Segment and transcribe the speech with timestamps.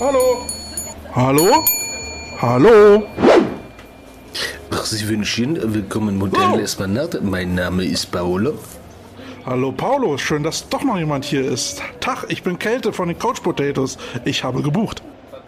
[0.00, 0.46] Hallo?
[1.14, 1.64] Hallo?
[2.40, 3.02] Hallo?
[4.70, 6.58] Ach, Sie wünschen willkommen im Hotel Oh.
[6.58, 7.20] Esplanade.
[7.20, 8.54] Mein Name ist Paolo.
[9.46, 11.82] Hallo Paulo, schön, dass doch noch jemand hier ist.
[12.00, 13.96] Tag, ich bin Kälte von den Couch Potatoes.
[14.24, 15.02] Ich habe gebucht.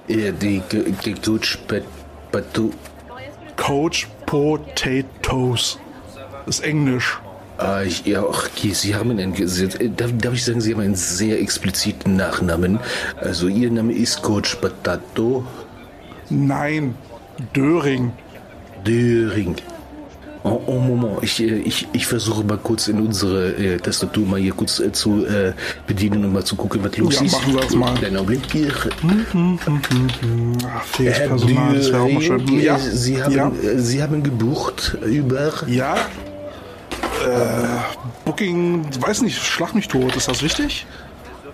[0.09, 0.62] Ja, die,
[1.05, 1.84] die Coach Pat-
[2.32, 2.70] Patu.
[3.56, 5.78] Coach Potatoes.
[6.46, 7.19] Ist Englisch.
[7.60, 10.95] Ah, ich, ja, ach, Sie haben einen, Sie, darf, darf ich sagen, Sie haben einen
[10.95, 12.78] sehr expliziten Nachnamen.
[13.16, 15.45] Also Ihr Name ist Coach Patato
[16.30, 16.95] Nein,
[17.55, 18.12] Döring.
[18.86, 19.56] Döring.
[20.42, 24.41] Oh, oh Moment, ich, äh, ich, ich versuche mal kurz in unsere äh, Tastatur mal
[24.41, 25.52] hier kurz äh, zu äh,
[25.86, 27.33] bedienen und mal zu gucken, was los Ja, ist.
[27.33, 27.95] machen Sie das mal.
[27.95, 28.72] Kleiner Augenblick.
[30.66, 32.61] Ach, fähiges Personal, das wäre auch mal schön.
[32.61, 35.52] Ja, Sie haben, ja, äh, Sie haben gebucht über...
[35.66, 35.97] ja.
[37.20, 40.86] Äh, Booking, weiß nicht, schlag mich tot, ist das richtig?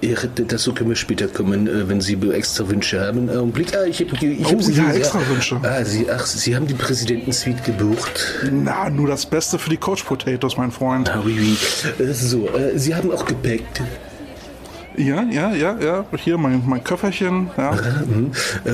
[0.02, 3.30] Ja, dazu können wir später kommen, äh, wenn Sie extra Wünsche haben.
[3.30, 5.58] Augenblick, ah, ich habe ich Oh, hab Sie ja, extra Wünsche.
[5.62, 8.34] Ah, Sie, ach, Sie haben die Präsidentensuite gebucht.
[8.50, 11.08] Na, nur das Beste für die Coach Potatoes, mein Freund.
[11.08, 11.36] Ah, oui,
[11.98, 12.04] oui.
[12.04, 13.64] Äh, So, äh, Sie haben auch Gepäck.
[14.96, 16.04] Ja, ja, ja, ja.
[16.16, 17.50] Hier mein, mein Köfferchen.
[17.56, 17.76] Ja.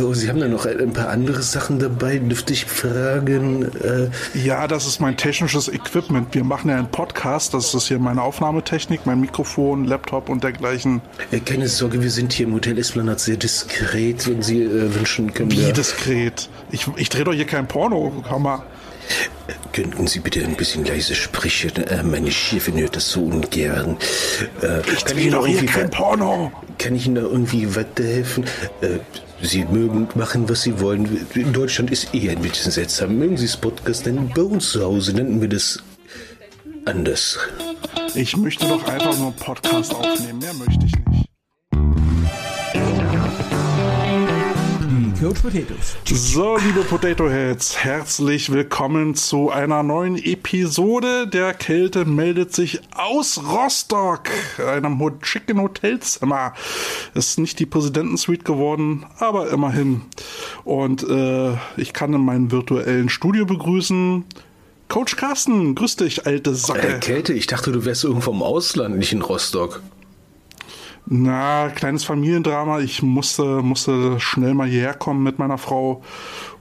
[0.03, 3.65] Oh, Sie haben da noch ein paar andere Sachen dabei, dürfte ich fragen.
[3.83, 6.35] Äh, ja, das ist mein technisches Equipment.
[6.35, 7.55] Wir machen ja einen Podcast.
[7.55, 11.01] Das ist hier meine Aufnahmetechnik, mein Mikrofon, Laptop und dergleichen.
[11.31, 14.29] äh, keine Sorge, wir sind hier im Hotel Esplanade sehr diskret.
[14.29, 16.49] Wenn Sie äh, wünschen, können Wie diskret.
[16.71, 18.25] Ich, ich drehe doch hier kein Porno.
[18.31, 18.65] Hammer.
[19.73, 21.77] Könnten Sie bitte ein bisschen leise sprechen?
[21.87, 23.97] Äh, meine Chefin hört das so ungern.
[24.63, 26.53] Äh, Ich kann Ihnen doch irgendwie kein Porno.
[26.79, 28.45] Kann ich Ihnen da irgendwie weiterhelfen?
[28.81, 28.99] Äh,
[29.43, 31.27] Sie mögen machen, was Sie wollen.
[31.35, 33.17] In Deutschland ist eh ein bisschen seltsam.
[33.19, 34.31] Mögen Sie das Podcast nennen?
[34.35, 35.83] Bei uns zu Hause nennen wir das
[36.85, 37.39] anders.
[38.15, 40.39] Ich möchte doch einfach nur einen Podcast aufnehmen.
[40.39, 41.12] Mehr möchte ich nicht.
[45.23, 45.95] Coach Potatoes.
[46.05, 51.29] So, liebe Potato Heads, herzlich willkommen zu einer neuen Episode.
[51.29, 54.23] Der Kälte meldet sich aus Rostock,
[54.59, 56.55] einem schicken Hotelzimmer.
[57.15, 60.01] Ist nicht die Präsidentensuite geworden, aber immerhin.
[60.65, 64.25] Und äh, ich kann in meinem virtuellen Studio begrüßen.
[64.89, 66.99] Coach Carsten, grüß dich, alte Äh, Socke.
[66.99, 69.83] Kälte, ich dachte, du wärst irgendwo im Ausland, nicht in Rostock.
[71.15, 72.81] Na, kleines Familiendrama.
[72.81, 76.03] Ich musste, musste schnell mal hierher kommen mit meiner Frau.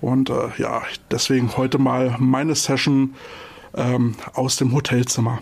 [0.02, 3.14] Und äh, ja, deswegen heute mal meine Session
[3.74, 5.40] ähm, aus dem Hotelzimmer.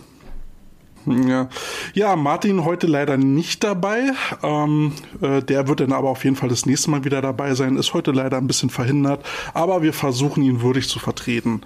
[1.06, 1.48] Ja.
[1.92, 4.12] ja, Martin heute leider nicht dabei.
[4.44, 7.78] Ähm, äh, der wird dann aber auf jeden Fall das nächste Mal wieder dabei sein.
[7.78, 11.62] Ist heute leider ein bisschen verhindert, aber wir versuchen ihn würdig zu vertreten.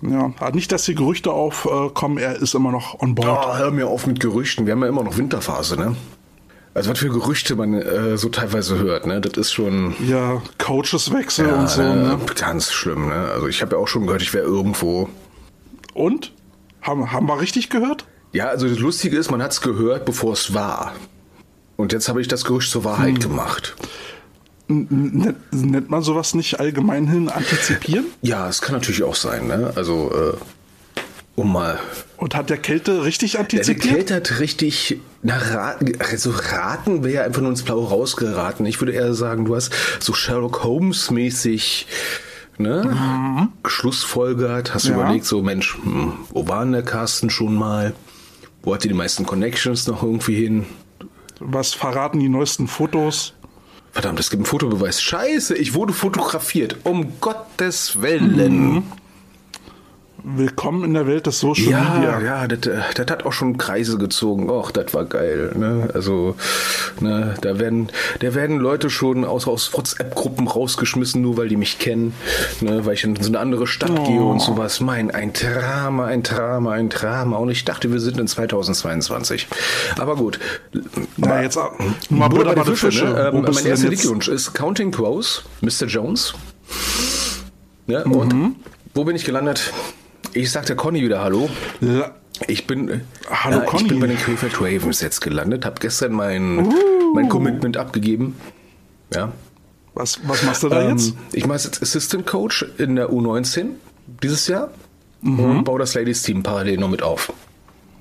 [0.00, 3.46] Ja, nicht, dass die Gerüchte aufkommen, er ist immer noch on board.
[3.46, 4.64] Oh, hör mir auf mit Gerüchten.
[4.64, 5.94] Wir haben ja immer noch Winterphase, ne?
[6.72, 9.20] Also was für Gerüchte man äh, so teilweise hört, ne?
[9.20, 11.82] Das ist schon Ja, Coacheswechsel und so.
[11.82, 12.18] äh, Ne?
[12.38, 13.28] ganz schlimm, ne?
[13.34, 15.08] Also ich habe ja auch schon gehört, ich wäre irgendwo.
[15.94, 16.32] Und?
[16.82, 18.06] Haben, haben wir richtig gehört?
[18.32, 20.94] Ja, also das Lustige ist, man hat es gehört, bevor es war.
[21.76, 23.20] Und jetzt habe ich das Gerücht zur Wahrheit Hm.
[23.20, 23.74] gemacht.
[24.68, 28.06] Nennt, nennt man sowas nicht allgemein hin antizipieren?
[28.22, 29.72] Ja, es kann natürlich auch sein, ne?
[29.74, 31.00] Also, äh,
[31.34, 31.80] um mal.
[32.16, 33.94] Und hat der Kälte richtig Der antizipiert?
[33.96, 38.64] Kälte hat richtig, na, raten, also raten wäre ja einfach nur ins Blaue rausgeraten.
[38.66, 41.86] Ich würde eher sagen, du hast so Sherlock Holmes-mäßig,
[42.58, 43.48] ne?
[43.66, 44.90] Schlussfolgert, hast Mhm.
[44.92, 44.96] Ja.
[45.00, 47.94] überlegt, so, Mensch, hm, wo war denn der Carsten schon mal?
[48.62, 50.66] Wo hat die die meisten Connections noch irgendwie hin?
[51.38, 53.32] Was verraten die neuesten Fotos?
[53.92, 55.02] Verdammt, es gibt einen Fotobeweis.
[55.02, 56.76] Scheiße, ich wurde fotografiert.
[56.84, 58.72] Um Gottes Willen.
[58.74, 58.82] Mhm.
[60.22, 62.20] Willkommen in der Welt des Social Ja, Media.
[62.20, 64.50] ja, das, äh, das hat auch schon Kreise gezogen.
[64.50, 65.52] Och, das war geil.
[65.56, 65.88] Ne?
[65.94, 66.36] Also,
[67.00, 67.88] ne, da werden,
[68.20, 72.12] da werden Leute schon aus, aus WhatsApp-Gruppen rausgeschmissen, nur weil die mich kennen,
[72.60, 72.84] ne?
[72.84, 74.04] weil ich in so eine andere Stadt Oh.
[74.06, 74.80] gehe und sowas.
[74.80, 77.36] Mein, ein Drama, ein Drama, ein Drama.
[77.38, 79.48] Und ich dachte, wir sind in 2022.
[79.98, 80.38] Aber gut.
[81.16, 81.72] Na, jetzt auch-
[82.10, 83.04] mal Butter bei den Fische.
[83.06, 83.30] Ne?
[83.34, 83.88] Ähm, mein erster?
[83.88, 85.86] Glückwunsch ist Counting Crows, Mr.
[85.86, 86.34] Jones.
[87.86, 88.04] Ne?
[88.04, 88.56] Und Mhm.
[88.94, 89.72] wo bin ich gelandet?
[90.32, 91.48] Ich sagte Conny wieder Hallo.
[91.80, 92.14] La
[92.46, 93.00] Ich bin, äh,
[93.30, 93.88] Hallo, äh, ich Conny.
[93.88, 96.72] bin bei den Krefeld Ravens jetzt gelandet, habe gestern mein,
[97.14, 98.36] mein Commitment abgegeben.
[99.12, 99.32] Ja.
[99.94, 101.10] was, was machst du da jetzt?
[101.10, 103.70] Ähm, ich mache jetzt Assistant Coach in der U19
[104.22, 104.70] dieses Jahr
[105.22, 105.38] Mhm.
[105.40, 107.30] und baue das Ladies Team parallel noch mit auf.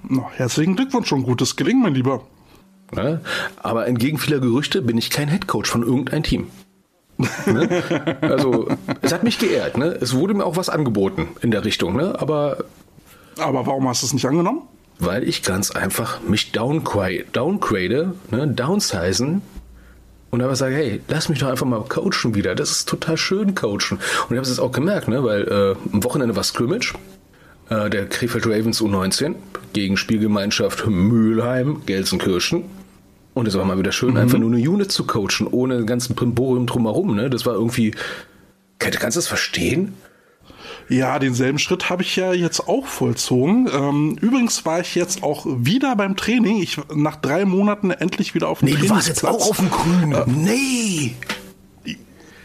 [0.08, 2.26] Na, herzlichen Glückwunsch und gutes Gelingen, mein Lieber.
[2.94, 3.20] Ne?
[3.58, 6.48] Aber entgegen vieler Gerüchte bin ich kein Head Coach von irgendeinem Team.
[7.46, 7.84] Ne?
[8.22, 8.68] Also,
[9.02, 9.78] es hat mich geehrt.
[9.78, 9.98] Ne?
[10.02, 11.96] Es wurde mir auch was angeboten in der Richtung.
[11.96, 12.16] Ne?
[12.20, 12.58] Aber
[13.40, 14.64] Aber warum hast du es nicht angenommen?
[15.00, 18.48] weil ich ganz einfach mich downgrade, downgrade ne?
[18.50, 19.42] downsizen
[20.30, 22.54] und einfach sage, hey, lass mich doch einfach mal coachen wieder.
[22.54, 23.98] Das ist total schön coachen.
[23.98, 26.94] Und ich habe es jetzt auch gemerkt, ne, weil äh, am Wochenende war Scrimmage,
[27.70, 29.36] äh, der Krefeld Ravens U19
[29.74, 32.66] gegen Spielgemeinschaft Mülheim, Gelsenkirchen.
[33.40, 34.18] Und es war mal wieder schön, mhm.
[34.18, 37.16] einfach nur eine Unit zu coachen, ohne den ganzen Primborium drumherum.
[37.16, 37.30] Ne?
[37.30, 37.96] Das war irgendwie.
[38.80, 39.94] Kannst du das verstehen?
[40.90, 43.70] Ja, denselben Schritt habe ich ja jetzt auch vollzogen.
[43.72, 46.58] Ähm, übrigens war ich jetzt auch wieder beim Training.
[46.62, 49.08] Ich nach drei Monaten endlich wieder auf dem nee, Trainingsplatz.
[49.08, 50.12] Nee, du warst jetzt auch auf dem Grün.
[50.14, 51.16] Äh, nee.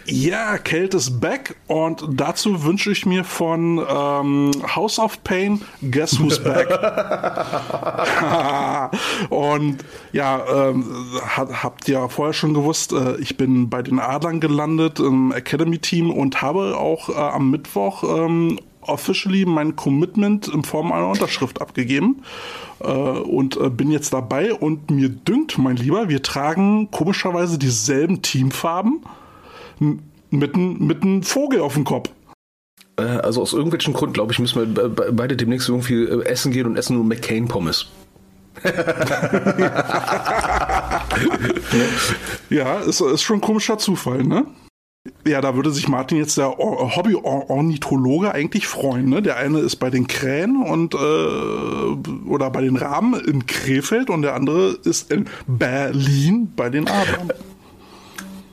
[0.06, 6.20] Ja, Kälte ist back und dazu wünsche ich mir von ähm, House of Pain Guess
[6.20, 6.68] Who's Back.
[9.30, 9.78] und
[10.12, 10.84] ja, ähm,
[11.26, 16.42] habt ihr vorher schon gewusst, äh, ich bin bei den Adlern gelandet im Academy-Team und
[16.42, 22.22] habe auch äh, am Mittwoch ähm, officially mein Commitment in Form einer Unterschrift abgegeben
[22.80, 28.20] äh, und äh, bin jetzt dabei und mir dünkt, mein Lieber, wir tragen komischerweise dieselben
[28.20, 29.00] Teamfarben
[29.78, 32.10] mit, mit einem Vogel auf dem Kopf.
[32.96, 36.66] Äh, also aus irgendwelchen Grund, glaube ich, müssen wir beide demnächst irgendwie äh, essen gehen
[36.66, 37.86] und essen nur McCain-Pommes.
[42.50, 44.46] ja, ist, ist schon ein komischer Zufall, ne?
[45.26, 49.10] Ja, da würde sich Martin jetzt der Hobby-Ornithologe eigentlich freuen.
[49.10, 49.20] Ne?
[49.20, 50.98] Der eine ist bei den Krähen und äh,
[52.26, 57.32] oder bei den Raben in Krefeld und der andere ist in Berlin bei den Adlern.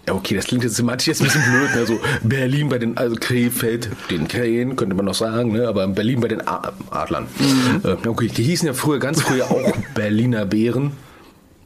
[0.08, 1.76] Ja, okay, das klingt jetzt semantisch jetzt ein bisschen blöd.
[1.76, 1.86] Ne?
[1.86, 5.68] So Berlin bei den, also Krefeld, den Krähen, könnte man noch sagen, ne?
[5.68, 7.28] aber Berlin bei den Adlern.
[7.38, 7.82] Mhm.
[7.84, 10.94] Äh, okay, die hießen ja früher, ganz früher auch Berliner Bären.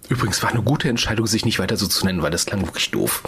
[0.10, 2.92] Übrigens war eine gute Entscheidung, sich nicht weiter so zu nennen, weil das klang wirklich
[2.92, 3.24] doof.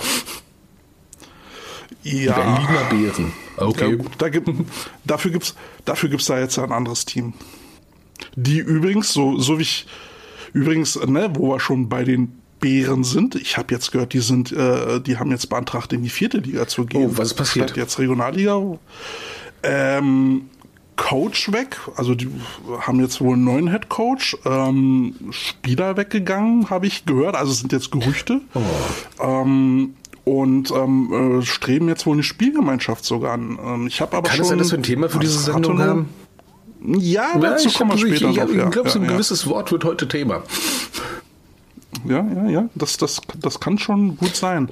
[2.04, 2.34] Ja.
[2.34, 3.34] Berliner Bären.
[3.56, 3.98] Okay.
[3.98, 4.50] Ja, da gibt,
[5.06, 5.56] dafür gibt es
[5.86, 7.34] dafür gibt's da jetzt ein anderes Team.
[8.36, 9.88] Die übrigens, so, so wie ich,
[10.54, 13.36] übrigens, ne, wo wir schon bei den Bären sind.
[13.36, 16.68] Ich habe jetzt gehört, die sind, äh, die haben jetzt beantragt, in die vierte Liga
[16.68, 17.12] zu gehen.
[17.12, 17.70] Oh, was ist passiert?
[17.70, 18.78] Statt jetzt Regionalliga.
[19.64, 20.50] Ähm,
[20.98, 22.28] Coach weg, also die
[22.82, 24.36] haben jetzt wohl einen neuen Head Coach.
[24.44, 27.36] Ähm, Spieler weggegangen, habe ich gehört.
[27.36, 28.42] Also es sind jetzt Gerüchte.
[28.54, 28.60] Oh.
[29.24, 29.94] Ähm,
[30.26, 33.58] und ähm, äh, streben jetzt wohl eine Spielgemeinschaft sogar an.
[33.64, 34.46] Ähm, ich habe aber Kann schon.
[34.46, 36.10] Kann es sein, dass wir ein Thema für diese Sendung haben?
[37.00, 38.38] Ja, dazu ja, kommen wir später ich.
[38.38, 40.44] Ich, ich glaube, so ein ja, gewisses Wort wird heute Thema
[42.06, 42.70] ja, ja, ja.
[42.76, 44.70] Das, das, das kann schon gut sein.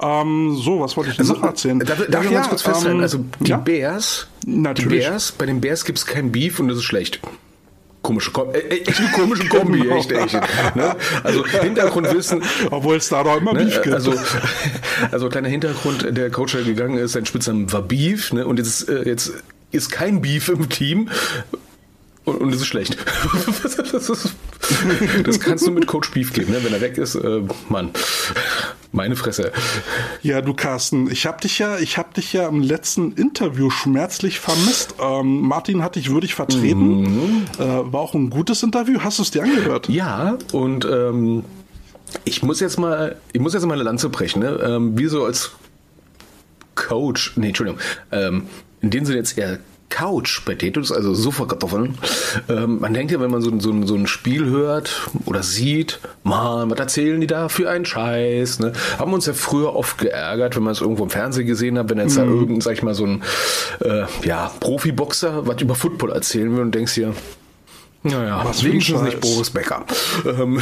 [0.00, 1.78] Ähm, so, was wollte ich also, noch erzählen?
[1.80, 2.98] Darf, darf ich ja, ganz kurz festhalten?
[2.98, 3.56] Ähm, also die ja?
[3.56, 5.04] Bears, Natürlich.
[5.04, 7.20] die Bears, bei den Bears gibt es kein Beef und das ist schlecht
[8.04, 9.96] komische Kom äh, äh, echt eine komische Kombi, genau.
[9.96, 10.34] echt, echt.
[10.76, 10.94] Ne?
[11.24, 12.44] Also Hintergrundwissen.
[12.70, 13.64] Obwohl es da doch immer ne?
[13.64, 13.94] Beef gibt.
[13.94, 14.14] Also,
[15.10, 18.46] also kleiner Hintergrund, der Coach, der gegangen ist, sein Spitzname war Beef, ne?
[18.46, 19.32] Und jetzt, äh, jetzt
[19.72, 21.08] ist kein Beef im Team.
[22.24, 22.96] Und, und das ist schlecht.
[23.62, 24.33] das, ist,
[25.24, 26.62] das kannst du mit Coach Beef geben, ne?
[26.62, 27.14] wenn er weg ist.
[27.14, 27.90] Äh, Mann,
[28.92, 29.52] meine Fresse.
[30.22, 34.40] Ja, du Carsten, ich habe dich ja, ich habe dich ja im letzten Interview schmerzlich
[34.40, 34.94] vermisst.
[35.00, 37.02] Ähm, Martin hat dich würdig vertreten.
[37.02, 37.44] Mhm.
[37.58, 39.00] Äh, war auch ein gutes Interview.
[39.00, 39.88] Hast du es dir angehört?
[39.88, 41.44] Ja, und ähm,
[42.24, 44.40] ich muss jetzt mal, ich muss jetzt mal eine Lanze brechen.
[44.40, 44.60] Ne?
[44.64, 45.52] Ähm, wir so als
[46.74, 47.80] Coach, nee, Entschuldigung,
[48.12, 48.46] ähm,
[48.80, 49.58] in dem Sinne jetzt eher
[49.90, 51.96] Couch Potatoes, also Sofakartoffeln.
[52.48, 56.70] Ähm, man denkt ja, wenn man so, so, so ein Spiel hört oder sieht, man,
[56.70, 58.58] was erzählen die da für einen Scheiß?
[58.58, 58.72] Ne?
[58.98, 61.98] Haben uns ja früher oft geärgert, wenn man es irgendwo im Fernsehen gesehen hat, wenn
[61.98, 62.18] jetzt mm.
[62.18, 62.32] da mhm.
[62.32, 63.22] irgendein, sag ich mal, so ein
[63.80, 67.14] äh, ja, Profiboxer was über Football erzählen will und denkst hier,
[68.06, 69.86] naja, was wenigstens nicht Boris Becker.
[70.26, 70.60] Ähm,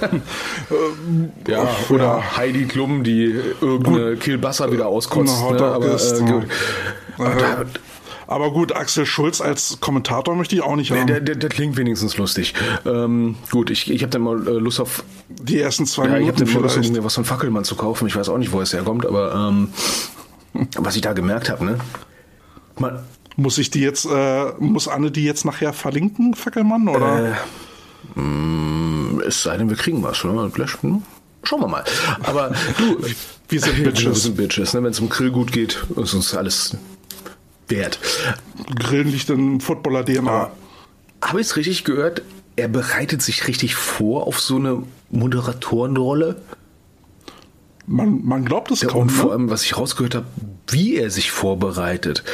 [1.46, 5.50] ja, oder Heidi Klum, die irgendeine Kielbasser wieder auskotzt.
[5.50, 5.62] Ne?
[5.62, 6.46] Aber, äh, gut.
[7.18, 7.64] Da,
[8.26, 11.06] aber gut, Axel Schulz als Kommentator möchte ich auch nicht haben.
[11.06, 12.54] Der, der, der klingt wenigstens lustig.
[12.84, 15.04] Ähm, gut, ich, ich habe dann mal äh, Lust auf...
[15.28, 17.76] Die ersten zwei ja, Minuten Ich habe dann mal Lust, mir was von Fackelmann zu
[17.76, 18.06] kaufen.
[18.06, 19.68] Ich weiß auch nicht, wo es herkommt, aber ähm,
[20.76, 21.78] was ich da gemerkt habe, ne?
[22.78, 23.00] Man,
[23.36, 27.32] muss ich die jetzt, äh, muss Anne die jetzt nachher verlinken, Fackelmann, oder?
[28.16, 31.02] Äh, mh, mm, es sei denn, wir kriegen was, ne?
[31.42, 31.84] Schauen wir mal.
[32.24, 32.98] Aber du,
[33.48, 34.04] wir sind Bitches.
[34.04, 34.74] wir sind Bitches.
[34.74, 34.82] Ne?
[34.82, 36.76] Wenn es um Grillgut geht, ist uns alles
[37.68, 37.98] wert.
[38.78, 40.50] Grillen liegt in Footballer-DNA.
[41.22, 42.22] Habe ich es richtig gehört?
[42.56, 46.40] Er bereitet sich richtig vor auf so eine Moderatorenrolle?
[47.86, 49.02] Man, man glaubt es ja, kaum.
[49.02, 49.32] Und vor ne?
[49.32, 50.26] allem, was ich rausgehört habe,
[50.68, 52.24] wie er sich vorbereitet.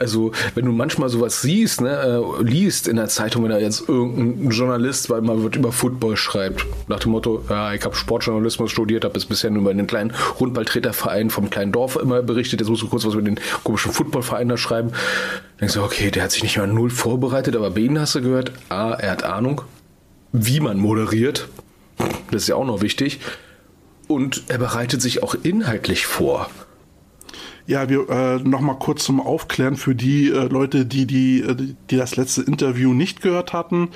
[0.00, 3.86] Also, wenn du manchmal sowas siehst, ne, äh, liest in der Zeitung, wenn da jetzt
[3.86, 8.70] irgendein Journalist, weil man wird über Football schreibt, nach dem Motto, ja, ich habe Sportjournalismus
[8.70, 12.70] studiert, habe es bisher nur über den kleinen Rundballtreterverein vom kleinen Dorf immer berichtet, jetzt
[12.70, 14.92] musst du kurz was über den komischen Footballverein da schreiben.
[15.60, 18.52] Denkst du, okay, der hat sich nicht mal null vorbereitet, aber bei hast du gehört,
[18.70, 19.60] A, er hat Ahnung,
[20.32, 21.48] wie man moderiert.
[22.30, 23.20] Das ist ja auch noch wichtig.
[24.08, 26.48] und er bereitet sich auch inhaltlich vor.
[27.70, 31.54] Ja, wir äh, noch mal kurz zum Aufklären für die äh, Leute, die, die, äh,
[31.88, 33.90] die das letzte Interview nicht gehört hatten.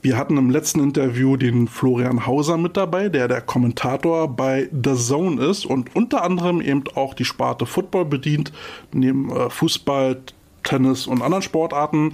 [0.00, 4.94] Wir hatten im letzten Interview den Florian Hauser mit dabei, der der Kommentator bei The
[4.94, 8.52] Zone ist und unter anderem eben auch die Sparte Football bedient,
[8.92, 10.22] neben äh, Fußball,
[10.62, 12.12] Tennis und anderen Sportarten.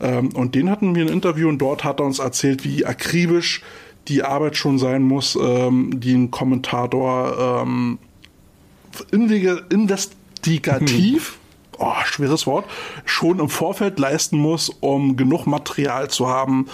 [0.00, 3.60] Ähm, und den hatten wir ein Interview und dort hat er uns erzählt, wie akribisch
[4.08, 7.98] die Arbeit schon sein muss, ähm, die ein Kommentator ähm,
[10.46, 11.38] investigativ,
[11.78, 12.66] oh, schweres Wort,
[13.04, 16.68] schon im Vorfeld leisten muss, um genug Material zu haben,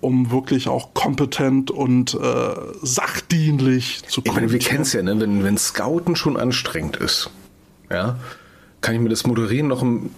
[0.00, 4.36] um wirklich auch kompetent und äh, sachdienlich zu kommen.
[4.36, 5.18] Ich meine, wir kennen es ja, ne?
[5.20, 7.30] wenn, wenn Scouten schon anstrengend ist,
[7.90, 8.16] ja,
[8.80, 10.10] kann ich mir das Moderieren noch im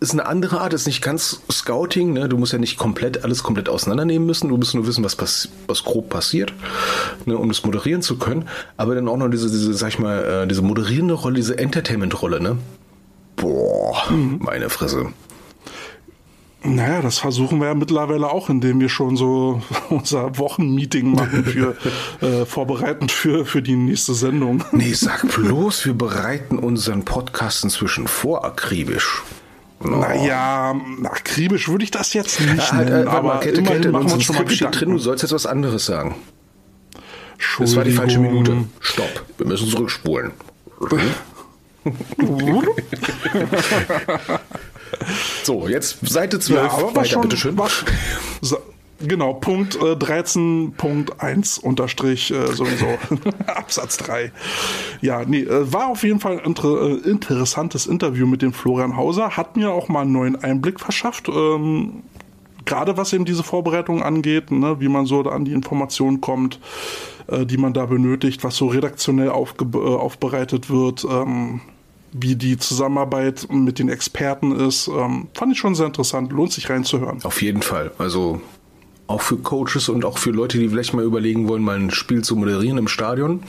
[0.00, 2.28] ist eine andere Art, ist nicht ganz Scouting, ne?
[2.28, 4.48] Du musst ja nicht komplett alles komplett auseinandernehmen müssen.
[4.48, 6.52] Du musst nur wissen, was, pass was grob passiert,
[7.26, 7.36] ne?
[7.36, 8.48] um das moderieren zu können.
[8.76, 12.40] Aber dann auch noch diese, diese, sag ich mal, äh, diese moderierende Rolle, diese Entertainment-Rolle,
[12.40, 12.58] ne?
[13.36, 14.38] Boah, mhm.
[14.40, 15.06] meine Fresse.
[16.62, 21.76] Naja, das versuchen wir ja mittlerweile auch, indem wir schon so unser Wochenmeeting machen für
[22.20, 24.64] äh, vorbereitend für, für die nächste Sendung.
[24.70, 29.24] Nee, sag bloß, wir bereiten unseren Podcast inzwischen vor, akribisch.
[29.80, 29.88] Oh.
[29.88, 33.92] Naja, akribisch würde ich das jetzt nicht ja, halt, nennen, äh, aber Kette, immerhin Kette,
[33.92, 34.78] machen wir uns schon mal Gedanken.
[34.78, 36.16] drin, du sollst jetzt was anderes sagen.
[37.58, 38.64] Das war die falsche Minute.
[38.80, 40.32] Stopp, wir müssen zurückspulen.
[45.44, 46.60] so, jetzt Seite 12.
[46.60, 47.56] Ja, aber weiter, schon, bitteschön.
[47.56, 47.84] Was,
[49.00, 52.86] Genau, Punkt äh, 13.1 unterstrich äh, sowieso
[53.46, 54.32] Absatz 3.
[55.00, 58.96] Ja, nee, äh, war auf jeden Fall ein inter äh, interessantes Interview mit dem Florian
[58.96, 62.02] Hauser, hat mir auch mal einen neuen Einblick verschafft, ähm,
[62.64, 66.58] gerade was eben diese Vorbereitung angeht, ne, wie man so an die Informationen kommt,
[67.28, 71.60] äh, die man da benötigt, was so redaktionell äh, aufbereitet wird, ähm,
[72.12, 74.88] wie die Zusammenarbeit mit den Experten ist.
[74.88, 77.20] Ähm, fand ich schon sehr interessant, lohnt sich reinzuhören.
[77.22, 77.92] Auf jeden Fall.
[77.98, 78.40] Also
[79.08, 82.22] auch für Coaches und auch für Leute, die vielleicht mal überlegen wollen, mal ein Spiel
[82.22, 83.42] zu moderieren im Stadion.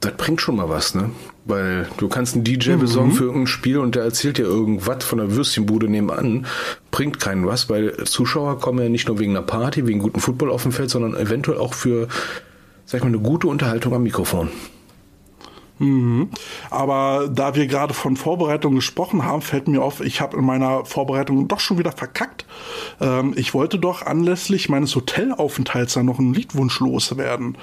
[0.00, 1.10] Das bringt schon mal was, ne?
[1.44, 2.80] Weil du kannst einen DJ mhm.
[2.80, 6.46] besorgen für irgendein Spiel und der erzählt dir irgendwas von der Würstchenbude nebenan.
[6.90, 10.50] Bringt keinen was, weil Zuschauer kommen ja nicht nur wegen einer Party, wegen guten Football
[10.50, 12.08] auf dem Feld, sondern eventuell auch für,
[12.86, 14.50] sag ich mal, eine gute Unterhaltung am Mikrofon.
[15.78, 16.30] Mhm.
[16.70, 20.84] Aber da wir gerade von Vorbereitung gesprochen haben, fällt mir auf, ich habe in meiner
[20.84, 22.44] Vorbereitung doch schon wieder verkackt.
[23.00, 27.56] Ähm, ich wollte doch anlässlich meines Hotelaufenthalts dann noch einen Liedwunsch loswerden.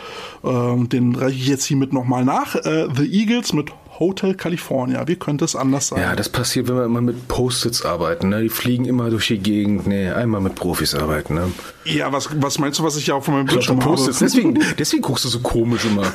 [0.43, 2.55] Ähm, den reiche ich jetzt hiermit nochmal nach.
[2.55, 5.07] Äh, The Eagles mit Hotel California.
[5.07, 6.01] Wie könnte es anders sein?
[6.01, 8.29] Ja, das passiert, wenn wir immer mit Post-its arbeiten.
[8.29, 8.41] Ne?
[8.41, 9.87] Die fliegen immer durch die Gegend.
[9.87, 11.35] Nee, einmal mit Profis arbeiten.
[11.35, 11.51] Ne?
[11.85, 13.95] Ja, was, was meinst du, was ich ja auch von meinem Bildschirm habe?
[14.05, 16.11] Deswegen, deswegen guckst du so komisch immer.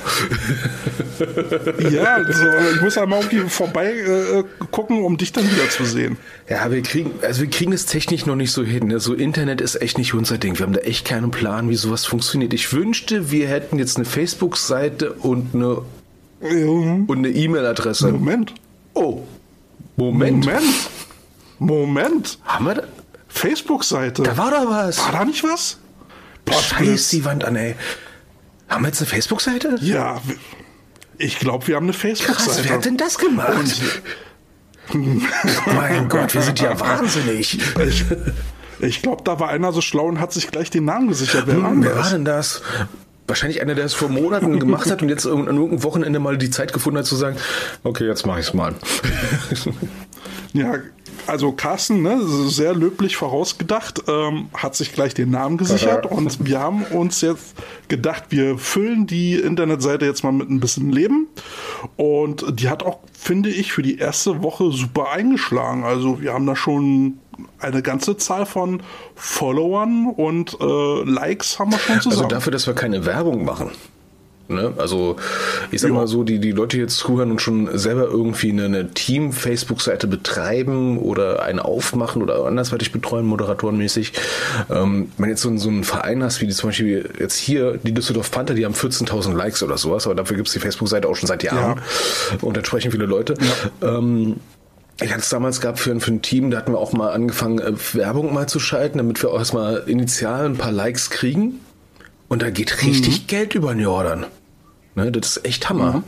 [1.91, 2.45] ja, also,
[2.75, 6.19] ich muss einmal auf die vorbei äh, gucken, um dich dann wiederzusehen.
[6.49, 8.89] Ja, wir kriegen, also wir kriegen das technisch noch nicht so hin.
[8.89, 9.01] Ne?
[9.01, 10.59] So Internet ist echt nicht unser Ding.
[10.59, 12.53] Wir haben da echt keinen Plan, wie sowas funktioniert.
[12.53, 15.83] Ich wünschte, wir hätten jetzt eine Facebook-Seite und eine
[16.41, 18.13] und eine E-Mail-Adresse.
[18.13, 18.55] Moment.
[18.95, 19.23] Oh.
[19.97, 20.47] Moment.
[20.47, 20.91] Moment.
[21.59, 22.39] Moment.
[22.45, 22.83] Haben wir da?
[23.29, 24.23] Facebook-Seite.
[24.23, 24.99] Da war da was.
[24.99, 25.79] War da nicht was?
[26.51, 27.77] Scheiß die Wand an, ey.
[28.69, 29.77] Haben wir jetzt eine Facebook-Seite?
[29.81, 30.21] Ja,
[31.19, 32.69] ich glaube, wir haben eine Facebook-Seite.
[32.69, 33.81] Wer hat denn das gemacht?
[34.93, 37.59] mein Gott, wir sind ja wahnsinnig.
[37.87, 38.05] Ich,
[38.81, 41.45] ich glaube, da war einer so schlau und hat sich gleich den Namen gesichert.
[41.47, 42.63] Wer, hm, wer war denn das?
[43.31, 46.51] Wahrscheinlich einer, der es vor Monaten gemacht hat und jetzt an irgendeinem Wochenende mal die
[46.51, 47.37] Zeit gefunden hat zu sagen,
[47.85, 48.75] okay, jetzt mache ich es mal.
[50.53, 50.81] ja,
[51.29, 52.19] also Carsten, ne,
[52.49, 57.55] sehr löblich vorausgedacht, ähm, hat sich gleich den Namen gesichert und wir haben uns jetzt
[57.87, 61.29] gedacht, wir füllen die Internetseite jetzt mal mit ein bisschen Leben
[61.95, 65.85] und die hat auch, finde ich, für die erste Woche super eingeschlagen.
[65.85, 67.21] Also wir haben da schon
[67.59, 68.83] eine ganze Zahl von
[69.15, 72.25] Followern und äh, Likes haben wir schon also zusammen.
[72.25, 73.71] Also dafür, dass wir keine Werbung machen.
[74.51, 74.73] Ne?
[74.79, 75.17] Also
[75.71, 75.95] ich sag ja.
[75.95, 80.99] mal so, die, die Leute jetzt zuhören und schon selber irgendwie eine, eine Team-Facebook-Seite betreiben
[80.99, 84.13] oder eine aufmachen oder andersweitig betreuen, moderatorenmäßig.
[84.69, 87.93] Ähm, wenn jetzt so, so einen Verein hast, wie die zum Beispiel jetzt hier, die
[87.93, 91.15] Düsseldorf Panther, die haben 14.000 Likes oder sowas, aber dafür gibt es die Facebook-Seite auch
[91.15, 92.39] schon seit Jahren ja.
[92.41, 93.35] und entsprechend viele Leute.
[93.81, 93.99] Ja.
[93.99, 94.37] Ähm,
[95.03, 97.59] ich hatte es damals gehabt für, für ein Team, da hatten wir auch mal angefangen,
[97.59, 101.61] äh, Werbung mal zu schalten, damit wir auch erstmal initial ein paar Likes kriegen.
[102.29, 103.27] Und da geht richtig mhm.
[103.27, 104.27] Geld über den Jordan.
[104.95, 105.95] Ne, das ist echt Hammer.
[105.95, 106.05] Mhm.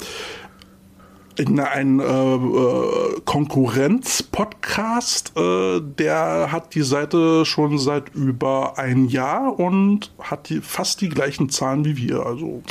[1.37, 9.59] In ein äh, äh, Konkurrenz-Podcast, äh, der hat die Seite schon seit über ein Jahr
[9.59, 12.27] und hat die, fast die gleichen Zahlen wie wir.
[12.27, 12.63] Also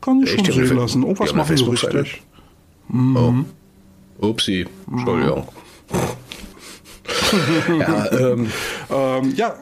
[0.00, 1.02] Kann sich schon sehen lassen.
[1.02, 2.00] Irgendwas haben eine machen sie Facebook-Seite?
[2.00, 2.22] richtig.
[2.88, 3.16] Mhm.
[3.16, 3.34] Oh.
[4.18, 4.66] Upsi.
[4.90, 5.48] Entschuldigung.
[7.78, 8.50] ja, ähm,
[8.90, 9.54] Ähm, ja,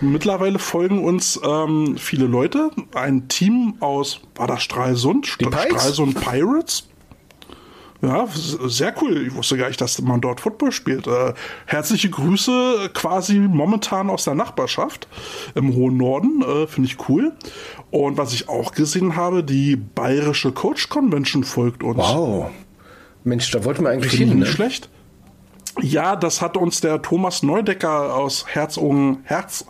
[0.00, 2.70] mittlerweile folgen uns ähm, viele Leute.
[2.94, 5.26] Ein Team aus, war das Stralsund?
[5.26, 5.46] St-?
[5.46, 6.84] Stralsund Pirates.
[8.00, 8.28] Ja,
[8.66, 9.26] sehr cool.
[9.26, 11.08] Ich wusste gar nicht, dass man dort Football spielt.
[11.08, 11.34] Äh,
[11.66, 15.08] herzliche Grüße quasi momentan aus der Nachbarschaft
[15.56, 16.42] im hohen Norden.
[16.42, 17.32] Äh, Finde ich cool.
[17.90, 21.98] Und was ich auch gesehen habe, die Bayerische Coach Convention folgt uns.
[21.98, 22.50] wow.
[23.24, 24.54] Mensch, da wollten wir eigentlich Finde hin, nicht ne?
[24.54, 24.88] schlecht.
[25.80, 29.64] Ja, das hat uns der Thomas Neudecker aus Herzogen, Herz,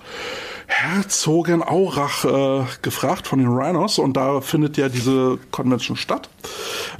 [0.66, 6.28] Herzogenaurach äh, gefragt von den Rhinos und da findet ja diese Convention statt.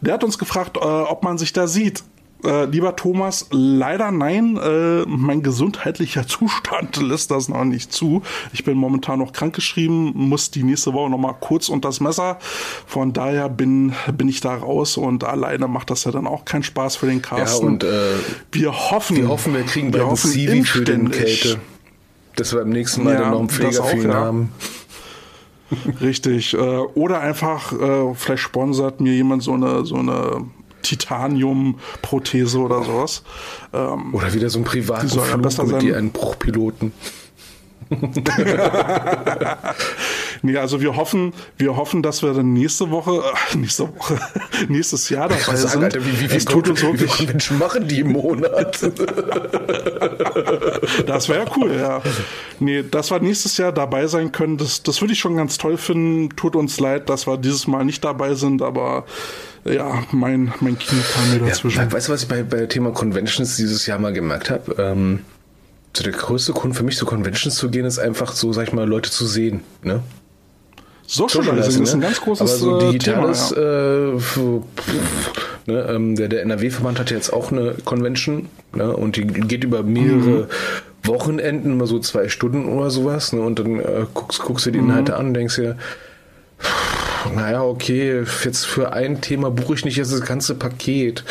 [0.01, 2.03] Der hat uns gefragt, äh, ob man sich da sieht.
[2.45, 4.57] Äh, lieber Thomas, leider nein.
[4.57, 8.23] Äh, mein gesundheitlicher Zustand lässt das noch nicht zu.
[8.53, 12.39] Ich bin momentan noch krankgeschrieben, muss die nächste Woche noch mal kurz unter das Messer.
[12.87, 16.63] Von daher bin, bin ich da raus und alleine macht das ja dann auch keinen
[16.63, 17.67] Spaß für den Ja, Carsten.
[17.67, 17.89] und äh,
[18.53, 21.11] wir hoffen, wir hoffen, wir kriegen ein hoffen CV für den.
[21.11, 21.59] Kälte.
[22.37, 24.15] Dass wir beim nächsten Mal Ja, dann noch einen Pfleger auch, ja.
[24.15, 24.53] haben.
[26.01, 26.55] Richtig.
[26.55, 30.47] Äh, oder einfach, äh, vielleicht sponsert mir jemand so eine, so eine
[30.89, 33.23] Titanium-Prothese oder sowas.
[33.73, 35.79] Ähm, Oder wieder so ein Privatflug mit sein.
[35.81, 36.93] dir einen Bruchpiloten.
[40.43, 44.19] nee, also wir hoffen, wir hoffen, dass wir dann nächste Woche, äh, nächste Woche,
[44.69, 45.85] nächstes Jahr dabei sind.
[45.85, 48.79] Alter, wie, wie, wie, es tut uns wie viele Convention machen die im Monat?
[51.07, 52.03] das wäre ja cool, ja.
[52.61, 55.79] Nee, dass wir nächstes Jahr dabei sein können, das, das würde ich schon ganz toll
[55.79, 56.37] finden.
[56.37, 59.07] Tut uns leid, dass wir dieses Mal nicht dabei sind, aber
[59.73, 61.79] ja, mein, mein Knie kam mir dazwischen.
[61.81, 64.75] Ja, weißt du, was ich bei, bei Thema Conventions dieses Jahr mal gemerkt habe?
[64.79, 65.21] Ähm,
[65.97, 68.73] so der größte Grund für mich, zu Conventions zu gehen, ist einfach so, sag ich
[68.73, 69.63] mal, Leute zu sehen.
[69.83, 70.03] Ne?
[71.07, 73.63] Socializing ist ein ganz großes Aber so äh, digitales, Thema.
[73.63, 74.15] Ja.
[74.15, 74.39] äh, pff,
[75.67, 79.65] ne, ähm, der, der NRW-Verband hat ja jetzt auch eine Convention ne, und die geht
[79.65, 80.47] über mehrere Mhm.
[81.05, 83.33] Wochenenden, immer so zwei Stunden oder sowas.
[83.33, 84.91] Ne, und dann äh, guckst, guckst du die Mhm.
[84.91, 85.79] Inhalte an und denkst dir,
[87.35, 91.25] naja, okay, jetzt für ein Thema buche ich nicht jetzt das ganze Paket.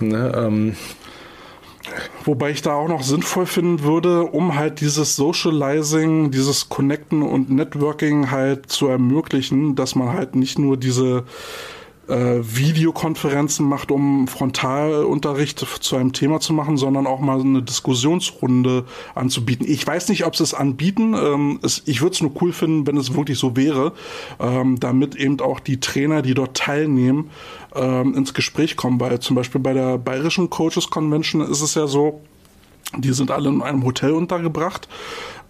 [0.00, 0.76] Ne, ähm,
[2.24, 7.50] Wobei ich da auch noch sinnvoll finden würde, um halt dieses Socializing, dieses Connecten und
[7.50, 11.24] Networking halt zu ermöglichen, dass man halt nicht nur diese
[12.08, 18.84] Videokonferenzen macht, um Frontalunterricht zu einem Thema zu machen, sondern auch mal eine Diskussionsrunde
[19.14, 19.66] anzubieten.
[19.68, 21.14] Ich weiß nicht, ob sie es anbieten.
[21.14, 23.92] Ähm, ich würde es nur cool finden, wenn es wirklich so wäre,
[24.40, 27.30] ähm, damit eben auch die Trainer, die dort teilnehmen,
[27.74, 28.98] ähm, ins Gespräch kommen.
[29.00, 32.20] Weil zum Beispiel bei der Bayerischen Coaches Convention ist es ja so,
[32.98, 34.88] die sind alle in einem Hotel untergebracht.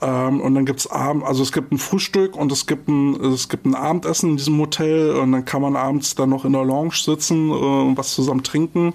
[0.03, 3.49] Ähm, und dann gibt's Abend, also es gibt ein Frühstück und es gibt ein, es
[3.49, 6.65] gibt ein Abendessen in diesem Hotel und dann kann man abends dann noch in der
[6.65, 8.95] Lounge sitzen äh, und was zusammen trinken.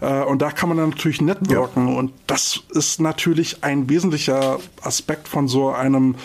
[0.00, 1.96] Äh, und da kann man dann natürlich networken.
[1.96, 6.16] Und das ist natürlich ein wesentlicher Aspekt von so einem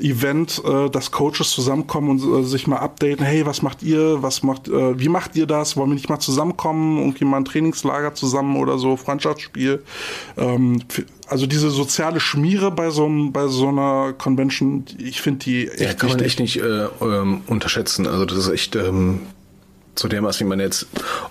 [0.00, 4.42] Event, äh, dass Coaches zusammenkommen und äh, sich mal updaten, hey, was macht ihr, was
[4.42, 8.14] macht, äh, wie macht ihr das, wollen wir nicht mal zusammenkommen, irgendwie mal ein Trainingslager
[8.14, 9.82] zusammen oder so, Freundschaftsspiel.
[10.36, 10.82] Ähm,
[11.28, 15.80] also diese soziale Schmiere bei so, einem- bei so einer Convention, ich finde die echt
[15.80, 18.06] Ja, kann man echt nicht äh, ähm, unterschätzen.
[18.06, 19.20] Also das ist echt ähm,
[19.94, 20.86] so dermaßen, wie man jetzt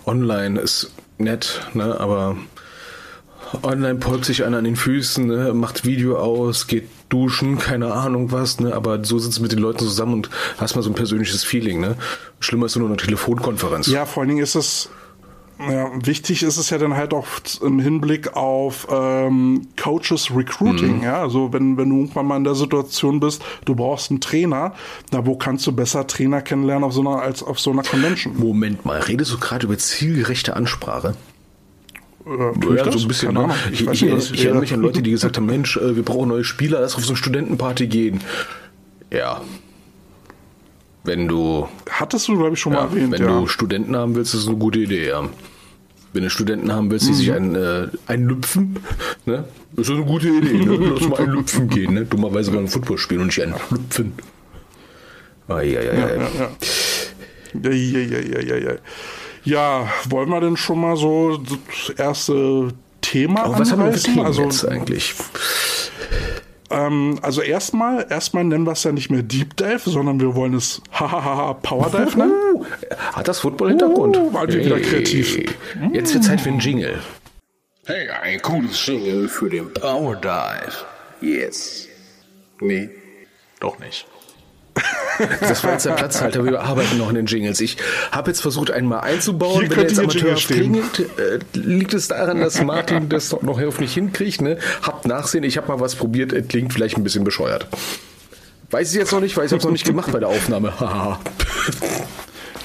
[0.06, 2.00] online ist nett, ne?
[2.00, 2.38] aber
[3.64, 5.54] online polkt sich einer an den Füßen, ne?
[5.54, 8.74] macht Video aus, geht duschen, keine Ahnung was, ne?
[8.76, 11.80] aber so sitzt du mit den Leuten zusammen und hast mal so ein persönliches Feeling.
[11.80, 11.96] Ne?
[12.40, 13.88] Schlimmer ist nur eine Telefonkonferenz.
[13.88, 14.90] Ja, vor allen Dingen ist es,
[15.60, 17.26] ja, wichtig ist es ja dann halt auch
[17.62, 22.56] im Hinblick auf ähm, Coaches Recruiting, ja, also wenn, wenn du irgendwann mal in der
[22.56, 24.74] Situation bist, du brauchst einen Trainer,
[25.12, 28.38] na, wo kannst du besser Trainer kennenlernen auf so einer, als auf so einer Convention?
[28.38, 31.16] Moment mal, redest du gerade über zielgerechte Ansprache?
[32.28, 33.34] Äh, ich Ja, so ein bisschen.
[33.34, 33.50] Ne?
[33.72, 35.96] Ich, weiß ich, nicht, ich, ich erinnere mich an Leute, die gesagt haben, Mensch, äh,
[35.96, 38.22] wir brauchen neue Spieler, lass auf so eine Studentenparty gehen.
[39.12, 39.42] Ja.
[41.08, 43.40] Wenn du, Hattest du, glaube ich, schon mal ja, erwähnt, wenn ja.
[43.40, 45.24] du Studenten haben willst, ist das eine gute Idee, ja.
[46.14, 48.78] Wenn du Studenten haben willst, die sich ein, äh, einlüpfen,
[49.26, 49.46] ne?
[49.78, 50.76] ist eine gute Idee, ne?
[50.76, 52.06] Lass mal einlüpfen gehen, ne?
[52.06, 54.14] Dummerweise wir Football spielen und nicht einlüpfen.
[55.48, 56.08] Ah, ja, ja, ja.
[56.08, 56.50] ja, ja.
[57.64, 58.76] Ja, ja, ja, ja,
[59.44, 64.10] ja, wollen wir denn schon mal so das erste Thema Aber was haben wir für
[64.10, 64.14] anreißen?
[64.14, 65.16] Themen also, jetzt eigentlich?
[66.70, 70.54] Ähm, also erstmal, erstmal nennen wir es ja nicht mehr Deep Dive, sondern wir wollen
[70.54, 72.34] es hahaha Power Dive nennen.
[72.54, 72.66] Uh,
[73.14, 74.18] hat das Football-Hintergrund?
[74.18, 75.38] Uh, waren wir wieder kreativ.
[75.94, 77.00] Jetzt wird Zeit für einen Jingle.
[77.86, 80.86] Hey, ein cooles Jingle für den Power Dive.
[81.22, 81.88] Yes.
[82.60, 82.90] Nee,
[83.60, 84.06] doch nicht.
[85.42, 86.46] Das war jetzt der Platzhalter.
[86.46, 87.60] Wir arbeiten noch in den Jingles.
[87.60, 87.78] Ich
[88.12, 89.62] habe jetzt versucht, einen mal einzubauen.
[89.62, 93.60] Hier Wenn jetzt Ihr Jingle Amateur klingelt, äh, liegt es daran, dass Martin das noch
[93.60, 94.42] hoffentlich hinkriegt.
[94.42, 94.60] Ne?
[94.84, 96.34] Habt Nachsehen, ich habe mal was probiert.
[96.34, 97.68] Es klingt vielleicht ein bisschen bescheuert.
[98.70, 100.74] Weiß ich jetzt noch nicht, weil ich habe es noch nicht gemacht bei der Aufnahme.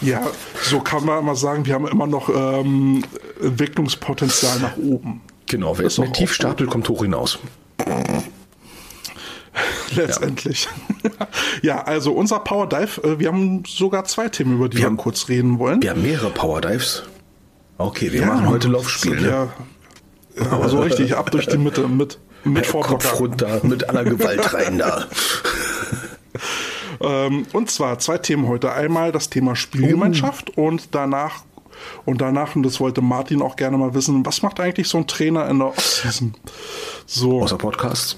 [0.03, 0.20] Ja,
[0.61, 3.05] so kann man immer sagen, wir haben immer noch ähm,
[3.40, 5.20] Entwicklungspotenzial nach oben.
[5.46, 7.38] genau, wer Ist auch tief stapelt, kommt hoch hinaus.
[9.96, 10.68] Letztendlich.
[11.62, 11.83] Ja.
[11.85, 15.28] also unser Power Dive, äh, wir haben sogar zwei Themen, über die wir, haben- kurz
[15.28, 15.83] reden wollen.
[15.83, 17.02] Wir haben mehrere Power Dives.
[17.78, 19.18] Okay, wir Ja, machen heute Laufspiel.
[19.18, 19.28] so, ne?
[19.31, 19.48] Ja,
[20.42, 23.16] ja, aber so richtig, ab durch die Mitte, mit, mit Kopf Vorblocker.
[23.18, 25.07] runter, mit aller Gewalt rein da.
[27.00, 28.72] Ähm, und zwar zwei Themen heute.
[28.72, 30.66] Einmal das Thema Spielgemeinschaft Oh.
[30.66, 31.42] und danach,
[32.05, 35.07] und danach, und das wollte Martin auch gerne mal wissen, was macht eigentlich so ein
[35.09, 36.35] Trainer in der Offseason?
[37.07, 38.16] So, Außer Podcasts.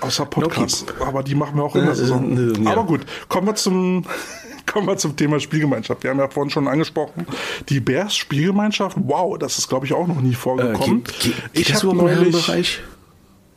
[0.00, 0.84] Außer Podcasts.
[1.00, 2.54] Aber die machen wir auch in der Äh, Saison.
[2.54, 2.72] äh, ja.
[2.72, 4.04] Aber gut, kommen wir zum,
[4.66, 6.02] kommen wir zum Thema Spielgemeinschaft.
[6.02, 7.26] Wir haben ja vorhin schon angesprochen,
[7.68, 11.04] die Bears Spielgemeinschaft, wow, das ist glaube ich auch noch nie Äh, vorgekommen.
[11.04, 12.80] geht, geht, ich geht das habe neulich, Bereich?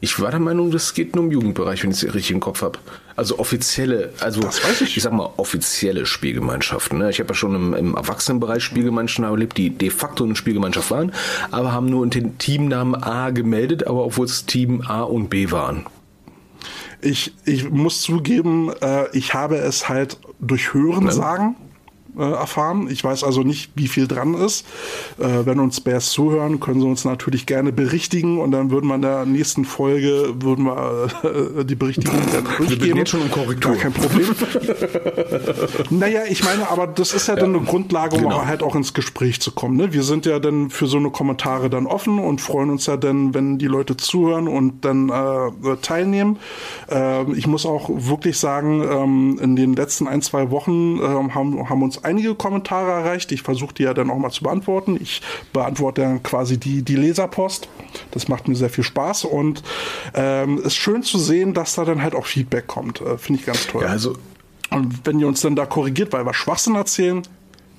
[0.01, 2.61] Ich war der Meinung, das geht nur im Jugendbereich, wenn ich es richtig im Kopf
[2.61, 2.79] habe.
[3.17, 4.39] Also offizielle, also
[4.79, 4.95] ich.
[4.95, 6.99] ich sag mal offizielle Spielgemeinschaften.
[6.99, 7.09] Ne?
[7.09, 11.11] Ich habe ja schon im, im Erwachsenenbereich Spielgemeinschaften erlebt, die de facto eine Spielgemeinschaft waren,
[11.51, 15.51] aber haben nur unter den Teamnamen A gemeldet, aber obwohl es Team A und B
[15.51, 15.85] waren.
[17.01, 21.55] Ich, ich muss zugeben, äh, ich habe es halt durch Hören sagen
[22.17, 22.87] äh, erfahren.
[22.89, 24.65] Ich weiß also nicht, wie viel dran ist.
[25.17, 28.95] Äh, wenn uns Bears zuhören, können sie uns natürlich gerne berichtigen und dann würden wir
[28.95, 32.97] in der nächsten Folge würden wir äh, die Berichtigung dann durchgeben.
[32.97, 33.73] jetzt schon um Korrektur.
[33.73, 34.27] Gar kein Problem.
[35.89, 38.45] naja, ich meine, aber das ist ja, dann eine Grundlage, um genau.
[38.45, 39.77] halt auch ins Gespräch zu kommen.
[39.77, 39.93] Ne?
[39.93, 43.33] Wir sind ja dann für so eine Kommentare dann offen und freuen uns ja dann,
[43.33, 46.37] wenn die Leute zuhören und dann äh, teilnehmen.
[46.89, 51.69] Ähm, ich muss auch wirklich sagen, ähm, in den letzten ein, zwei Wochen ähm, haben,
[51.69, 53.31] haben uns einige Kommentare erreicht.
[53.31, 54.97] Ich versuche die ja dann auch mal zu beantworten.
[55.01, 55.21] Ich
[55.53, 57.69] beantworte dann quasi die, die Leserpost.
[58.11, 59.63] Das macht mir sehr viel Spaß und
[60.13, 63.01] ähm, ist schön zu sehen, dass da dann halt auch Feedback kommt.
[63.01, 63.83] Äh, Finde ich ganz toll.
[63.83, 64.15] Ja, also
[64.71, 67.23] Und wenn ihr uns dann da korrigiert, weil wir Schwachsinn erzählen,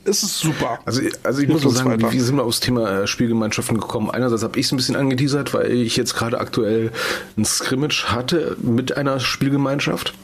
[0.04, 0.78] ist es super.
[0.86, 2.12] Also, also ich Hilft muss nur sagen, weiter.
[2.12, 4.10] wie sind wir aufs Thema äh, Spielgemeinschaften gekommen?
[4.10, 6.90] Einerseits habe ich es ein bisschen angeteasert, weil ich jetzt gerade aktuell
[7.36, 10.14] ein Scrimmage hatte mit einer Spielgemeinschaft.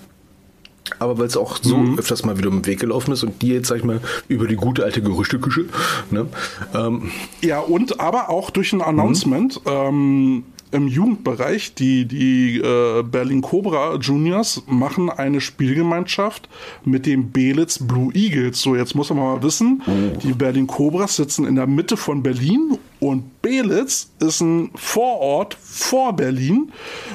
[0.99, 1.99] Aber weil es auch so Mhm.
[1.99, 4.57] öfters mal wieder im Weg gelaufen ist und die jetzt, sag ich mal, über die
[4.57, 5.67] gute alte Gerüchteküche,
[6.11, 6.27] ne?
[6.75, 7.11] Ähm,
[7.43, 13.97] Ja, und aber auch durch ein Announcement ähm, im Jugendbereich, die, die äh, Berlin Cobra
[13.97, 16.49] Juniors machen eine Spielgemeinschaft
[16.85, 18.61] mit dem Belitz Blue Eagles.
[18.61, 19.83] So, jetzt muss man mal wissen,
[20.23, 26.15] die Berlin Cobras sitzen in der Mitte von Berlin und Belitz ist ein Vorort vor
[26.17, 26.73] Berlin.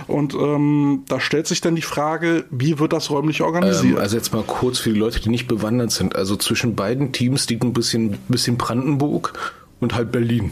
[0.08, 3.96] Und ähm, da stellt sich dann die Frage, wie wird das räumlich organisiert?
[3.96, 6.16] ähm, also jetzt mal kurz für die Leute, die nicht bewandert sind.
[6.16, 9.34] Also zwischen beiden Teams liegt ein bisschen, bisschen Brandenburg
[9.80, 10.52] und halt Berlin.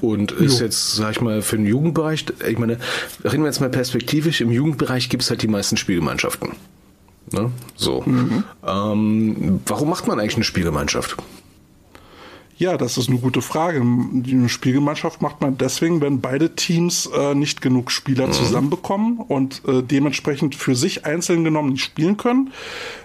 [0.00, 0.64] Und ist Jo.
[0.66, 2.78] jetzt, sag ich mal, für den Jugendbereich, ich meine,
[3.24, 6.50] reden wir jetzt mal perspektivisch, im Jugendbereich gibt es halt die meisten Spielgemeinschaften.
[7.30, 7.50] Ne?
[7.76, 8.04] So.
[8.66, 11.16] Ähm, warum macht man eigentlich eine Spielgemeinschaft?
[12.62, 13.82] Ja, das ist eine gute Frage.
[13.84, 19.82] Die Spielgemeinschaft macht man deswegen, wenn beide Teams äh, nicht genug Spieler zusammenbekommen und äh,
[19.82, 22.52] dementsprechend für sich einzeln genommen nicht spielen können.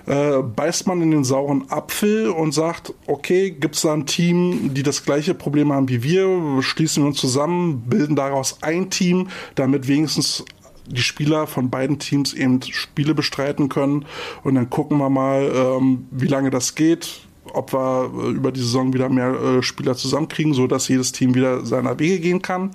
[0.06, 4.76] Äh, beißt man in den sauren Apfel und sagt, okay, gibt es da ein Team,
[4.76, 9.30] die das gleiche Problem haben wie wir, schließen wir uns zusammen, bilden daraus ein Team,
[9.56, 10.46] damit wenigstens
[10.86, 14.06] die Spieler von beiden Teams eben Spiele bestreiten können
[14.44, 18.60] und dann gucken wir mal, ähm, wie lange das geht, ob wir äh, über die
[18.60, 22.72] Saison wieder mehr äh, Spieler zusammenkriegen, so dass jedes Team wieder seiner Wege gehen kann.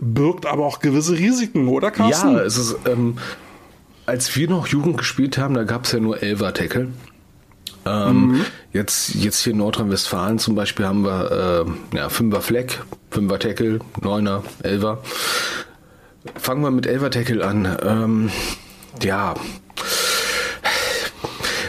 [0.00, 2.34] Birgt aber auch gewisse Risiken, oder Carsten?
[2.34, 3.18] Ja, es ist, ähm,
[4.06, 6.88] als wir noch Jugend gespielt haben, da gab es ja nur Elfer-Tackle.
[7.84, 13.38] Ähm, jetzt, jetzt hier in Nordrhein-Westfalen zum Beispiel haben wir äh, ja, Fünfer Fleck, Fünfer
[13.38, 15.02] Tackle, Neuner, Elfer.
[16.36, 17.76] Fangen wir mit Elfer Tackle an.
[17.82, 18.30] Ähm,
[19.02, 19.34] ja.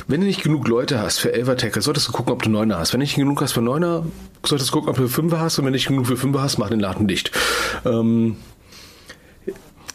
[0.09, 2.79] Wenn du nicht genug Leute hast für Elfer Tackle, solltest du gucken, ob du Neuner
[2.79, 2.93] hast.
[2.93, 4.07] Wenn du nicht genug hast für Neuner,
[4.43, 5.59] solltest du gucken, ob du Fünfer hast.
[5.59, 7.31] Und wenn du nicht genug für Fünfer hast, mach den Laden dicht.
[7.85, 8.37] Ähm,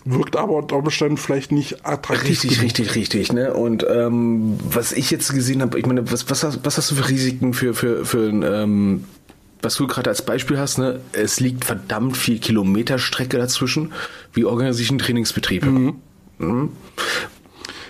[0.04, 2.30] Wirkt aber unter Umständen vielleicht nicht attraktiv.
[2.30, 2.64] Richtig, genug.
[2.64, 3.32] richtig, richtig.
[3.32, 3.52] Ne?
[3.54, 6.94] Und ähm, was ich jetzt gesehen habe, ich meine, was, was, hast, was hast du
[6.94, 9.02] für Risiken für, für, für ähm,
[9.62, 11.00] was du gerade als Beispiel hast, ne?
[11.12, 13.92] es liegt verdammt viel Kilometerstrecke dazwischen.
[14.32, 15.64] Wie organisiere ich einen Trainingsbetrieb?
[15.64, 15.96] Mhm.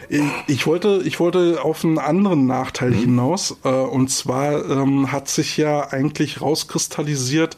[0.08, 3.56] Ich, ich wollte, ich wollte auf einen anderen Nachteil hinaus.
[3.64, 7.56] Äh, und zwar ähm, hat sich ja eigentlich rauskristallisiert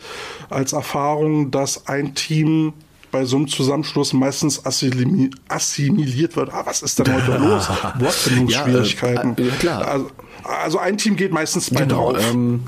[0.51, 2.73] als Erfahrung, dass ein Team
[3.11, 6.53] bei so einem Zusammenschluss meistens assimili assimiliert wird.
[6.53, 7.69] Ah, was ist denn heute los?
[7.99, 9.35] Wortfindungsschwierigkeiten.
[9.39, 9.89] Ja, äh, ja, klar.
[9.89, 10.11] Also,
[10.45, 12.33] also ein Team geht meistens bei Genau, drauf.
[12.33, 12.63] ähm,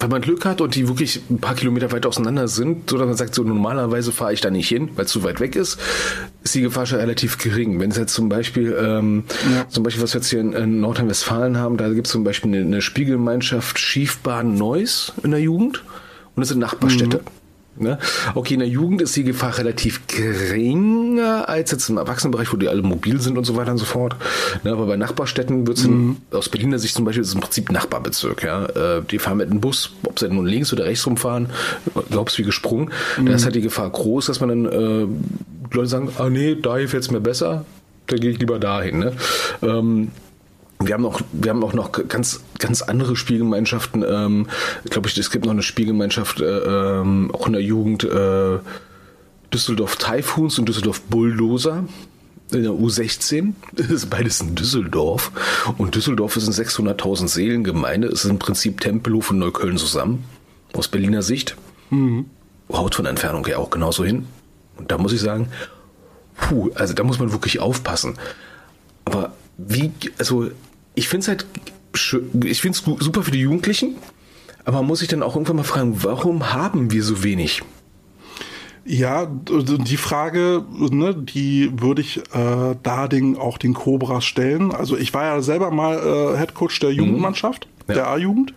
[0.00, 3.06] wenn man Glück hat und die wirklich ein paar Kilometer weit auseinander sind, so dass
[3.06, 5.78] man sagt, so normalerweise fahre ich da nicht hin, weil es zu weit weg ist,
[6.42, 7.78] ist die Gefahr schon relativ gering.
[7.80, 9.68] Wenn es jetzt zum Beispiel, ähm, Ja.
[9.68, 12.54] zum Beispiel, was wir jetzt hier in, in Nordrhein-Westfalen haben, da gibt es zum Beispiel
[12.54, 15.84] eine, eine Spielgemeinschaft Schiefbahn Neuss in der Jugend
[16.34, 17.20] und das sind Nachbarstädte.
[17.80, 17.98] Ne?
[18.34, 22.68] Okay, in der Jugend ist die Gefahr relativ geringer als jetzt im Erwachsenenbereich, wo die
[22.68, 24.16] alle mobil sind und so weiter und so fort.
[24.64, 24.72] Ne?
[24.72, 25.88] Aber bei Nachbarstädten wird es
[26.30, 28.42] aus Berliner Sicht zum Beispiel ist im Prinzip Nachbarbezirk.
[28.42, 28.66] Ja?
[28.66, 31.48] Äh, die fahren mit einem Bus, ob sie nun links oder rechts rumfahren,
[32.10, 32.90] glaubst wie gesprungen.
[33.24, 36.78] Da ist halt die Gefahr groß, dass man dann äh, Leute sagen, ah nee, da
[36.78, 37.64] gefällt es mir besser,
[38.06, 38.98] dann gehe ich lieber dahin.
[38.98, 39.12] Ne?
[39.62, 40.10] Ähm,
[40.80, 44.04] wir haben auch, wir haben auch noch ganz, ganz andere Spielgemeinschaften.
[44.06, 44.46] Ähm,
[44.84, 48.58] ich glaube, es gibt noch eine Spielgemeinschaft, äh, ähm, auch in der Jugend, äh,
[49.52, 51.84] Düsseldorf Typhoons und Düsseldorf Bulldozer.
[52.52, 55.30] In der U16 das ist beides in Düsseldorf.
[55.78, 58.08] Und Düsseldorf ist eine 600.000 Seelengemeinde.
[58.08, 60.24] Es ist im Prinzip Tempelhof und Neukölln zusammen.
[60.72, 61.56] Aus Berliner Sicht.
[62.72, 64.26] Haut von Entfernung her auch genauso hin.
[64.76, 65.48] Und da muss ich sagen,
[66.36, 68.16] puh, also da muss man wirklich aufpassen.
[69.04, 70.50] Aber wie, also
[70.94, 71.46] ich finde es halt,
[72.44, 73.96] ich finde es super für die Jugendlichen,
[74.64, 77.62] aber man muss sich dann auch irgendwann mal fragen, warum haben wir so wenig?
[78.84, 84.72] Ja, die Frage, ne, die würde ich äh, da den, auch den Cobras stellen.
[84.72, 85.96] Also ich war ja selber mal
[86.34, 87.94] äh, Head Coach der Jugendmannschaft, Ja.
[87.94, 88.54] der A-Jugend.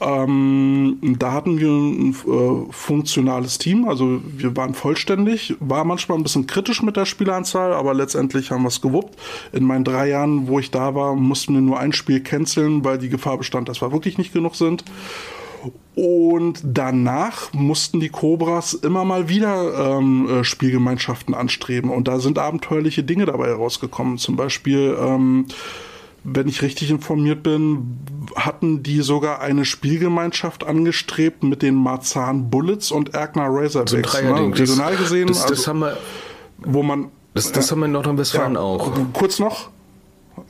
[0.00, 6.22] Ähm, da hatten wir ein äh, funktionales Team, also wir waren vollständig, war manchmal ein
[6.22, 9.18] bisschen kritisch mit der Spielanzahl, aber letztendlich haben wir es gewuppt.
[9.52, 12.96] In meinen drei Jahren, wo ich da war, mussten wir nur ein Spiel canceln, weil
[12.96, 14.84] die Gefahr bestand, dass wir wirklich nicht genug sind.
[15.94, 21.90] Und danach mussten die Cobras immer mal wieder ähm, äh, Spielgemeinschaften anstreben.
[21.90, 24.16] Und da sind abenteuerliche Dinge dabei herausgekommen.
[24.16, 25.44] Zum Beispiel, ähm,
[26.24, 27.98] wenn ich richtig informiert bin,
[28.36, 33.90] hatten die sogar eine Spielgemeinschaft angestrebt mit den Marzahn Bullets und Erkner Razorbacks.
[33.90, 34.50] So ein Dreierding.
[34.50, 34.58] ne?
[34.58, 35.96] Regional gesehen, das, das, also, haben wir,
[36.58, 38.92] wo man das, das haben wir in Nordrhein-Westfalen auch.
[39.12, 39.70] Kurz noch.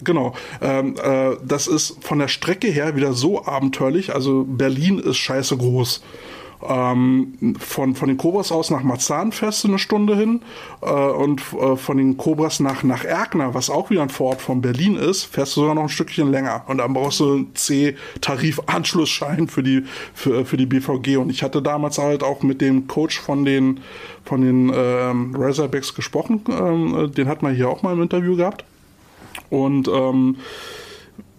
[0.03, 0.35] Genau.
[0.61, 4.15] Ähm, äh, das ist von der Strecke her wieder so abenteuerlich.
[4.15, 6.03] Also Berlin ist scheiße groß.
[6.69, 10.43] Ähm, von, von den Cobras aus nach Marzahn fährst du eine Stunde hin
[10.83, 14.61] äh, und äh, von den Cobras nach, nach Erkner, was auch wieder ein Vorort von
[14.61, 16.65] Berlin ist, fährst du sogar noch ein Stückchen länger.
[16.67, 21.17] Und dann brauchst du einen C-Tarif-Anschlussschein für die, für, für die BVG.
[21.17, 23.81] Und ich hatte damals halt auch mit dem Coach von den,
[24.25, 26.45] von den ähm, Razorbacks gesprochen.
[26.51, 28.65] Ähm, den hat man hier auch mal im Interview gehabt.
[29.49, 30.37] Und ähm,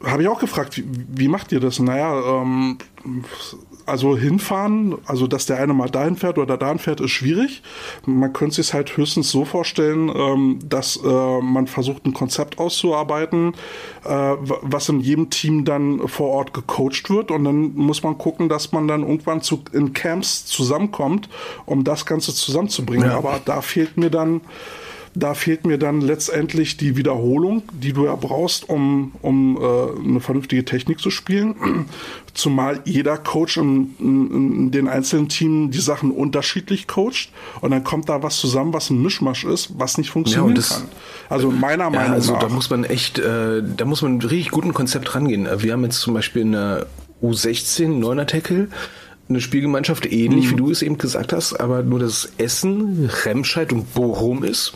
[0.04, 1.80] habe ich auch gefragt, wie, wie macht ihr das?
[1.80, 2.78] Naja, ähm,
[3.86, 7.62] also hinfahren, also dass der eine mal dahin fährt oder dahin fährt, ist schwierig.
[8.06, 13.54] Man könnte sich halt höchstens so vorstellen, ähm, dass äh, man versucht, ein Konzept auszuarbeiten,
[14.04, 17.32] äh, was in jedem Team dann vor Ort gecoacht wird.
[17.32, 21.30] Und dann muss man gucken, dass man dann irgendwann zu, in Camps zusammenkommt,
[21.66, 23.10] um das Ganze zusammenzubringen.
[23.10, 23.18] Ja.
[23.18, 24.42] Aber da fehlt mir dann
[25.14, 30.20] da fehlt mir dann letztendlich die Wiederholung, die du ja brauchst, um, um äh, eine
[30.22, 31.56] vernünftige Technik zu spielen.
[32.34, 37.84] Zumal jeder Coach in, in, in den einzelnen Teams die Sachen unterschiedlich coacht und dann
[37.84, 40.84] kommt da was zusammen, was ein Mischmasch ist, was nicht funktionieren das- kann.
[41.30, 42.40] Also meiner Ja, Meinung also nach.
[42.40, 45.46] da muss man echt, äh, da muss man richtig guten Konzept rangehen.
[45.46, 46.88] Äh, Wir haben jetzt zum Beispiel in der
[47.22, 48.70] U16 Neuner Tackle
[49.30, 50.52] eine Spielgemeinschaft, ähnlich Mhm.
[50.52, 54.74] wie du es eben gesagt hast, aber nur dass Essen, Remscheid und Bochum ist.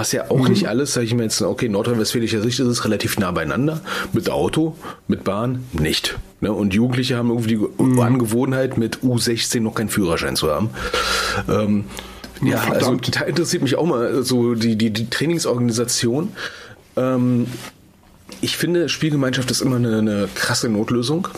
[0.00, 0.48] Was ja auch Mhm.
[0.48, 3.82] nicht alles, sage ich mir jetzt, okay, nordrhein-westfälischer Sicht ist es relativ nah beieinander.
[4.14, 4.74] Mit Auto,
[5.08, 6.16] mit Bahn nicht.
[6.40, 6.50] Ne?
[6.54, 8.00] Und Jugendliche haben irgendwie die Mhm.
[8.00, 10.70] Angewohnheit, mit U16 noch keinen Führerschein zu haben.
[11.50, 11.84] Ähm,
[12.40, 16.30] ja, also da interessiert mich auch mal so die, die, die Trainingsorganisation.
[16.96, 17.46] Ähm,
[18.40, 21.28] ich finde, Spielgemeinschaft ist immer eine, eine krasse Notlösung.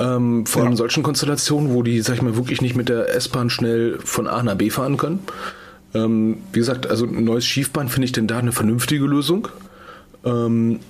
[0.00, 3.14] Ähm, vor allem in solchen Konstellationen, wo die, sag ich mal, wirklich nicht mit der
[3.14, 5.20] S-Bahn schnell von A nach B fahren können.
[6.04, 9.48] Ähm, wie gesagt, also ein neues Schiefbahn finde ich denn da eine vernünftige Lösung.
[10.24, 10.80] Ähm,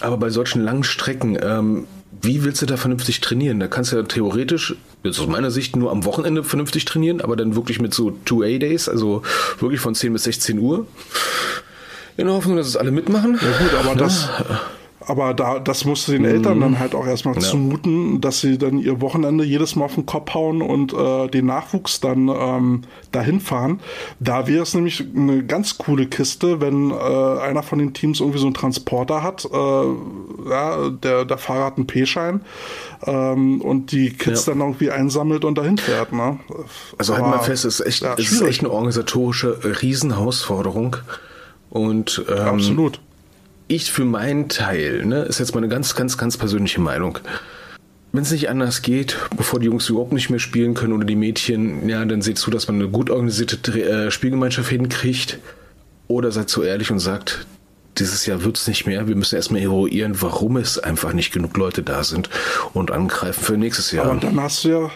[0.00, 1.86] aber bei solchen langen Strecken, ähm,
[2.20, 3.60] wie willst du da vernünftig trainieren?
[3.60, 7.36] Da kannst du ja theoretisch, jetzt aus meiner Sicht, nur am Wochenende vernünftig trainieren, aber
[7.36, 9.22] dann wirklich mit so 2A-Days, also
[9.58, 10.86] wirklich von 10 bis 16 Uhr.
[12.16, 13.38] In der Hoffnung, dass es alle mitmachen.
[13.40, 14.28] Ja gut, aber das,
[15.06, 19.00] Aber da, das musste den Eltern dann halt auch erstmal zumuten, dass sie dann ihr
[19.00, 23.80] Wochenende jedes Mal auf den Kopf hauen und äh, den Nachwuchs dann ähm, dahin fahren.
[24.20, 28.38] Da wäre es nämlich eine ganz coole Kiste, wenn äh, einer von den Teams irgendwie
[28.38, 29.44] so einen Transporter hat.
[29.44, 32.40] Äh, ja, der, der Fahrer hat einen P-Schein
[33.06, 34.52] ähm, und die Kids Ja.
[34.52, 36.12] dann irgendwie einsammelt und dahin fährt.
[36.12, 36.38] Ne?
[36.98, 40.96] Also halt mal fest, es ist echt, ja, es ist echt eine organisatorische Riesenherausforderung.
[41.70, 43.00] Und ähm, Absolut.
[43.74, 47.18] Ich für meinen Teil, ne, ist jetzt meine ganz, ganz, ganz persönliche Meinung.
[48.12, 51.16] Wenn es nicht anders geht, bevor die Jungs überhaupt nicht mehr spielen können oder die
[51.16, 55.38] Mädchen, ja, dann seht zu, dass man eine gut organisierte äh, Spielgemeinschaft hinkriegt.
[56.08, 57.46] Oder seid so ehrlich und sagt,
[57.96, 59.08] dieses Jahr wird's nicht mehr.
[59.08, 62.28] Wir müssen erstmal eruieren, warum es einfach nicht genug Leute da sind
[62.74, 64.06] und angreifen für nächstes Jahr.
[64.06, 64.90] Aber dann hast du ja,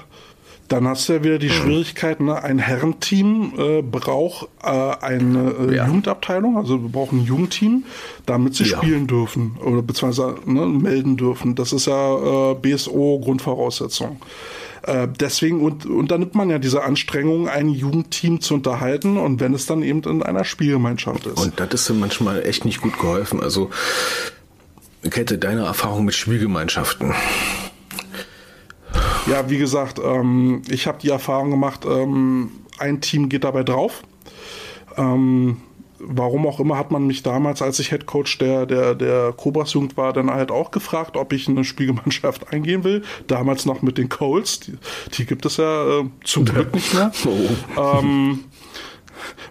[0.69, 2.43] dann hast du ja wieder die Schwierigkeit, ne?
[2.43, 5.87] ein Herrenteam äh, braucht äh, eine äh, Ja.
[5.87, 7.85] Jugendabteilung, also wir brauchen ein Jugendteam,
[8.27, 8.79] damit sie Ja.
[8.79, 11.55] spielen dürfen oder beziehungsweise ne, melden dürfen.
[11.55, 14.21] Das ist ja äh, BSO Grundvoraussetzung.
[14.83, 19.67] Äh, deswegen und, unternimmt man ja diese Anstrengung, ein Jugendteam zu unterhalten und wenn es
[19.67, 21.39] dann eben in einer Spielgemeinschaft ist.
[21.41, 23.41] Und das ist manchmal echt nicht gut geholfen.
[23.43, 23.71] Also,
[25.11, 27.15] Kette, deine Erfahrung mit Spielgemeinschaften.
[29.27, 34.03] Ja, wie gesagt, ähm, ich habe die Erfahrung gemacht, ähm, ein Team geht dabei drauf.
[34.97, 35.57] Ähm,
[35.99, 39.73] warum auch immer hat man mich damals, als ich Head Coach der, der, der Cobras
[39.73, 43.03] Jugend war, dann halt auch gefragt, ob ich in eine Spielgemeinschaft eingehen will.
[43.27, 44.61] Damals noch mit den Coles.
[44.61, 44.79] Die,
[45.15, 47.11] die gibt es ja äh, zum Glück nicht mehr.
[47.77, 48.45] Ähm,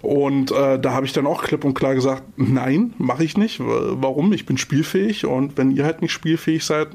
[0.01, 3.59] und äh, da habe ich dann auch klipp und klar gesagt, nein, mache ich nicht.
[3.59, 4.31] Warum?
[4.31, 6.89] Ich bin spielfähig und wenn ihr halt nicht spielfähig seid,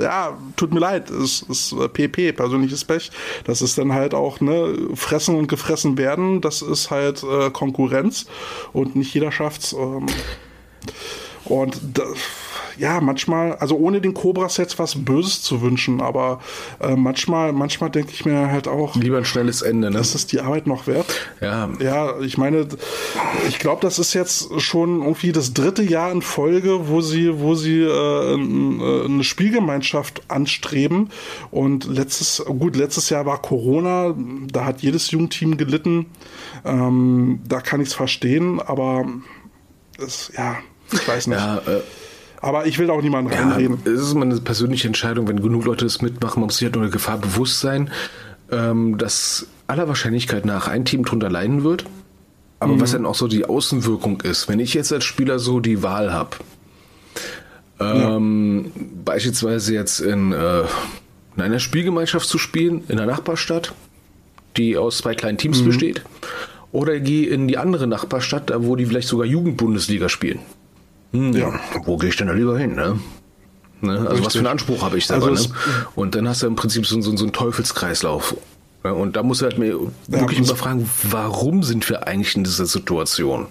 [0.00, 3.10] ja, tut mir leid, es ist äh, PP, persönliches Pech.
[3.44, 8.26] Das ist dann halt auch, ne, fressen und gefressen werden, das ist halt äh, Konkurrenz
[8.72, 9.72] und nicht jeder schafft's.
[9.72, 10.06] Ähm,
[11.44, 12.04] und da,
[12.80, 16.40] ja, manchmal, also ohne den Cobras jetzt was Böses zu wünschen, aber
[16.80, 19.98] äh, manchmal, manchmal denke ich mir halt auch, Lieber ein schnelles Ende, ne?
[19.98, 21.06] ist es die Arbeit noch wert?
[21.42, 22.66] Ja, Ja, ich meine,
[23.48, 27.54] ich glaube, das ist jetzt schon irgendwie das dritte Jahr in Folge, wo sie, wo
[27.54, 31.10] sie äh, äh, eine Spielgemeinschaft anstreben.
[31.50, 34.14] Und letztes, gut, letztes Jahr war Corona,
[34.50, 36.06] da hat jedes Jugendteam gelitten.
[36.64, 39.06] Ähm, da kann ich es verstehen, aber
[39.98, 40.56] es, ja,
[40.92, 41.38] ich weiß nicht.
[41.38, 41.80] ja, äh,
[42.40, 43.78] Aber ich will auch niemanden ja, reinreden.
[43.84, 46.74] es ist immer eine persönliche Entscheidung, wenn genug Leute das mitmachen, man muss sich halt
[46.74, 47.90] nur der Gefahr bewusst sein,
[48.50, 51.84] ähm, dass aller Wahrscheinlichkeit nach ein Team drunter leiden wird.
[52.62, 55.82] Aber was dann auch so die Außenwirkung ist, wenn ich jetzt als Spieler so die
[55.82, 56.36] Wahl habe,
[57.80, 58.70] ähm,
[59.02, 60.60] beispielsweise jetzt in, äh,
[61.36, 63.72] in einer Spielgemeinschaft zu spielen, in einer Nachbarstadt,
[64.58, 66.02] die aus zwei kleinen Teams besteht,
[66.70, 70.40] oder gehe in die andere Nachbarstadt, da wo die vielleicht sogar Jugendbundesliga spielen.
[71.12, 71.58] Ja.
[71.84, 72.98] Wo gehe ich denn da lieber hin, ne?
[73.80, 73.92] ne?
[73.98, 74.32] Also was Richtig.
[74.32, 75.54] für einen Anspruch habe ich selber, Also ne?
[75.96, 78.36] Und dann hast du im Prinzip so, so, so einen Teufelskreislauf.
[78.84, 82.36] Ja, und da musst du halt mir wirklich das- immer fragen, warum sind wir eigentlich
[82.36, 83.46] in dieser Situation?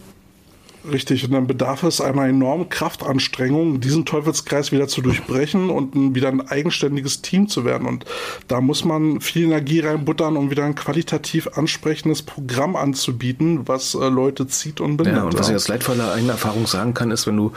[0.90, 6.30] Richtig, und dann bedarf es einer enormen Kraftanstrengung, diesen Teufelskreis wieder zu durchbrechen und wieder
[6.30, 7.86] ein eigenständiges Team zu werden.
[7.88, 8.06] Und
[8.48, 14.08] da muss man viel Energie reinbuttern, um wieder ein qualitativ ansprechendes Programm anzubieten, was äh,
[14.08, 15.18] Leute zieht und bindet.
[15.18, 17.52] Ja, und was ich als leidvoller eigener Erfahrung sagen kann, ist, wenn du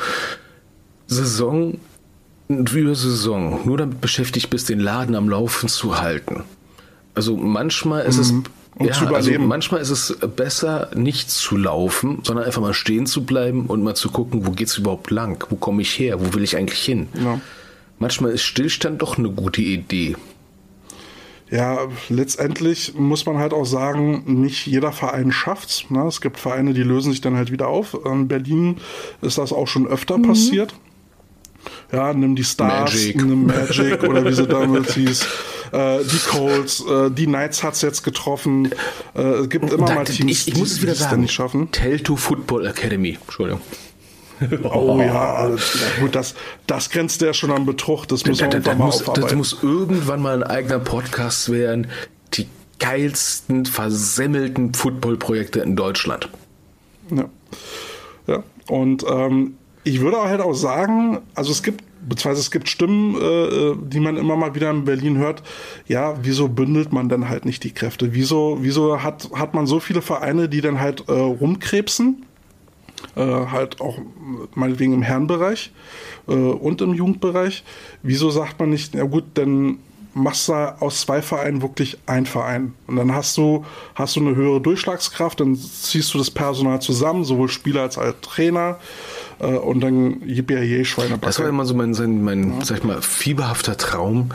[1.06, 1.78] Saison
[2.48, 6.44] über Saison nur damit beschäftigt bist, den Laden am Laufen zu halten.
[7.14, 8.44] Also manchmal ist es Mhm.
[8.76, 9.46] Um ja, zu also überleben.
[9.48, 13.94] manchmal ist es besser, nicht zu laufen, sondern einfach mal stehen zu bleiben und mal
[13.94, 15.44] zu gucken, wo geht's überhaupt lang?
[15.50, 16.20] Wo komme ich her?
[16.20, 17.08] Wo will ich eigentlich hin?
[17.22, 17.40] Ja.
[17.98, 20.16] Manchmal ist Stillstand doch eine gute Idee.
[21.50, 25.90] Ja, letztendlich muss man halt auch sagen, nicht jeder Verein schafft's.
[25.90, 26.06] Ne?
[26.06, 27.94] Es gibt Vereine, die lösen sich dann halt wieder auf.
[28.06, 28.78] In Berlin
[29.20, 30.74] ist das auch schon öfter passiert.
[31.92, 33.16] Ja, nimm die Stars, Magic.
[33.24, 35.26] nimm Magic oder wie sie damals hieß.
[35.72, 38.70] Äh, die Colts, äh, die Knights hat's jetzt getroffen.
[39.14, 41.22] Äh, es gibt immer Da- mal Teams, ich, ich muss die es wieder es sagen.
[41.22, 41.70] nicht schaffen.
[41.72, 43.18] Telto Football Academy.
[43.22, 43.61] Entschuldigung.
[44.64, 46.35] Oh ja, also, ja, gut, das,
[46.66, 48.06] das grenzt ja schon an Betrug.
[48.08, 49.38] Das muss Da, da, da, mal muss, da, da aufarbeiten.
[49.38, 51.87] muss irgendwann mal ein eigener Podcast werden.
[52.35, 52.48] Die
[52.80, 56.28] geilsten, versemmelten Footballprojekte in Deutschland.
[57.14, 57.26] Ja.
[58.26, 58.42] ja.
[58.68, 59.54] Und ähm,
[59.85, 64.17] ich würde halt auch sagen, also es gibt, beziehungsweise es gibt Stimmen, äh, die man
[64.17, 65.43] immer mal wieder in Berlin hört,
[65.87, 68.15] ja, wieso bündelt man denn halt nicht die Kräfte?
[68.15, 72.27] Wieso, wieso hat, hat man so viele Vereine, die dann halt äh, rumkrebsen?
[73.17, 73.98] Äh, halt auch
[74.55, 75.73] meinetwegen im Herrenbereich
[76.29, 77.65] äh, und im Jugendbereich.
[78.03, 79.79] Wieso sagt man nicht, ja gut, dann
[80.15, 82.75] machst du aus zwei Vereinen wirklich ein Verein.
[82.87, 87.25] Und dann hast du, hast du eine höhere Durchschlagskraft, dann ziehst du das Personal zusammen,
[87.25, 88.79] sowohl Spieler als auch Trainer.
[89.43, 91.27] Äh, und dann yippie Schweinebacke.
[91.27, 94.31] Das war immer so mein, sein, mein sag ich mal, fieberhafter Traum,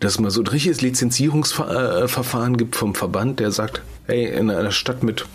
[0.00, 5.02] dass mal so ein richtiges Lizenzierungsverfahren gibt vom Verband, der sagt, hey, in einer Stadt
[5.02, 5.26] mit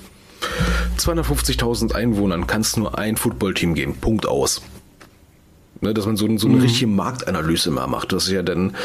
[0.97, 3.95] 250.000 Einwohnern kann es nur ein Footballteam geben.
[3.95, 4.61] Punkt aus.
[5.79, 8.11] Ne, dass man so, so eine richtige Marktanalyse mal macht.
[8.11, 8.75] Das ist ja dann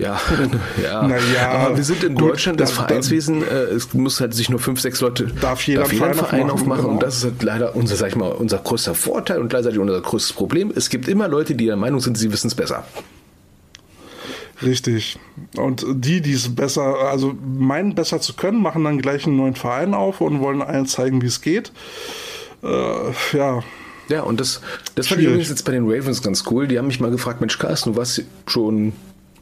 [0.00, 0.20] ja,
[0.82, 1.06] ja.
[1.06, 4.48] Naja, aber wir sind in gut, Deutschland, das da- Vereinswesen, äh, es muss halt sich
[4.50, 6.94] nur fünf, sechs Leute, Darf jeder einen einen Verein Verein aufmachen, genau.
[6.94, 10.00] und das ist halt leider unser, sag ich mal, unser größter Vorteil und gleichzeitig unser
[10.00, 10.72] größtes Problem.
[10.74, 12.84] Es gibt immer Leute, die der Meinung sind, sie wissen es besser.
[14.62, 15.18] Richtig.
[15.56, 19.54] Und die, die es besser, also meinen besser zu können, machen dann gleich einen neuen
[19.54, 21.72] Verein auf und wollen allen zeigen, wie es geht.
[22.62, 23.62] Äh, ja,
[24.10, 24.60] Ja, und das,
[24.96, 26.66] das fand ich übrigens jetzt bei den Ravens ganz cool.
[26.68, 28.92] Die haben mich mal gefragt, Mensch, Carsten, du warst schon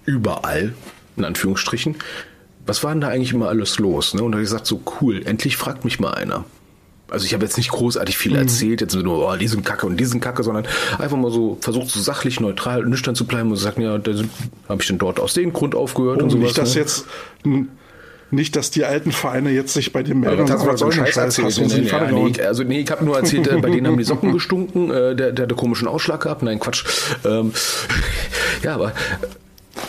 [0.09, 0.75] überall,
[1.17, 1.97] in Anführungsstrichen.
[2.67, 4.15] Was war denn da eigentlich immer alles los?
[4.15, 4.23] Ne?
[4.23, 6.45] Und da habe ich gesagt, so cool, endlich fragt mich mal einer.
[7.11, 10.21] Also ich habe jetzt nicht großartig viel erzählt, jetzt nur, oh, diesen Kacke und diesen
[10.21, 10.67] Kacke, sondern
[10.99, 14.13] einfach mal so versucht, so sachlich, neutral, nüchtern zu bleiben und zu sagen, ja, da
[14.69, 16.45] habe ich denn dort aus dem Grund aufgehört und und sowas.
[16.45, 16.81] nicht, dass ne?
[16.81, 17.07] jetzt
[18.31, 21.17] nicht, dass die alten Vereine jetzt sich bei dir melden Aber und so einen Scheiß
[21.17, 21.59] erzählt.
[21.59, 24.05] Nee, Pfanne ja, nee, also nee, ich habe nur erzählt, äh, bei denen haben die
[24.05, 26.43] Socken gestunken, äh, der, der hatte komischen Ausschlag gehabt.
[26.43, 26.85] Nein, Quatsch.
[27.25, 27.53] Ähm,
[28.63, 28.93] ja, aber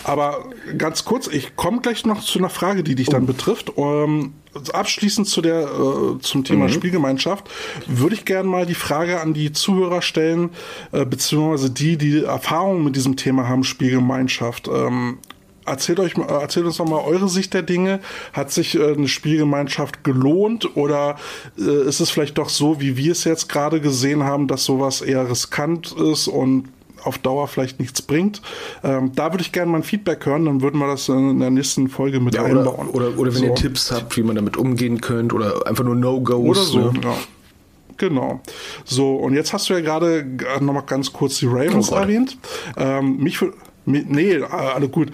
[0.03, 0.45] Aber
[0.77, 3.11] ganz kurz, ich komme gleich noch zu einer Frage, die dich Oh.
[3.11, 3.73] dann betrifft.
[3.77, 4.33] Ähm,
[4.73, 6.69] abschließend zu der, äh, zum Thema Mhm.
[6.69, 7.49] Spielgemeinschaft
[7.87, 10.49] würde ich gerne mal die Frage an die Zuhörer stellen,
[10.91, 14.67] äh, beziehungsweise die, die Erfahrung mit diesem Thema haben, Spielgemeinschaft.
[14.67, 15.19] Ähm,
[15.65, 17.99] Erzählt, euch, äh, erzählt uns noch mal eure Sicht der Dinge.
[18.33, 21.17] Hat sich äh, eine Spielgemeinschaft gelohnt oder
[21.59, 25.01] äh, ist es vielleicht doch so, wie wir es jetzt gerade gesehen haben, dass sowas
[25.01, 26.69] eher riskant ist und
[27.03, 28.41] auf Dauer vielleicht nichts bringt?
[28.83, 31.49] Ähm, da würde ich gerne mal ein Feedback hören, dann würden wir das in der
[31.51, 32.87] nächsten Folge mit ja, einbauen.
[32.89, 33.45] oder, oder, oder wenn So.
[33.45, 36.39] ihr Tipps habt, wie man damit umgehen könnt oder einfach nur No-Gos.
[36.47, 37.01] Oder so, Ne?
[37.03, 37.13] ja.
[37.97, 38.39] Genau.
[38.85, 41.95] So, und jetzt hast du ja gerade äh, noch mal ganz kurz die Ravens Oh
[41.95, 42.37] erwähnt.
[42.77, 43.53] Ähm, mich wür- mi-
[43.85, 45.09] Nee, äh, alle gut.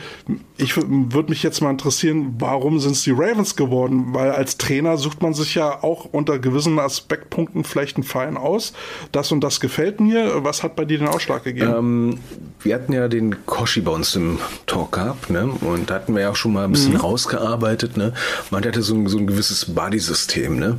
[0.58, 4.08] Ich würde mich jetzt mal interessieren, warum sind es die Ravens geworden?
[4.14, 8.74] Weil als Trainer sucht man sich ja auch unter gewissen Aspektpunkten vielleicht einen Verein aus.
[9.14, 10.44] Das und das gefällt mir.
[10.44, 11.74] Was hat bei dir den Ausschlag gegeben?
[11.78, 12.20] Ähm,
[12.62, 15.46] wir hatten ja den Koshi bei uns im Talk gehabt, ne?
[15.62, 17.00] Und da hatten wir ja auch schon mal ein bisschen Mhm.
[17.00, 18.14] rausgearbeitet, ne?
[18.52, 20.78] Man hatte so ein, so ein gewisses Buddy-System, ne?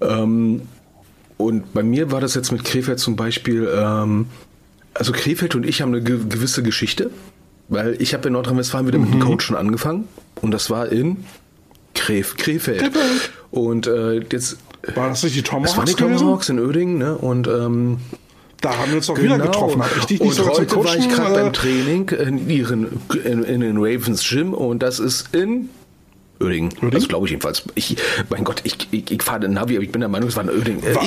[0.00, 0.62] Ähm,
[1.38, 4.26] und bei mir war das jetzt mit Krefeld zum Beispiel, ähm,
[4.94, 7.10] also Krefeld und ich haben eine ge gewisse Geschichte,
[7.68, 9.04] weil ich habe in Nordrhein-Westfalen wieder Mhm.
[9.04, 10.08] mit dem Coach schon angefangen
[10.40, 11.24] und das war in
[11.94, 12.80] Kref Krefeld.
[12.80, 13.30] Krefeld.
[13.50, 14.56] Und äh, jetzt
[14.94, 15.94] War das nicht die Tomahawks das waren die?
[15.94, 17.16] Tomahawks in Ödingen, ne?
[17.16, 17.98] Und ähm,
[18.60, 19.82] Da haben wir uns doch wieder getroffen.
[19.82, 23.00] Hab ich dich nicht und heute war ich Coachen, gerade äh, beim Training in, ihren,
[23.24, 25.68] in, in den Ravens Gym und das ist in
[26.40, 26.72] Ödingen.
[26.90, 27.62] Das glaube ich jedenfalls.
[27.76, 27.96] Ich,
[28.30, 30.42] mein Gott, ich, ich, ich fahre den Navi, aber ich bin der Meinung, es war
[30.44, 30.82] in Ödingen.
[30.82, 31.04] Äh, War,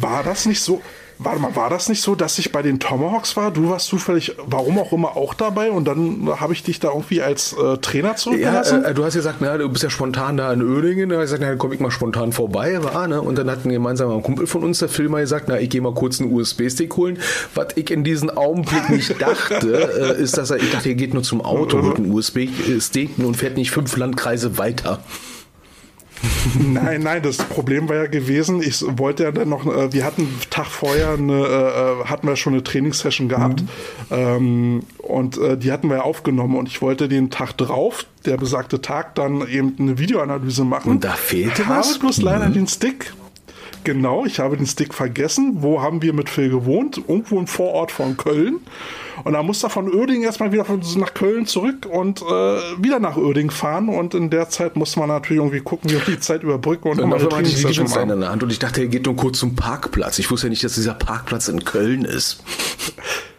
[0.00, 0.80] war das nicht so?
[1.24, 3.50] Warte mal, war das nicht so, dass ich bei den Tomahawks war?
[3.50, 7.22] Du warst zufällig, warum auch immer, auch dabei und dann habe ich dich da irgendwie
[7.22, 8.84] als äh, Trainer ja, zurückgelassen?
[8.84, 11.08] äh, du hast gesagt, na, du bist ja spontan da in Ödingen.
[11.08, 12.82] Da habe ich gesagt, na, dann komm ich mal spontan vorbei.
[12.82, 13.20] War, ne?
[13.20, 15.94] Und dann hat ein gemeinsamer Kumpel von uns, der Filmer, gesagt, na, ich gehe mal
[15.94, 17.18] kurz einen USB-Stick holen.
[17.54, 21.14] Was ich in diesem Augenblick nicht dachte, äh, ist, dass er, ich dachte, er geht
[21.14, 25.00] nur zum Auto, holt einen USB-Stick und fährt nicht fünf Landkreise weiter.
[26.60, 30.22] Nein, nein, das Problem war ja gewesen, ich wollte ja dann noch, äh, wir hatten
[30.22, 33.62] einen Tag vorher eine, äh, hatten wir schon eine Trainingssession gehabt
[34.10, 38.36] ähm, und äh, die hatten wir ja aufgenommen und ich wollte den Tag drauf, der
[38.36, 40.90] besagte Tag, dann eben eine Videoanalyse machen.
[40.90, 41.98] Und da fehlte habe was?
[41.98, 43.12] bloß leider den Stick.
[43.84, 45.58] Genau, ich habe den Stick vergessen.
[45.60, 46.98] Wo haben wir mit Phil gewohnt?
[47.08, 48.60] Irgendwo im Vorort von Köln.
[49.24, 50.64] Und da musste er von Uerdingen erstmal wieder
[50.96, 53.88] nach Köln zurück und äh, wieder nach Uerdingen fahren.
[53.88, 57.20] Und in der Zeit musste man natürlich irgendwie gucken, wie die Zeit überbrücken und einmal
[57.20, 60.18] hatte ich die in der Hand und ich dachte, er geht nur kurz zum Parkplatz.
[60.18, 62.42] Ich wusste ja nicht, dass dieser Parkplatz in Köln ist.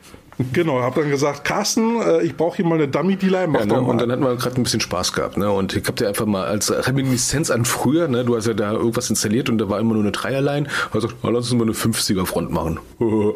[0.52, 3.82] Genau, habe dann gesagt, Carsten, äh, ich brauche hier mal eine Dummy-Delay, mach Ja, ne?
[3.82, 5.38] Und dann hatten wir gerade ein bisschen Spaß gehabt.
[5.38, 5.52] Ne?
[5.52, 8.26] Und ich habe dir einfach mal als Reminiszenz an früher, ne?
[8.26, 10.68] du hast ja da irgendwas installiert und da war immer nur eine Dreierlein.
[10.92, 12.80] Also oh, lass uns mal eine 50er-Front machen.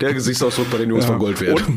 [0.00, 1.10] Der Gesichtsausdruck bei den Jungs Ja.
[1.10, 1.62] von Gold wert.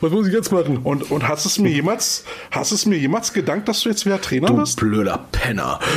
[0.00, 0.78] Was muss ich jetzt machen?
[0.84, 4.20] und, und hast es mir jemals, hast es mir jemals gedankt, dass du jetzt wieder
[4.20, 4.78] Trainer Du bist?
[4.78, 5.80] blöder Penner.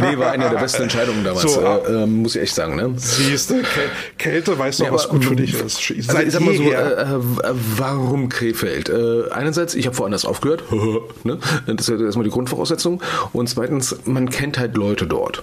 [0.00, 2.76] nee, war eine der besten Entscheidungen damals, So, äh, ähm, muss ich echt sagen.
[2.76, 2.92] Ne?
[2.96, 5.62] Siehst du, Käl- Kälte weiß doch, Ja, was gut für dich ist.
[5.90, 6.98] Also Seit ich sag mal so, jeher.
[6.98, 7.02] äh,
[7.48, 8.88] äh, warum Krefeld?
[8.88, 10.64] Äh, einerseits, ich habe woanders aufgehört,
[11.24, 11.38] ne?
[11.66, 13.02] das ist erstmal die Grundvoraussetzung.
[13.32, 15.42] Und zweitens, man kennt halt Leute dort.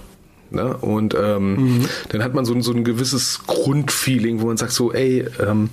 [0.50, 0.76] Ne?
[0.76, 4.92] Und ähm, dann hat man so, ein- so ein gewisses Grundfeeling, wo man sagt so,
[4.92, 5.70] ey, ähm,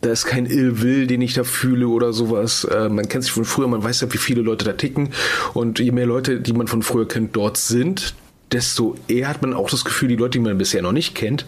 [0.00, 2.64] da ist kein Illwill, den ich da fühle oder sowas.
[2.64, 5.10] Äh, man kennt sich von früher, man weiß ja, wie viele Leute da ticken.
[5.54, 8.14] Und je mehr Leute, die man von früher kennt, dort sind,
[8.52, 11.46] desto eher hat man auch das Gefühl, die Leute, die man bisher noch nicht kennt,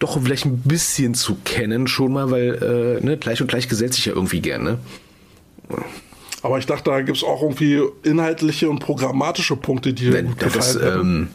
[0.00, 3.94] doch vielleicht ein bisschen zu kennen schon mal, weil äh, ne, gleich und gleich gesellt
[3.94, 4.78] sich ja irgendwie gern, ne?
[6.42, 10.42] Aber ich dachte, da gibt es auch irgendwie inhaltliche und programmatische Punkte, die dir gut
[10.42, 11.28] das, gefallen ähm,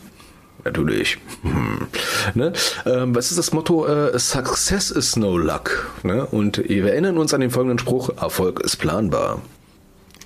[0.68, 1.18] natürlich.
[1.42, 1.88] Hm.
[2.36, 2.54] Ne?
[2.86, 3.86] Ähm, was ist das Motto?
[3.88, 5.90] Äh, Success is no luck.
[6.04, 6.26] Ne?
[6.26, 9.42] Und wir erinnern uns an den folgenden Spruch: Erfolg ist planbar.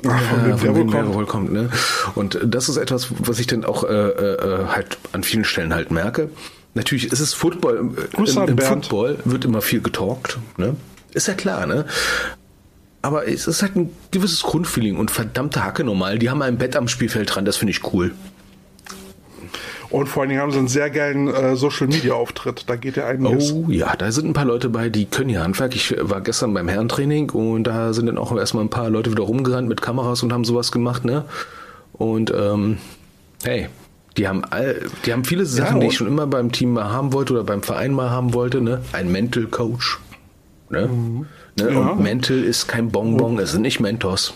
[0.07, 1.13] Ach, von Ja, von wem wohl kommt.
[1.13, 1.69] wohl kommt, ne?
[2.15, 5.91] Und das ist etwas, was ich dann auch äh, äh, halt an vielen Stellen halt
[5.91, 6.29] merke.
[6.73, 7.77] Natürlich ist es Football.
[7.77, 8.85] Im, im Bernd.
[8.85, 10.75] Football wird immer viel getalkt, ne?
[11.13, 11.85] Ist ja klar, ne?
[13.03, 16.19] Aber es ist halt ein gewisses Grundfeeling und verdammte Hacke normal.
[16.19, 18.13] Die haben ein Bett am Spielfeld dran, das finde ich cool.
[19.91, 22.63] Und vor allen Dingen haben sie einen sehr geilen äh, Social-Media-Auftritt.
[22.67, 23.51] Da geht ja einiges.
[23.51, 25.75] Oh ja, da sind ein paar Leute bei, die können ihr Handwerk.
[25.75, 29.23] Ich war gestern beim Herrentraining und da sind dann auch erstmal ein paar Leute wieder
[29.23, 31.25] rumgerannt mit Kameras und haben sowas gemacht, ne?
[31.93, 32.77] Und ähm,
[33.43, 33.67] hey,
[34.17, 37.11] die haben all, die haben viele Sachen, die ich schon immer beim Team mal haben
[37.11, 38.81] wollte oder beim Verein mal haben wollte, ne?
[38.93, 39.99] Ein Mental Coach.
[40.69, 40.89] Ne?
[41.57, 41.71] ne?
[41.71, 41.79] Ja.
[41.79, 44.33] Und Mental ist kein Bonbon, es sind nicht Mentos.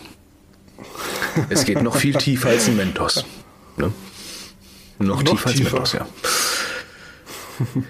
[1.48, 3.24] Es geht noch viel tiefer als ein Mentos.
[3.78, 3.90] Ne?
[4.98, 5.72] Noch, Noch tiefer als tiefer.
[5.72, 6.06] Mentos, ja.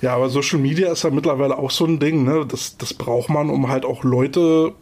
[0.00, 2.44] Ja, aber Social Media ist ja mittlerweile auch so ein Ding, ne?
[2.46, 4.74] Das, das braucht man, um halt auch Leute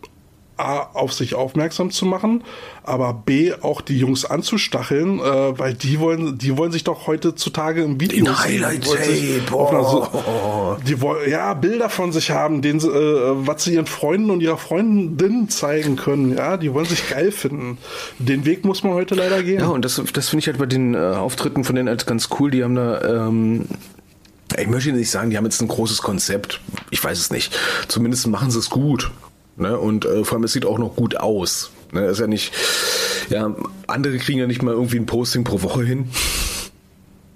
[0.57, 2.45] A, auf sich aufmerksam zu machen,
[2.85, 7.83] aber B, auch die Jungs anzustacheln, äh, weil die wollen, die wollen sich doch heutzutage
[7.83, 8.39] im Video In sehen.
[8.39, 10.77] Highlight Die wollen sich Tape, oh.
[10.87, 14.41] Die wollen, ja, Bilder von sich haben, denen sie, äh, was sie ihren Freunden und
[14.41, 17.79] ihrer Freundin zeigen können, ja, die wollen sich geil finden.
[18.19, 19.61] Den Weg muss man heute leider gehen.
[19.61, 22.29] Ja, und das, das finde ich halt bei den äh, Auftritten von denen halt ganz
[22.39, 22.51] cool.
[22.51, 23.67] Die haben da, ähm,
[24.59, 26.61] ich möchte nicht sagen, die haben jetzt ein großes Konzept.
[26.91, 27.59] Ich weiß es nicht.
[27.89, 29.11] Zumindest machen sie es gut.
[29.57, 29.79] Ne?
[29.79, 31.71] Und äh, vor allem, es sieht auch noch gut aus.
[31.93, 32.07] Ne?
[32.07, 32.53] Ist ja nicht,
[33.29, 33.55] ja,
[33.87, 36.09] andere kriegen ja nicht mal irgendwie ein Posting pro Woche hin.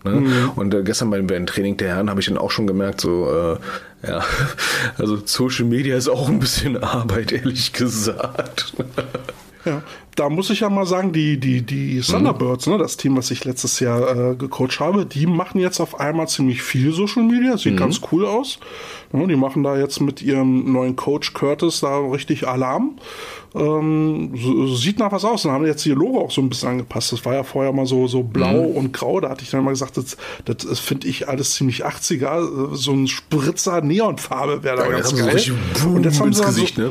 [0.04, 0.50] Ne?
[0.56, 3.28] Und äh, gestern beim, beim Training der Herren habe ich dann auch schon gemerkt, so,
[3.30, 4.24] äh, ja,
[4.98, 8.74] also Social Media ist auch ein bisschen Arbeit, ehrlich gesagt.
[9.66, 9.82] Ja,
[10.14, 13.44] da muss ich ja mal sagen, die, die, die Thunderbirds, ne, das Team, was ich
[13.44, 17.58] letztes Jahr äh, gecoacht habe, die machen jetzt auf einmal ziemlich viel Social Media.
[17.58, 18.58] Sieht ganz cool aus.
[19.12, 22.96] Ja, die machen da jetzt mit ihrem neuen Coach Curtis da richtig Alarm.
[23.54, 25.42] Ähm, so, sieht nach was aus.
[25.42, 27.12] Dann haben die jetzt ihr Logo auch so ein bisschen angepasst.
[27.12, 29.20] Das war ja vorher mal so, so blau und grau.
[29.20, 32.74] Da hatte ich dann mal gesagt, das, das finde ich alles ziemlich 80er.
[32.74, 35.58] So ein Spritzer Neonfarbe wäre da Aber ganz jetzt haben sie so geil.
[35.64, 36.90] richtig Boom ins dann so- Gesicht, ne?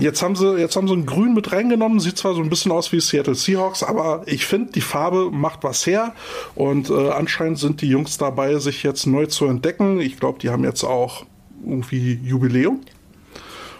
[0.00, 2.00] Jetzt haben sie, jetzt haben sie ein Grün mit reingenommen.
[2.00, 5.62] Sieht zwar so ein bisschen aus wie Seattle Seahawks, aber ich finde, die Farbe macht
[5.62, 6.14] was her.
[6.54, 10.00] Und äh, anscheinend sind die Jungs dabei, sich jetzt neu zu entdecken.
[10.00, 11.24] Ich glaube, die haben jetzt auch
[11.64, 12.80] irgendwie Jubiläum.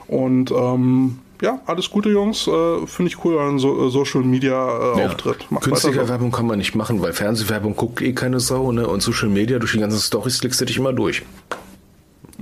[0.07, 2.47] Und ähm, ja, alles Gute, Jungs.
[2.47, 5.51] Äh, finde ich cool, ein so, äh, Social Media äh, Auftritt.
[5.51, 5.89] Macht weiter so.
[5.89, 8.87] Künstliche-Werbung kann man nicht machen, weil Fernsehwerbung guckt eh keine Sau, ne?
[8.87, 11.23] Und Social Media durch die ganzen Storys klickst du dich immer durch.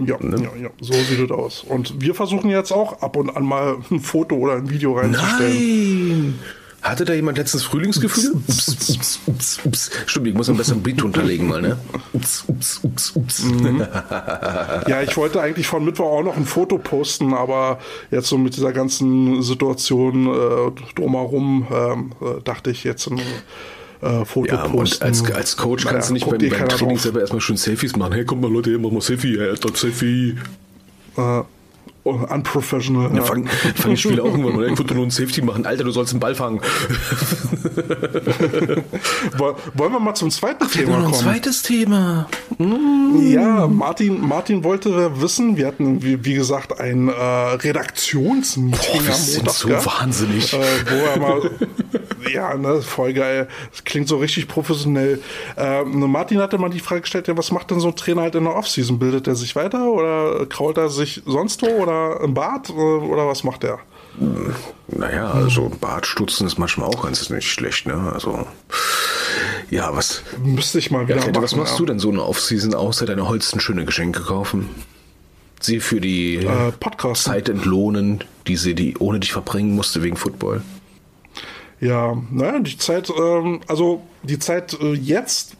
[0.06, 1.64] Ja, ja, ja, so sieht es aus.
[1.66, 6.20] Und wir versuchen jetzt auch ab und an mal ein Foto oder ein Video reinzustellen.
[6.20, 6.38] Nein!
[6.82, 8.32] Hatte da jemand letztens Frühlingsgefühle?
[8.32, 9.90] Ups, ups, ups, ups.
[10.06, 11.78] Stimmt, ich muss am besten Beat unterlegen mal, ne?
[12.14, 13.44] Ups, ups, ups, ups.
[14.88, 17.80] Ja, ich wollte eigentlich von Mittwoch auch noch ein Foto posten, aber
[18.10, 23.20] jetzt so mit dieser ganzen Situation äh, drumherum ähm, äh, dachte ich jetzt ein
[24.02, 25.04] äh, Foto Ja, und posten.
[25.04, 27.00] als, als Coach kannst du nicht beim, beim Training drauf.
[27.00, 28.12] selber erstmal schön Selfies machen.
[28.12, 30.36] Hey, kommt mal Leute, mach mal Selfie, hey, das Selfie.
[31.16, 31.42] Äh,
[32.02, 33.14] unprofessional.
[33.14, 34.78] Ja, fang, fang ich Spiele auch irgendwann mal.
[34.78, 35.66] Würde nur ein Safety machen.
[35.66, 36.60] Alter, du sollst den Ball fangen.
[39.36, 41.14] Woll- Wollen wir mal zum zweiten Thema kommen?
[41.14, 42.26] zweites Thema.
[43.20, 49.14] Ja, Martin, Martin wollte wissen, wir hatten, wie, wie gesagt, ein äh, Redaktionsmeeting Boah, wir
[49.14, 50.52] am sind Montag so gehabt, wahnsinnig.
[50.52, 50.58] Äh,
[50.90, 51.50] wo er mal,
[52.32, 53.48] ja, ne, voll geil.
[53.72, 55.20] Das klingt so richtig professionell.
[55.56, 58.34] Ähm, Martin hatte mal die Frage gestellt, ja, was macht denn so ein Trainer halt
[58.34, 58.98] in der Offseason?
[58.98, 61.89] Bildet er sich weiter oder krault er sich sonst wo oder
[62.22, 63.78] im Bad äh, oder was macht er?
[64.88, 68.10] Naja, also Bartstutzen ist manchmal auch ganz nicht schlecht, ne?
[68.12, 68.46] Also,
[69.70, 71.42] ja, was, Müsste ich mal wieder ja, machen.
[71.42, 71.78] was machst ja.
[71.78, 74.68] du denn so eine Offseason, außer deine Holsten schöne Geschenke kaufen?
[75.60, 77.24] Sie für die Äh, Podcast.
[77.24, 80.62] Zeit entlohnen, die sie die ohne dich verbringen musste wegen Football.
[81.80, 85.56] Ja, naja, die Zeit, ähm, also die Zeit äh, jetzt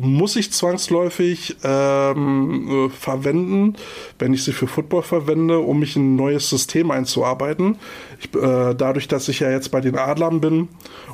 [0.00, 3.74] muss ich zwangsläufig ähm, äh, verwenden,
[4.18, 7.76] wenn ich sie für Football verwende, um mich in ein neues System einzuarbeiten.
[8.20, 10.68] Ich, äh, dadurch, dass ich ja jetzt bei den Adlern bin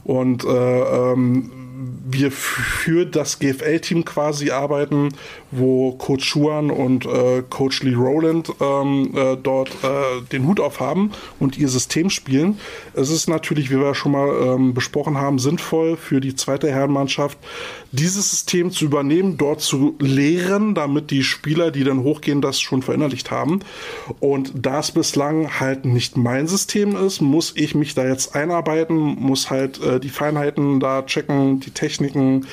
[0.04, 1.50] und äh, ähm,
[2.06, 5.10] wir für das GFL-Team quasi arbeiten,
[5.56, 10.80] wo Coach Schuan und äh, Coach Lee Rowland ähm, äh, dort äh, den Hut auf
[10.80, 12.58] haben und ihr System spielen.
[12.94, 17.38] Es ist natürlich, wie wir schon mal ähm, besprochen haben, sinnvoll für die zweite Herrenmannschaft,
[17.92, 22.82] dieses System zu übernehmen, dort zu lehren, damit die Spieler, die dann hochgehen, das schon
[22.82, 23.60] verinnerlicht haben.
[24.20, 28.96] Und da es bislang halt nicht mein System ist, muss ich mich da jetzt einarbeiten,
[28.96, 32.46] muss halt äh, die Feinheiten da checken, die Techniken,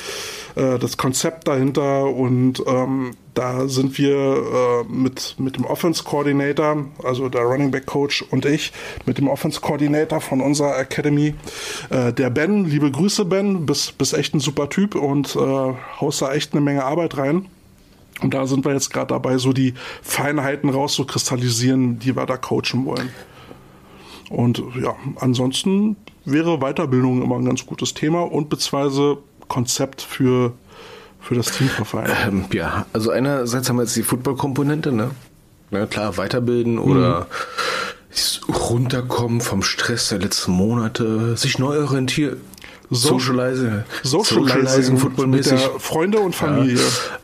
[0.56, 2.91] äh, das Konzept dahinter und ähm,
[3.34, 8.46] da sind wir äh, mit, mit dem Offense Coordinator, also der Running Back Coach und
[8.46, 8.72] ich,
[9.06, 11.36] mit dem Offense Coordinator von unserer Academy,
[11.90, 16.22] äh, der Ben, liebe Grüße Ben, bist, bist echt ein super Typ und äh, haust
[16.22, 17.48] da echt eine Menge Arbeit rein.
[18.22, 22.86] Und da sind wir jetzt gerade dabei, so die Feinheiten rauszukristallisieren, die wir da coachen
[22.86, 23.10] wollen.
[24.30, 29.18] Und ja, ansonsten wäre Weiterbildung immer ein ganz gutes Thema und beziehungsweise
[29.48, 30.54] Konzept für,
[31.22, 32.12] für das Teamverfahren.
[32.28, 35.12] Ähm, ja, also einerseits haben wir jetzt die Football-Komponente, ne?
[35.70, 37.28] Na klar, weiterbilden oder
[38.48, 38.54] mhm.
[38.54, 42.38] runterkommen vom Stress der letzten Monate, sich neu orientieren.
[42.90, 45.54] So Socializing, Socializing, Socializing footballmäßig.
[45.54, 46.76] Mit der Freunde und Familie.
[46.76, 47.20] Ja.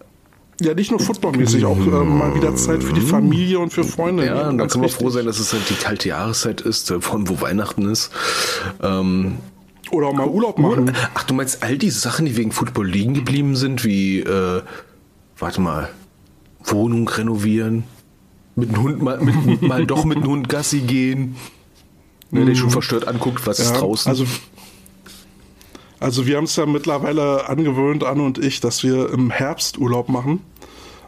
[0.60, 4.26] Ja, nicht nur footballmäßig, auch äh, mal wieder Zeit für die Familie und für Freunde.
[4.26, 7.00] Ja, und da können wir froh sein, dass es halt die kalte Jahreszeit ist, äh,
[7.00, 8.12] vor allem wo Weihnachten ist.
[8.82, 9.38] Ähm,
[9.92, 10.92] oder auch mal Urlaub machen.
[11.14, 14.62] Ach, du meinst all die Sachen, die wegen Football liegen geblieben sind, wie, äh,
[15.38, 15.90] warte mal,
[16.64, 17.84] Wohnung renovieren,
[18.56, 21.36] mit dem Hund mal, mit, mal doch mit dem Hund Gassi gehen,
[22.32, 24.10] ne, der schon verstört anguckt, was ja, ist draußen.
[24.10, 24.26] Also,
[26.00, 30.10] also wir haben es ja mittlerweile angewöhnt, Anne und ich, dass wir im Herbst Urlaub
[30.10, 30.42] machen.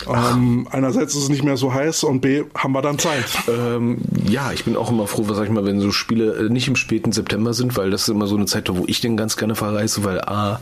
[0.08, 3.26] Ähm, einerseits ist es nicht mehr so heiß und B, haben wir dann Zeit.
[3.48, 3.98] Ähm,
[4.28, 6.68] ja, ich bin auch immer froh, was sag ich mal, wenn so Spiele äh, nicht
[6.68, 9.38] im späten September sind, weil das ist immer so eine Zeit, wo ich den ganz
[9.38, 10.60] gerne verreise, weil A,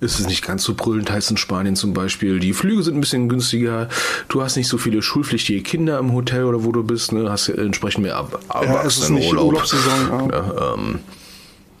[0.00, 2.38] ist es nicht ganz so brüllend heiß in Spanien zum Beispiel.
[2.38, 3.88] Die Flüge sind ein bisschen günstiger.
[4.28, 7.12] Du hast nicht so viele schulpflichtige Kinder im Hotel oder wo du bist.
[7.12, 7.30] Ne?
[7.30, 9.46] Hast entsprechend mehr Ab ja, es ist nicht Urlaub.
[9.46, 10.30] Urlaubssaison.
[10.30, 10.36] Ja.
[10.36, 10.98] Ja, ähm,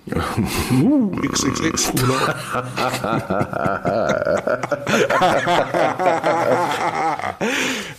[0.08, 2.34] Uh, XXX Urlaub.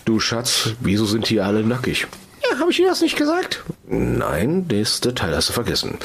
[0.05, 2.07] du Schatz, wieso sind die alle nackig?
[2.49, 3.65] Ja, habe ich dir das nicht gesagt?
[3.87, 5.97] Nein, das Detail hast du vergessen.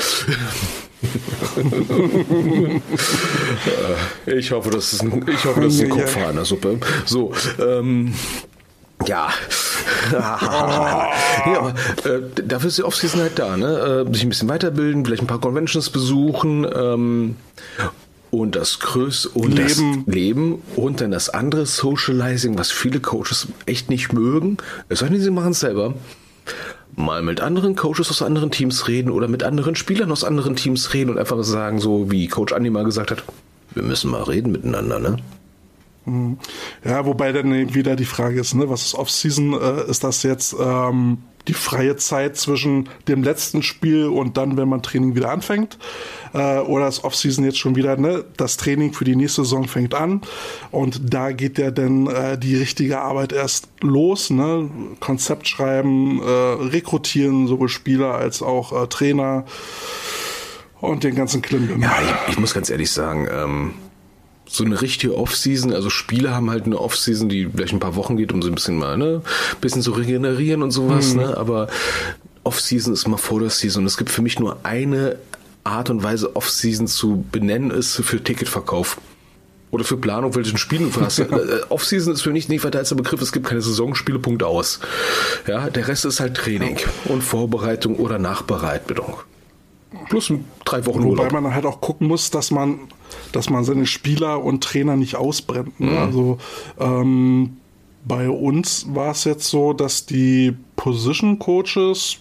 [4.27, 6.79] ich hoffe, das ist ein, ich hoffe, das ist ein Kupfer an der Suppe.
[7.05, 8.15] So, ähm,
[9.07, 9.29] ja.
[10.13, 10.39] ja,
[11.59, 11.75] aber
[12.05, 14.07] äh, dafür ist die Offseason halt da, ne?
[14.09, 17.37] Äh, sich ein bisschen weiterbilden, vielleicht ein paar Conventions besuchen ähm,
[18.31, 20.05] und das Größ und Leben.
[20.07, 24.57] das Leben und dann das andere Socializing, was viele Coaches echt nicht mögen.
[24.89, 25.95] Es sei denn, sie machen es selber.
[26.95, 30.93] Mal mit anderen Coaches aus anderen Teams reden oder mit anderen Spielern aus anderen Teams
[30.93, 33.23] reden und einfach sagen, so wie Coach Andi mal gesagt hat,
[33.75, 35.17] wir müssen mal reden miteinander, ne?
[36.05, 36.39] Mhm.
[36.85, 39.55] Ja, wobei dann wieder die Frage ist, ne, was ist Off-Season?
[39.55, 44.69] Äh, ist das jetzt ähm, die freie Zeit zwischen dem letzten Spiel und dann, wenn
[44.69, 45.79] man Training wieder anfängt?
[46.35, 49.95] Äh, oder ist Off-Season jetzt schon wieder, ne, das Training für die nächste Saison fängt
[49.95, 50.23] an
[50.71, 54.71] und da geht ja dann äh, die richtige Arbeit erst los, ne?
[54.99, 59.45] Konzept schreiben, äh, rekrutieren, sowohl Spieler als auch äh, Trainer
[60.81, 61.81] und den ganzen Klimbim.
[61.81, 63.75] Ja, ich, ich muss ganz ehrlich sagen, ähm
[64.53, 68.19] so eine richtige Off-Season, also Spiele haben halt eine Off-Season, die vielleicht ein paar Wochen
[68.19, 71.21] geht, um so ein bisschen mal, ne, ein bisschen zu regenerieren und sowas, mhm.
[71.21, 71.69] ne, aber
[72.45, 73.87] Off-Season ist mal vor der Season.
[73.87, 75.17] Es gibt für mich nur eine
[75.65, 79.01] Art und Weise, Off-Season zu benennen, ist für Ticketverkauf.
[79.71, 81.19] Oder für Planung, welchen Spielen du hast.
[81.21, 84.43] Äh, Off-Season ist für mich nicht weiter als der Begriff, es gibt keine Saisonspiele, Punkt
[84.43, 84.81] aus.
[85.47, 86.77] Ja, der Rest ist halt Training
[87.07, 89.17] und Vorbereitung oder Nachbereitung.
[90.09, 90.33] Plus
[90.65, 91.33] drei Wochen Wobei Urlaub.
[91.33, 92.81] man halt auch gucken muss, dass man,
[93.33, 95.79] dass man seine Spieler und Trainer nicht ausbrennt.
[95.81, 95.91] Ne?
[95.91, 95.99] Mhm.
[95.99, 96.39] Also
[96.79, 97.57] ähm,
[98.05, 102.19] bei uns war es jetzt so, dass die Position Coaches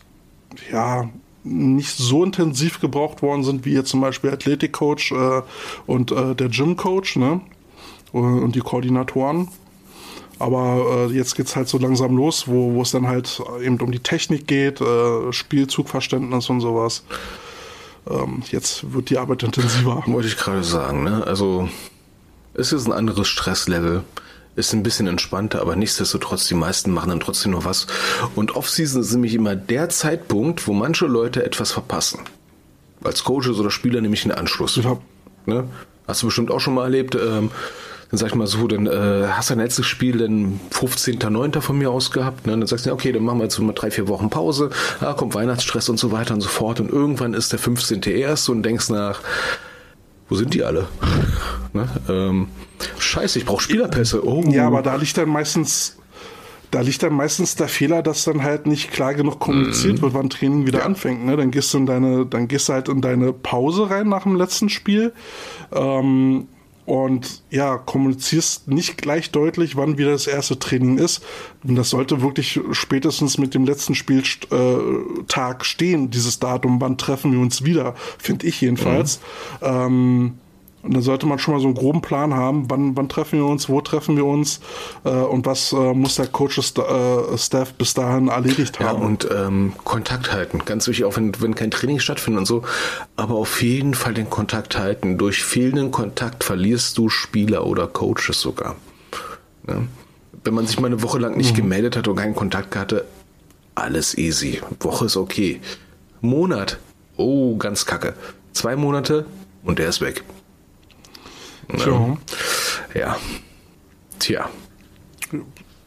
[0.71, 1.09] ja
[1.43, 5.41] nicht so intensiv gebraucht worden sind wie jetzt zum Beispiel Athletic Coach äh,
[5.87, 7.41] und äh, der Gym Coach ne?
[8.11, 9.47] und die Koordinatoren.
[10.37, 13.91] Aber äh, jetzt geht's halt so langsam los, wo, wo es dann halt eben um
[13.91, 17.03] die Technik geht, äh, Spielzugverständnis und sowas
[18.09, 20.03] ähm, jetzt wird die Arbeit intensiver.
[20.07, 21.25] Wollte ich gerade sagen, ne?
[21.25, 21.69] Also
[22.53, 24.03] es ist ein anderes Stresslevel.
[24.57, 27.87] Ist ein bisschen entspannter, aber nichtsdestotrotz, die meisten machen dann trotzdem noch was.
[28.35, 32.19] Und Offseason ist nämlich immer der Zeitpunkt, wo manche Leute etwas verpassen.
[33.01, 34.75] Als Coaches oder Spieler nämlich einen Anschluss.
[34.75, 34.97] Ja.
[35.45, 35.69] Ne?
[36.05, 37.15] Hast du bestimmt auch schon mal erlebt.
[37.15, 37.49] Ähm,
[38.11, 41.61] dann sag ich mal so, dann äh, hast du ein letztes Spiel dann 15.09.
[41.61, 42.45] von mir aus gehabt.
[42.45, 42.51] Ne?
[42.51, 44.69] Dann sagst du, ja, okay, dann machen wir jetzt mal drei, vier Wochen Pause.
[44.99, 46.79] Ja, kommt Weihnachtsstress und so weiter und so fort.
[46.81, 48.01] Und irgendwann ist der 15.
[48.03, 49.21] erst und denkst nach,
[50.27, 50.87] Wo sind die alle?
[51.73, 51.87] ne?
[52.09, 52.47] ähm,
[52.99, 54.25] scheiße, ich brauche Spielerpässe.
[54.25, 54.43] Oh.
[54.49, 55.97] Ja, aber da liegt dann meistens,
[56.71, 60.01] da liegt dann meistens der Fehler, dass dann halt nicht klar genug kommuniziert Mhm.
[60.01, 61.25] wird, wann Training wieder anfängt.
[61.25, 61.37] Ne?
[61.37, 64.35] Dann gehst du in deine, dann gehst du halt in deine Pause rein nach dem
[64.35, 65.13] letzten Spiel.
[65.73, 66.47] Ähm,
[66.91, 71.23] und ja, kommunizierst nicht gleich deutlich, wann wieder das erste Training ist.
[71.63, 77.31] Und das sollte wirklich spätestens mit dem letzten Spieltag äh, stehen, dieses Datum, wann treffen
[77.31, 79.21] wir uns wieder, finde ich jedenfalls.
[79.61, 80.33] Ähm,
[80.83, 83.45] und dann sollte man schon mal so einen groben Plan haben, wann, wann treffen wir
[83.45, 84.59] uns, wo treffen wir uns
[85.03, 89.01] äh, und was äh, muss der Coaches-Staff bis dahin erledigt Ja, haben.
[89.03, 90.61] und ähm, Kontakt halten.
[90.65, 92.63] Ganz wichtig, auch wenn, wenn kein Training stattfindet und so.
[93.15, 95.17] Aber auf jeden Fall den Kontakt halten.
[95.17, 98.75] Durch fehlenden Kontakt verlierst du Spieler oder Coaches sogar.
[99.67, 99.87] Ne?
[100.43, 103.05] Wenn man sich mal eine Woche lang nicht gemeldet hat und keinen Kontakt hatte,
[103.75, 104.59] alles easy.
[104.79, 105.61] Woche ist okay.
[106.21, 106.79] Monat,
[107.17, 108.13] oh, ganz kacke.
[108.53, 109.25] Zwei Monate
[109.63, 110.23] und der ist weg.
[111.77, 112.17] Tja,
[112.93, 113.17] Ja.
[114.19, 114.49] Tja.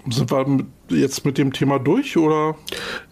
[0.09, 2.57] sind wir jetzt mit dem Thema durch oder?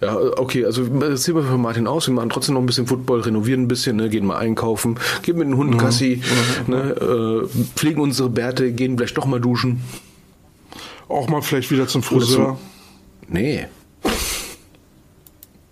[0.01, 2.07] Ja, okay, also das sehen wir für Martin aus.
[2.09, 5.39] Wir machen trotzdem noch ein bisschen Football, renovieren ein bisschen, ne, gehen mal einkaufen, gehen
[5.39, 6.21] mit den Hunden Gassi,
[6.67, 9.83] ne, äh, pflegen unsere Bärte, gehen vielleicht doch mal duschen.
[11.09, 12.59] Auch mal vielleicht wieder zum Friseur.
[13.29, 13.67] Nee,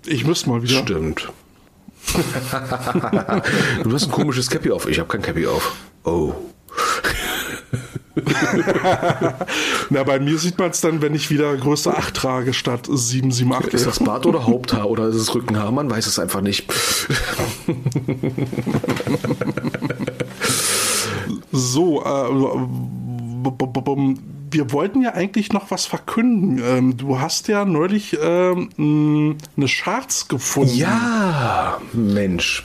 [0.07, 0.79] Ich müsste mal wieder.
[0.83, 1.31] stimmt.
[3.85, 4.89] du hast ein komisches Cappy auf.
[4.89, 5.77] Ich habe kein Cappy auf.
[6.05, 6.33] Oh.
[9.91, 13.31] Na, bei mir sieht man es dann, wenn ich wieder Größe 8 trage statt 7,
[13.31, 13.75] 7, 8.
[13.75, 15.71] Ist das Bart oder Haupthaar oder ist es Rückenhaar?
[15.73, 16.67] Man weiß es einfach nicht.
[21.53, 22.29] So, äh,
[24.53, 26.63] wir wollten ja eigentlich noch was verkünden.
[26.65, 30.75] Ähm, du hast ja neulich ähm, eine Charts gefunden.
[30.75, 32.65] Ja, Mensch.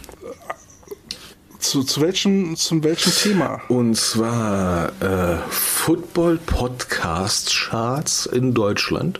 [1.65, 3.59] Zu, zu, welchem, zu welchem Thema?
[3.69, 9.19] Und zwar äh, Football Podcast Charts in Deutschland.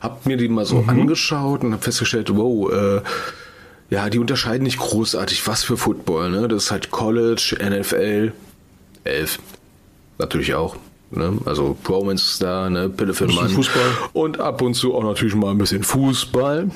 [0.00, 3.02] Hab mir die mal so angeschaut und hab festgestellt, wow, äh,
[3.90, 6.48] ja, die unterscheiden nicht großartig, was für Football, ne?
[6.48, 8.32] Das ist halt College, NFL,
[9.04, 9.38] 11.
[10.16, 10.76] Natürlich auch.
[11.10, 11.36] Ne?
[11.44, 12.88] Also Bromance ist da, ne?
[12.88, 13.50] Pille für Mann.
[13.50, 13.90] Fußball.
[14.14, 16.70] Und ab und zu auch natürlich mal ein bisschen Fußball.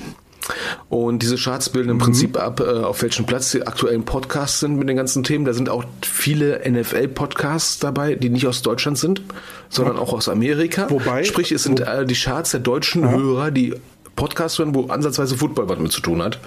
[0.89, 4.77] Und diese Charts bilden im Prinzip ab, äh, auf welchem Platz die aktuellen Podcasts sind
[4.77, 5.45] mit den ganzen Themen.
[5.45, 9.23] Da sind auch viele NFL-Podcasts dabei, die nicht aus Deutschland sind,
[9.69, 10.89] sondern auch aus Amerika.
[10.91, 13.75] Wobei- Sprich, es sind äh, die Charts der deutschen Hörer, die
[14.17, 16.41] Podcasts hören, wo ansatzweise Football was mit zu tun hat.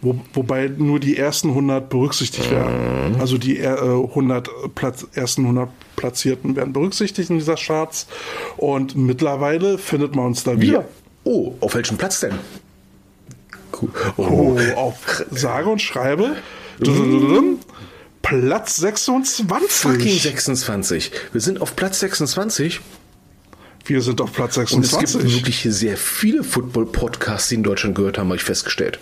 [0.00, 3.16] Wo, wobei nur die ersten 100 berücksichtigt werden.
[3.20, 8.08] Also die äh, 100 Platz, ersten 100 Platzierten werden berücksichtigt in dieser Charts.
[8.56, 10.84] Und mittlerweile findet man uns da wieder.
[11.24, 12.34] Oh, auf welchem Platz denn?
[13.80, 13.90] Cool.
[14.16, 16.36] Oh, auf sage und schreibe.
[18.22, 19.46] Platz 26.
[19.68, 21.12] Fucking 26.
[21.32, 22.80] Wir sind auf Platz 26
[23.84, 25.34] Wir sind auf Platz und es gibt 26.
[25.36, 28.98] wirklich sehr viele Football-Podcasts, die in Deutschland gehört haben, habe ich festgestellt.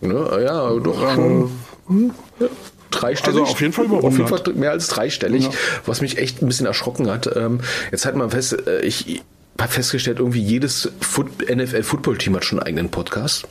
[0.00, 0.42] Ne?
[0.44, 1.50] Ja, doch schon.
[1.88, 2.46] hm, ja,
[2.90, 3.40] Dreistellig.
[3.40, 4.44] Also auf jeden Fall über Auf jeden 100.
[4.46, 5.50] Fall mehr als dreistellig, Ja.
[5.86, 7.34] was mich echt ein bisschen erschrocken hat.
[7.34, 9.22] Ähm, Jetzt hat man fest, äh, ich
[9.60, 13.46] habe festgestellt, irgendwie jedes Foot NFL-Football-Team hat schon einen eigenen Podcast.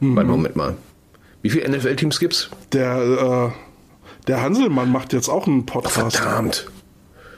[0.00, 0.16] Mhm.
[0.16, 0.76] Warte, Moment mal.
[1.42, 2.50] Wie viele NFL-Teams gibt's?
[2.72, 6.16] Der, äh, der Hanselmann macht jetzt auch einen Podcast.
[6.16, 6.66] Verdammt.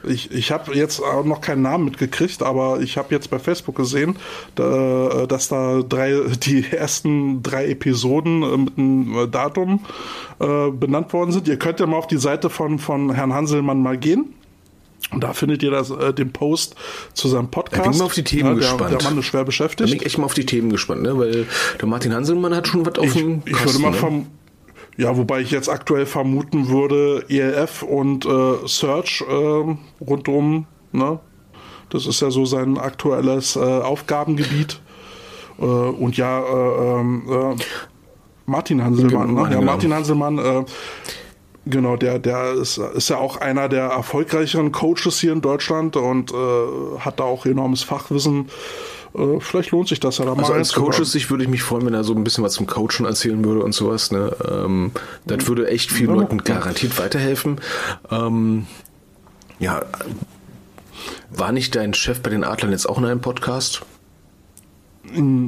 [0.06, 3.74] Ich, ich habe jetzt auch noch keinen Namen mitgekriegt, aber ich habe jetzt bei Facebook
[3.74, 4.16] gesehen,
[4.54, 9.84] da, dass da drei, die ersten drei Episoden äh, mit einem äh, Datum
[10.38, 11.48] äh, benannt worden sind.
[11.48, 14.34] Ihr könnt ja mal auf die Seite von, von Herrn Hanselmann mal gehen.
[15.10, 16.74] Und da findet ihr das, äh, den Post
[17.14, 17.86] zu seinem Podcast.
[17.86, 18.90] Ich bin mal auf die Themen der, gespannt.
[18.92, 19.94] Der Mann ist schwer Da bin beschäftigt.
[19.94, 21.16] ich echt mal auf die Themen gespannt, ne?
[21.18, 21.46] weil
[21.80, 23.96] der Martin Hanselmann hat schon was auf Ich, dem ich würde mal ne?
[23.96, 24.26] vom,
[24.96, 31.20] ja, wobei ich jetzt aktuell vermuten würde, ELF und äh, Search äh, rundum, ne?
[31.90, 34.80] Das ist ja so sein aktuelles äh, Aufgabengebiet.
[35.58, 37.56] Äh, und ja, äh, ähm, äh,
[38.44, 39.50] Martin Hanselmann, Genau, ne?
[39.50, 39.72] Ja, genau.
[39.72, 40.64] Martin Hanselmann, äh,
[41.66, 46.32] genau, der, der ist, ist ja auch einer der erfolgreicheren Coaches hier in Deutschland und
[46.32, 46.36] äh,
[47.00, 48.48] hat da auch enormes Fachwissen.
[49.14, 50.72] Äh, vielleicht lohnt sich das ja da mal Also als.
[50.72, 53.44] Coaches sich würde ich mich freuen, wenn er so ein bisschen was zum Coachen erzählen
[53.44, 54.10] würde und sowas.
[54.10, 54.34] Ne?
[54.48, 54.92] Ähm,
[55.26, 57.60] das würde echt vielen Ja, Leuten garantiert weiterhelfen.
[58.10, 58.66] Ähm,
[59.58, 59.82] ja,
[61.30, 63.82] war nicht dein Chef bei den Adlern jetzt auch in einem Podcast?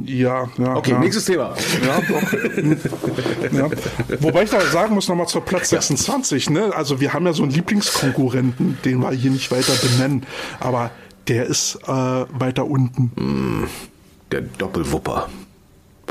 [0.05, 0.75] Ja, ja.
[0.75, 0.99] Okay, ja.
[0.99, 1.53] nächstes Thema.
[1.85, 2.01] Ja,
[3.51, 3.69] ja.
[4.19, 6.73] Wobei ich da sagen muss, nochmal zur Platz 26, ne?
[6.75, 10.25] Also wir haben ja so einen Lieblingskonkurrenten, den wir hier nicht weiter benennen,
[10.59, 10.91] aber
[11.27, 13.67] der ist äh, weiter unten.
[14.31, 15.29] Der Doppelwupper.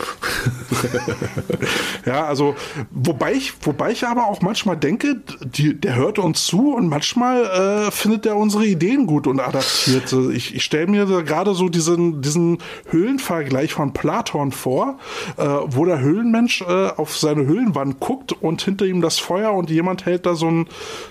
[2.06, 2.54] Ja, also
[2.90, 7.44] wobei ich, wobei ich aber auch manchmal denke, die, der hört uns zu und manchmal
[7.44, 10.12] äh, findet er unsere Ideen gut und adaptiert.
[10.32, 14.98] Ich, ich stelle mir gerade so diesen, diesen Höhlenvergleich von Platon vor,
[15.36, 19.70] äh, wo der Höhlenmensch äh, auf seine Höhlenwand guckt und hinter ihm das Feuer und
[19.70, 20.66] jemand hält da so ein,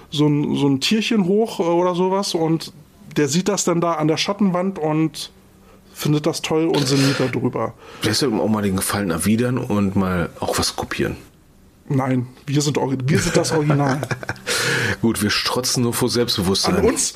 [0.09, 2.73] so ein, so ein Tierchen hoch äh, oder sowas und
[3.15, 5.31] der sieht das dann da an der Schattenwand und
[5.99, 7.73] findet das toll und sinniert darüber.
[8.03, 11.17] Lässt du auch mal den Gefallen erwidern und mal auch was kopieren.
[11.89, 13.99] Nein, wir sind, wir sind das Original.
[15.01, 16.77] Gut, wir strotzen nur vor Selbstbewusstsein.
[16.77, 17.15] An uns,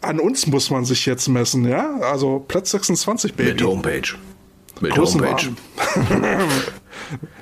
[0.00, 1.96] an uns muss man sich jetzt messen, ja?
[2.00, 3.62] Also Platz 26, Mit Baby.
[3.64, 4.14] Homepage.
[4.80, 5.50] Mit Großen Homepage.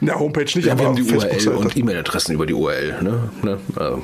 [0.02, 1.56] Der Homepage nicht, Ja, wir aber haben die URL Facebook-Seite.
[1.58, 3.02] und E-Mail-Adressen über die URL.
[3.02, 3.30] Ne?
[3.42, 3.58] Ne?
[3.80, 4.02] Ähm,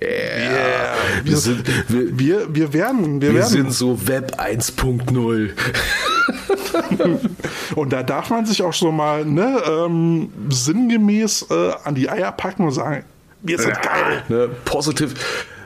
[0.00, 0.08] yeah.
[0.08, 0.96] Yeah.
[1.24, 3.50] Wir, sind, wir, Wir, wir werden, wir, wir werden.
[3.50, 5.50] sind so Web 1.0.
[7.74, 12.32] Und da darf man sich auch so mal ne, ähm, sinngemäß äh, an die Eier
[12.32, 13.04] packen und sagen,
[13.42, 14.24] wir sind geil.
[14.28, 14.48] Ne?
[14.64, 15.14] Positiv,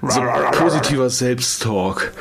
[0.02, 0.20] so
[0.52, 2.12] positiver Selbsttalk.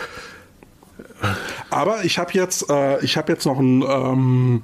[1.69, 4.61] Aber ich habe jetzt, äh, ich habe jetzt noch einen ähm,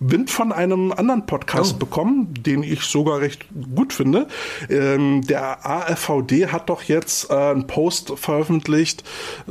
[0.00, 1.78] Wind von einem anderen Podcast Oh.
[1.78, 4.28] bekommen, den ich sogar recht gut finde.
[4.70, 9.02] Ähm, der AFVD hat doch jetzt äh, einen Post veröffentlicht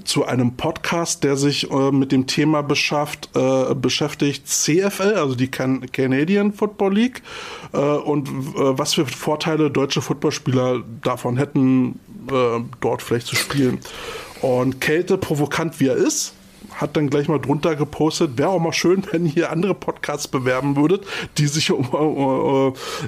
[0.03, 5.49] zu einem Podcast, der sich äh, mit dem Thema beschafft, äh, beschäftigt, CFL, also die
[5.49, 7.21] Can Canadian Football League,
[7.73, 11.99] äh, und äh, was für Vorteile deutsche Footballspieler davon hätten,
[12.31, 13.79] äh, dort vielleicht zu spielen.
[14.41, 16.33] Und Kälte, provokant wie er ist,
[16.77, 20.75] hat dann gleich mal drunter gepostet, wäre auch mal schön, wenn ihr andere Podcasts bewerben
[20.75, 21.05] würdet,
[21.37, 21.85] die sich um,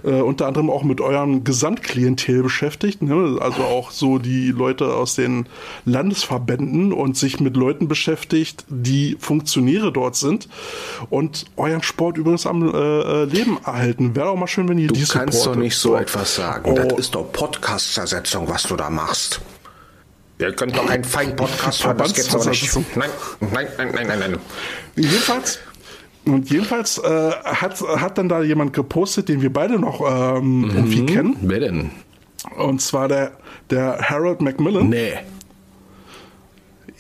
[0.04, 3.38] äh, äh, unter anderem auch mit eurem Gesamtklientel beschäftigt, ne?
[3.40, 5.48] also auch so die Leute aus den
[5.86, 10.50] Landesverbänden und sich mit Leuten beschäftigt, die Funktionäre dort sind
[11.10, 14.16] und euren Sport übrigens am äh, äh, Leben erhalten.
[14.16, 16.72] Wäre auch mal schön, wenn ihr Du die kannst doch nicht so etwas sagen.
[16.72, 16.76] Oh.
[16.76, 19.42] Das ist doch Podcast-Zersetzung, was du da machst.
[20.40, 22.74] Ihr könnt doch einen feinen Podcast hören, das geht so nicht.
[22.96, 23.10] Nein,
[23.42, 24.38] nein, nein, nein, nein, nein.
[24.96, 25.60] Jedenfalls,
[26.26, 30.70] und jedenfalls äh, hat, hat dann da jemand gepostet, den wir beide noch ähm, Mhm.
[30.76, 31.36] irgendwie kennen.
[31.42, 31.92] Wer denn?
[32.58, 33.32] Und zwar der,
[33.70, 34.88] der Harold Macmillan.
[34.90, 35.14] Nee.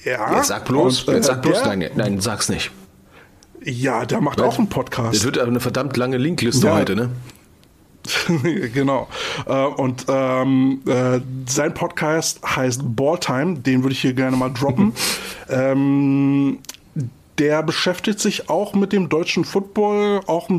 [0.04, 0.36] Ja.
[0.38, 2.72] Jetzt sag bloß, Und, äh, jetzt sag bloß, der, nein, nein, sag's nicht.
[3.64, 5.24] Ja, der macht auch einen Das Podcast.
[5.24, 6.76] wird aber eine verdammt lange Linkliste Ja.
[6.76, 7.10] heute, ne?
[8.74, 9.08] genau.
[9.46, 14.94] Äh, und ähm, äh, sein Podcast heißt Balltime, den würde ich hier gerne mal droppen.
[15.50, 16.60] ähm,
[17.38, 20.50] der beschäftigt sich auch mit dem deutschen Football, auch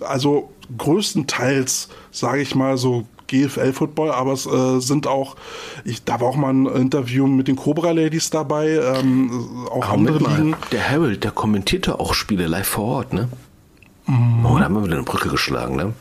[0.00, 5.36] also größtenteils, sage ich mal so GFL-Football, aber es äh, sind auch,
[5.84, 9.92] ich, da war auch mal ein Interview mit den Cobra Ladies dabei, ähm, auch Aber
[9.92, 10.56] andere Ligen.
[10.72, 13.28] der Harold, der kommentierte auch Spiele live vor Ort, ne?
[14.06, 14.44] Mhm.
[14.44, 15.92] Oh, da haben wir wieder eine Brücke geschlagen, ne?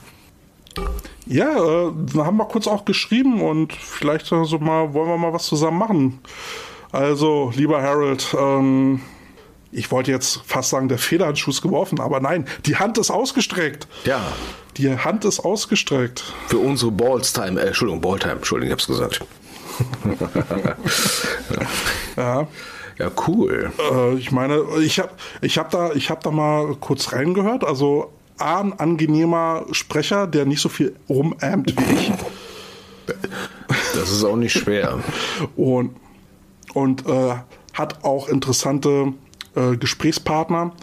[1.26, 5.34] Ja, äh, da haben wir kurz auch geschrieben und vielleicht so mal wollen wir mal
[5.34, 6.20] was zusammen machen.
[6.92, 9.02] Also, lieber Harold, ähm,
[9.72, 13.88] ich wollte jetzt fast sagen, der Federhandschuh ist geworfen, aber nein, die Hand ist ausgestreckt.
[14.06, 14.20] Ja.
[14.78, 16.24] Die Hand ist ausgestreckt.
[16.48, 19.20] Für unsere Ballstime, äh, Entschuldigung, Balltime, Entschuldigung, ich hab's gesagt.
[22.18, 22.48] Ja,
[22.98, 23.72] Ja, cool.
[23.80, 25.12] äh, ich meine, ich habe
[25.42, 27.64] ich hab da, ich hab da mal kurz reingehört.
[27.64, 32.12] Also, A, ein angenehmer Sprecher, der nicht so viel rumämt wie ich.
[33.96, 35.00] Das ist auch nicht schwer.
[35.56, 35.92] und,
[36.74, 37.36] und äh,
[37.74, 39.14] hat auch interessante
[39.56, 40.74] äh, Gesprächspartner.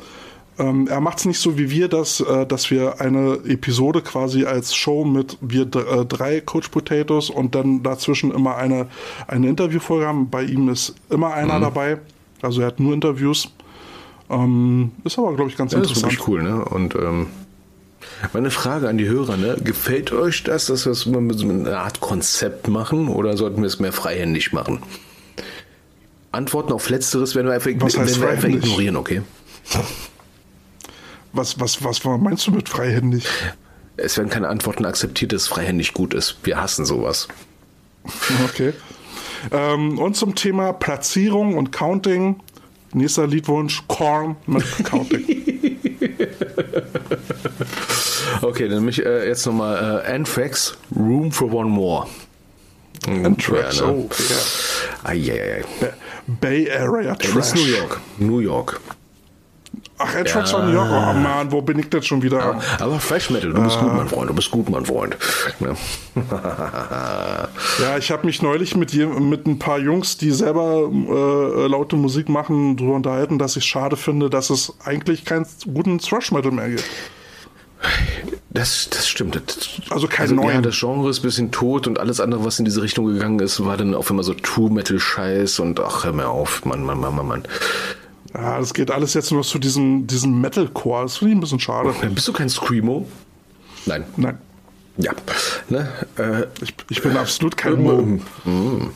[0.59, 4.45] Ähm, er macht es nicht so wie wir, dass, äh, dass wir eine Episode quasi
[4.47, 8.87] als Show mit wir äh, drei Coach Potatoes und dann dazwischen immer eine,
[9.29, 10.31] eine Interviewfolge haben.
[10.31, 11.99] Bei ihm ist immer einer dabei.
[12.41, 13.51] Also er hat nur Interviews.
[14.31, 16.13] Ähm, ist aber, glaube ich, ganz Das ist interessant.
[16.13, 16.65] wirklich cool, ne?
[16.65, 17.27] Und ähm,
[18.33, 19.57] meine Frage an die Hörer, ne?
[19.63, 23.67] Gefällt euch das, dass wir es mit so einer Art Konzept machen oder sollten wir
[23.67, 24.83] es mehr freihändig machen?
[26.33, 29.23] Antworten auf Letzteres werden wir einfach, werden wir einfach ignorieren, okay?
[31.33, 33.27] Was, was, was meinst du mit freihändig?
[33.99, 36.39] Es werden keine Antworten akzeptiert, dass freihändig gut ist.
[36.45, 37.29] Wir hassen sowas.
[38.45, 38.73] Okay.
[39.53, 42.41] Ähm, und zum Thema Platzierung und Counting.
[42.93, 45.77] Nächster Liedwunsch, Korn mit Counting.
[48.43, 52.07] Okay, dann mich äh, jetzt nochmal äh, Anthrax, Room for One More.
[53.07, 53.93] Anthrax, Ja, ne?
[53.93, 55.09] oh, ja.
[55.11, 55.65] Eieiei.
[56.27, 57.47] Bay Area Das Trash.
[57.47, 58.01] ist New York.
[58.19, 58.81] New York.
[59.99, 60.59] Ach, Anthrax Ja.
[60.59, 60.89] von New York.
[60.91, 62.61] Oh Mann, wo bin ich denn schon wieder?
[62.81, 64.29] Aber Fresh Metal, du bist gut, mein Freund.
[64.31, 65.17] Du bist gut, mein Freund.
[67.81, 71.97] Ja, ich habe mich neulich mit, je- mit ein paar Jungs, die selber äh, laute
[71.97, 76.51] Musik machen, darüber unterhalten, dass ich schade finde, dass es eigentlich keinen guten Thrash Metal
[76.53, 76.85] mehr gibt.
[78.51, 79.35] Das, das stimmt.
[79.37, 80.63] Das, Also kein also, Ja, neuen.
[80.63, 83.65] das Genre ist ein bisschen tot und alles andere, was in diese Richtung gegangen ist,
[83.65, 87.27] war dann auf einmal so True-Metal-Scheiß und ach, hör mir auf, Mann, Mann, Mann, Mann,
[87.29, 87.43] Mann.
[88.37, 91.05] Ja, das geht alles jetzt nur zu diesem, diesem Metalcore.
[91.05, 91.95] Das finde ich ein bisschen schade.
[92.15, 93.07] Bist du kein Screamo?
[93.87, 94.05] Nein.
[94.17, 94.39] Nein,
[94.99, 95.13] Ja.
[95.69, 95.89] Ne?
[96.19, 98.03] Äh, ich, ich bin absolut kein Mo.
[98.45, 98.91] mm.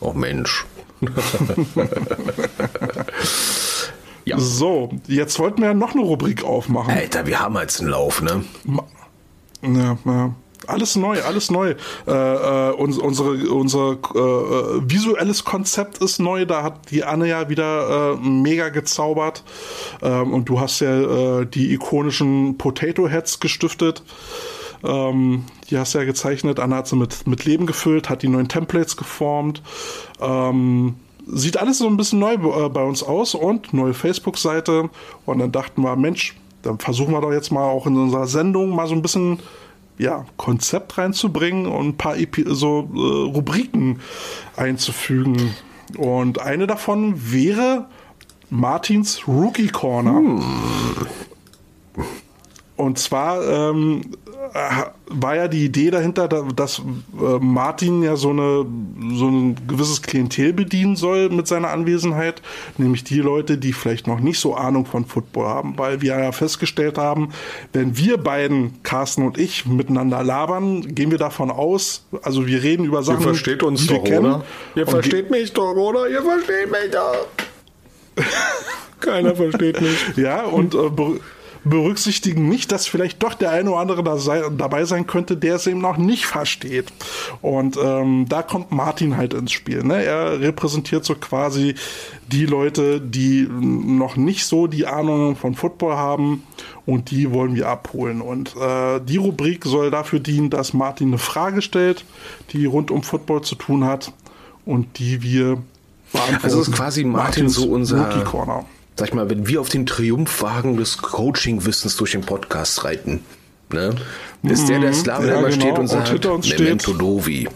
[0.00, 0.64] Oh Mensch.
[4.24, 4.38] ja.
[4.38, 6.94] So, jetzt wollten wir ja noch eine Rubrik aufmachen.
[6.94, 8.44] Alter, wir haben jetzt einen Lauf, ne?
[9.62, 10.34] Ja, ja.
[10.66, 11.74] Alles neu, alles neu.
[12.06, 16.44] Äh, äh, uns, unsere, unser äh, visuelles Konzept ist neu.
[16.46, 19.44] Da hat die Anne ja wieder äh, mega gezaubert.
[20.02, 24.02] Ähm, und du hast ja äh, die ikonischen Potato Heads gestiftet.
[24.84, 26.60] Ähm, die hast du ja gezeichnet.
[26.60, 29.62] Anne hat sie mit, mit Leben gefüllt, hat die neuen Templates geformt.
[30.20, 30.96] Ähm,
[31.26, 34.90] sieht alles so ein bisschen neu äh, bei uns aus und neue Facebook-Seite.
[35.24, 38.70] Und dann dachten wir, Mensch, dann versuchen wir doch jetzt mal auch in unserer Sendung
[38.70, 39.38] mal so ein bisschen
[39.98, 42.98] ja, Konzept reinzubringen und ein paar Epi so äh,
[43.34, 44.00] Rubriken
[44.56, 45.54] einzufügen.
[45.96, 47.86] Und eine davon wäre
[48.50, 50.20] Martins Rookie Corner.
[52.76, 54.35] Und zwar ähm, äh,
[55.08, 58.66] war ja die Idee dahinter, da- dass äh, Martin ja so, eine,
[59.14, 62.42] so ein gewisses Klientel bedienen soll mit seiner Anwesenheit,
[62.78, 66.32] nämlich die Leute, die vielleicht noch nicht so Ahnung von Football haben, weil wir ja
[66.32, 67.30] festgestellt haben,
[67.72, 72.84] wenn wir beiden, Carsten und ich, miteinander labern, gehen wir davon aus, also wir reden
[72.84, 73.20] über Sachen,
[73.76, 74.42] die wir kennen.
[74.74, 76.08] Ihr Und versteht mich doch, oder?
[76.08, 77.26] Ihr versteht mich doch.
[79.00, 80.16] Keiner versteht mich.
[80.16, 80.78] Ja, und äh,
[81.68, 85.56] berücksichtigen nicht, dass vielleicht doch der eine oder andere da sei, dabei sein könnte, der
[85.56, 86.92] es eben noch nicht versteht.
[87.42, 89.82] Und ähm, da kommt Martin halt ins Spiel.
[89.82, 90.04] Ne?
[90.04, 91.74] Er repräsentiert so quasi
[92.30, 96.44] die Leute, die noch nicht so die Ahnung von Football haben
[96.86, 98.20] und die wollen wir abholen.
[98.20, 102.04] Und äh, die Rubrik soll dafür dienen, dass Martin eine Frage stellt,
[102.52, 104.12] die rund um Football zu tun hat
[104.64, 105.58] und die wir
[106.12, 106.44] beantworten.
[106.44, 108.64] Also ist quasi Martin so unser- Rookie Corner.
[108.98, 113.20] Sag ich mal, wenn wir auf den Triumphwagen des Coaching-Wissens durch den Podcast reiten,
[113.70, 113.94] ne,
[114.42, 115.60] ist der der Slave, der ja, immer genau.
[115.60, 116.08] steht und Und sagt,
[116.46, 117.48] steht- Memento Dovi.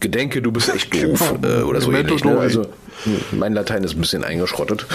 [0.00, 1.32] Gedenke, du bist echt doof.
[1.40, 1.60] Genau.
[1.60, 2.24] äh, oder so Memento ähnlich.
[2.24, 2.38] Ne?
[2.38, 2.66] Also,
[3.32, 4.86] mein Latein ist ein bisschen eingeschrottet.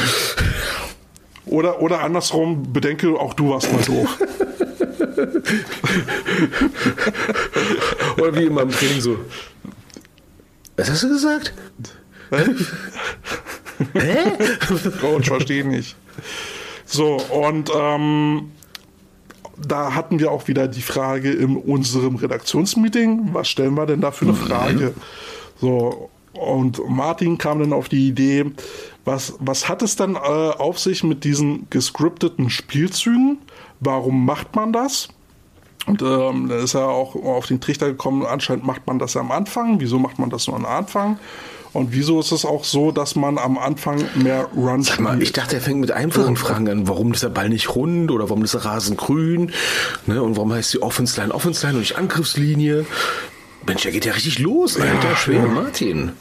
[1.45, 4.17] Oder, oder andersrum, bedenke, auch du warst mal doof.
[8.17, 9.17] Oder wie immer im Training so.
[10.77, 11.53] Was hast du gesagt?
[15.03, 15.95] oh, ich verstehe nicht.
[16.85, 18.51] So, und ähm,
[19.57, 24.11] da hatten wir auch wieder die Frage in unserem Redaktionsmeeting, was stellen wir denn da
[24.11, 24.93] für eine Frage?
[25.59, 28.45] So, und Martin kam dann auf die Idee,
[29.05, 33.39] was, was hat es dann äh, auf sich mit diesen gescripteten Spielzügen?
[33.79, 35.09] Warum macht man das?
[35.87, 39.31] Und ähm, da ist er auch auf den Trichter gekommen, anscheinend macht man das am
[39.31, 39.79] Anfang.
[39.79, 41.17] Wieso macht man das nur am Anfang?
[41.73, 45.23] Und wieso ist es auch so, dass man am Anfang mehr Runs Sag mal, spielt?
[45.23, 46.87] ich dachte, er fängt mit einfachen Fragen an.
[46.87, 49.51] Warum ist der Ball nicht rund oder warum ist der Rasen grün?
[50.05, 50.21] Ne?
[50.21, 52.85] Und warum heißt die Offense Line Offense Line und nicht Angriffslinie?
[53.65, 55.15] Mensch, der geht ja richtig los, Alter.
[55.15, 56.11] Schwere Martin.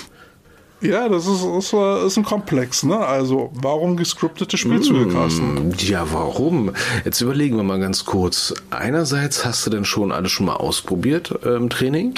[0.83, 2.99] Ja, das ist, ist, ist ein Komplex, ne?
[2.99, 5.75] Also, warum gescriptete Spielzüge, Carsten?
[5.79, 6.73] Ja, warum?
[7.05, 8.55] Jetzt überlegen wir mal ganz kurz.
[8.71, 12.15] Einerseits hast du denn schon alles schon mal ausprobiert äh, im Training.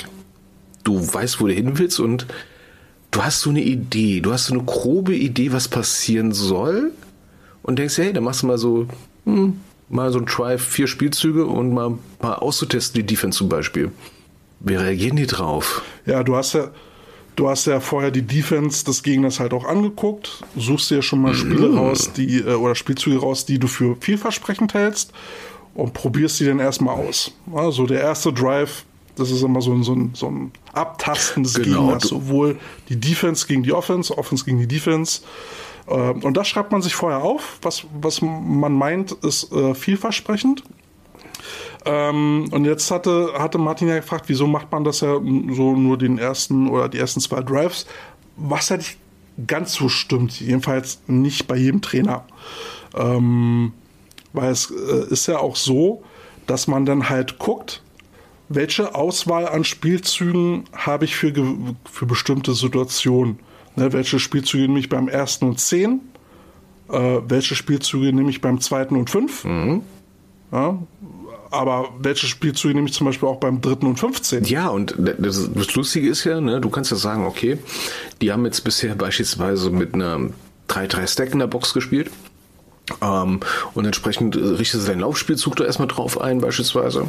[0.85, 2.27] Du weißt, wo du hin willst und
[3.13, 4.21] du hast so eine Idee.
[4.21, 6.91] Du hast so eine grobe Idee, was passieren soll.
[7.63, 8.89] Und denkst, hey, dann machst du mal so,
[9.25, 13.93] hm, mal so ein Try, vier Spielzüge und mal, mal auszutesten, die Defense zum Beispiel.
[14.59, 15.83] Wie reagieren die drauf?
[16.07, 16.71] Ja, du hast ja,
[17.37, 21.35] du hast ja vorher die Defense des Gegners halt auch angeguckt, suchst dir schon mal
[21.35, 25.13] Spiele raus, die, äh, oder Spielzüge raus, die du für vielversprechend hältst
[25.75, 27.33] und probierst sie dann erstmal aus.
[27.53, 28.85] Also der erste Drive,
[29.17, 32.59] das ist immer so ein, so ein, so ein Abtasten des Genau, Gegners, sowohl
[32.89, 35.23] die Defense gegen die Offense, Offense gegen die Defense.
[35.89, 40.63] Ähm, Und das schreibt man sich vorher auf, was, was man meint, ist äh, vielversprechend.
[41.85, 45.99] Ähm, und jetzt hatte, hatte Martin ja gefragt, wieso macht man das ja so nur
[45.99, 47.87] den ersten oder die ersten zwei Drives,
[48.37, 48.99] was ja nicht
[49.47, 52.25] ganz so stimmt, jedenfalls nicht bei jedem Trainer.
[52.95, 53.73] Ähm,
[54.33, 56.05] weil es äh, ist ja auch so,
[56.47, 57.83] dass man dann halt guckt,
[58.49, 61.33] welche Auswahl an Spielzügen habe ich für,
[61.91, 63.39] für bestimmte Situationen.
[63.77, 66.01] Ne, welche Spielzüge nehme ich beim ersten und zehn?
[66.91, 69.45] Äh, welche Spielzüge nehme ich beim zweiten und fünf?
[70.53, 70.79] Ja,
[71.51, 74.45] aber welche Spielzüge nehme ich zum Beispiel auch beim dritten und 15?
[74.45, 77.59] Ja, und das, das Lustige ist ja, ne, du kannst ja sagen, okay,
[78.21, 80.31] die haben jetzt bisher beispielsweise mit einer
[80.69, 82.11] 3-3-Stack in der Box gespielt.
[83.01, 83.41] Ähm,
[83.75, 87.07] und entsprechend äh, richtest du deinen Laufspielzug da erstmal drauf ein, beispielsweise.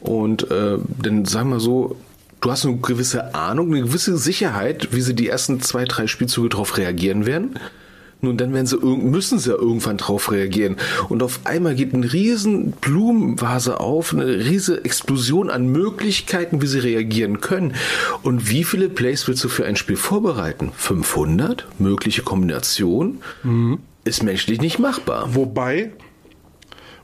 [0.00, 1.96] Und äh, dann sagen wir so,
[2.40, 6.48] du hast eine gewisse Ahnung, eine gewisse Sicherheit, wie sie die ersten zwei, drei Spielzüge
[6.48, 7.58] darauf reagieren werden.
[8.22, 10.76] Nun, dann werden sie, müssen sie ja irgendwann drauf reagieren.
[11.08, 16.80] Und auf einmal geht eine riesen Blumenvase auf, eine riesige Explosion an Möglichkeiten, wie sie
[16.80, 17.74] reagieren können.
[18.22, 20.70] Und wie viele Plays willst du für ein Spiel vorbereiten?
[20.76, 21.66] 500?
[21.78, 23.20] Mögliche Kombination?
[23.42, 23.78] Mhm.
[24.04, 25.34] Ist menschlich nicht machbar.
[25.34, 25.92] Wobei,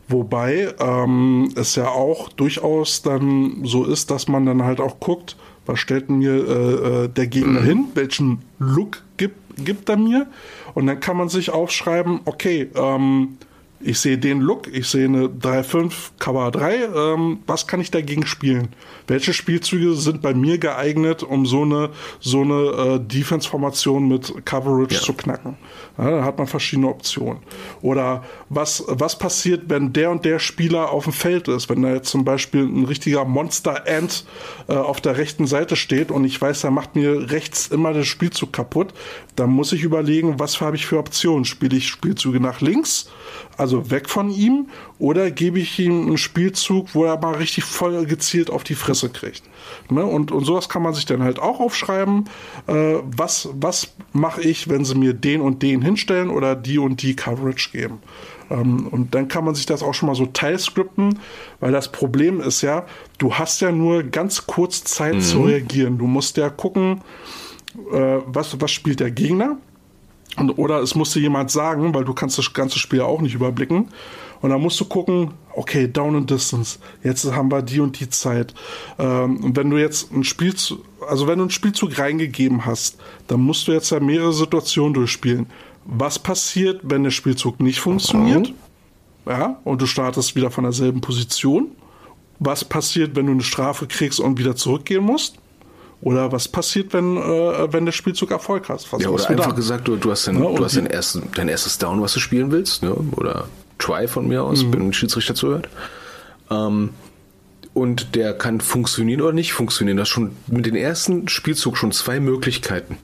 [0.08, 5.36] wobei ähm, es ja auch durchaus dann so ist, dass man dann halt auch guckt,
[5.66, 10.26] was stellt mir äh, äh der Gegner hin, welchen Look gibt, gibt er mir
[10.74, 13.38] und dann kann man sich aufschreiben, okay, ähm,
[13.80, 18.26] ich sehe den Look, ich sehe eine 3-5 Cover 3, ähm, was kann ich dagegen
[18.26, 18.68] spielen?
[19.06, 21.90] Welche Spielzüge sind bei mir geeignet, um so eine,
[22.20, 22.54] so eine
[22.94, 25.00] äh, Defense-Formation mit Coverage ja.
[25.00, 25.56] zu knacken?
[25.98, 27.38] Ja, da hat man verschiedene Optionen.
[27.80, 31.68] Oder was, was passiert, wenn der und der Spieler auf dem Feld ist?
[31.70, 34.24] Wenn da jetzt zum Beispiel ein richtiger Monster-Ant
[34.68, 38.04] äh, auf der rechten Seite steht und ich weiß, er macht mir rechts immer den
[38.04, 38.92] Spielzug kaputt,
[39.36, 41.44] dann muss ich überlegen, was habe ich für Optionen?
[41.44, 43.08] Spiele ich Spielzüge nach links?
[43.56, 44.68] also weg von ihm,
[44.98, 49.10] oder gebe ich ihm einen Spielzug, wo er mal richtig voll gezielt auf die Fresse
[49.10, 49.42] kriegt.
[49.90, 50.04] Ne?
[50.04, 52.24] Und, und sowas kann man sich dann halt auch aufschreiben.
[52.66, 57.02] Äh, was was mache ich, wenn sie mir den und den hinstellen oder die und
[57.02, 57.98] die Coverage geben?
[58.50, 61.18] Ähm, und dann kann man sich das auch schon mal so teilscripten,
[61.60, 62.86] weil das Problem ist ja,
[63.18, 65.20] du hast ja nur ganz kurz Zeit mhm.
[65.20, 65.98] zu reagieren.
[65.98, 67.02] Du musst ja gucken,
[67.92, 69.58] äh, was, was spielt der Gegner
[70.36, 73.88] und, oder es musste jemand sagen, weil du kannst das ganze Spiel auch nicht überblicken.
[74.40, 78.08] Und dann musst du gucken, okay, Down and Distance, jetzt haben wir die und die
[78.08, 78.54] Zeit.
[78.98, 83.40] Ähm, und wenn du jetzt ein Spielzug, also wenn du einen Spielzug reingegeben hast, dann
[83.40, 85.46] musst du jetzt ja mehrere Situationen durchspielen.
[85.84, 88.52] Was passiert, wenn der Spielzug nicht funktioniert?
[89.26, 91.68] Ja, und du startest wieder von derselben Position.
[92.38, 95.36] Was passiert, wenn du eine Strafe kriegst und wieder zurückgehen musst?
[96.02, 98.86] Oder was passiert, wenn, äh, wenn der Spielzug Erfolg hat?
[98.92, 99.56] Was ja, oder einfach dann?
[99.56, 102.20] gesagt, du, du hast, den, ja, du hast den ersten, dein erstes Down, was du
[102.20, 102.94] spielen willst, ne?
[103.16, 104.72] oder Try von mir aus, mhm.
[104.72, 105.68] wenn ein Schiedsrichter zuhört.
[106.50, 106.90] Ähm,
[107.74, 109.98] und der kann funktionieren oder nicht funktionieren.
[109.98, 112.96] Du hast schon mit dem ersten Spielzug schon zwei Möglichkeiten.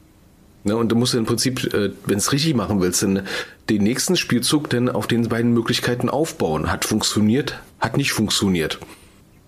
[0.65, 3.27] Ne, und du musst im Prinzip, äh, wenn es richtig machen willst, dann
[3.69, 6.71] den nächsten Spielzug dann auf den beiden Möglichkeiten aufbauen.
[6.71, 8.79] Hat funktioniert, hat nicht funktioniert.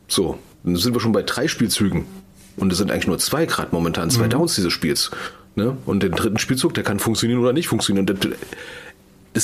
[0.08, 2.04] So, dann sind wir schon bei drei Spielzügen.
[2.56, 4.30] Und es sind eigentlich nur zwei Grad momentan, zwei mhm.
[4.30, 5.10] Downs dieses Spiels.
[5.56, 5.76] Ne?
[5.86, 8.08] Und den dritten Spielzug, der kann funktionieren oder nicht funktionieren.
[8.08, 8.32] Und das,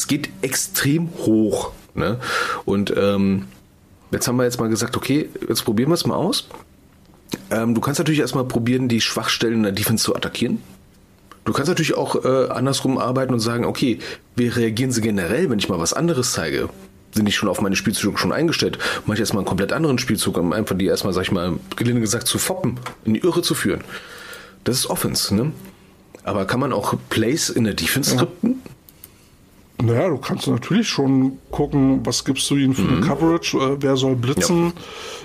[0.07, 1.73] geht extrem hoch.
[1.95, 2.19] Ne?
[2.65, 3.47] Und ähm,
[4.11, 6.49] jetzt haben wir jetzt mal gesagt, okay, jetzt probieren wir es mal aus.
[7.51, 10.63] Ähm, du kannst natürlich erstmal probieren, die Schwachstellen in der Defense zu attackieren.
[11.45, 13.99] Du kannst natürlich auch äh, andersrum arbeiten und sagen, okay,
[14.37, 16.69] wie reagieren sie generell, wenn ich mal was anderes zeige?
[17.13, 18.79] sind die schon auf meine Spielzüge schon eingestellt.
[19.07, 22.01] Mache ich erstmal einen komplett anderen Spielzug, um einfach die erstmal, sag ich mal, gelinde
[22.01, 23.83] gesagt, zu foppen, in die Irre zu führen.
[24.65, 25.53] Das ist Offense, ne?
[26.23, 28.63] Aber kann man auch Plays in der Defense skripten?
[29.83, 32.99] Naja, du kannst natürlich schon gucken, was gibst du ihnen für mhm.
[32.99, 34.73] eine Coverage, äh, wer soll blitzen,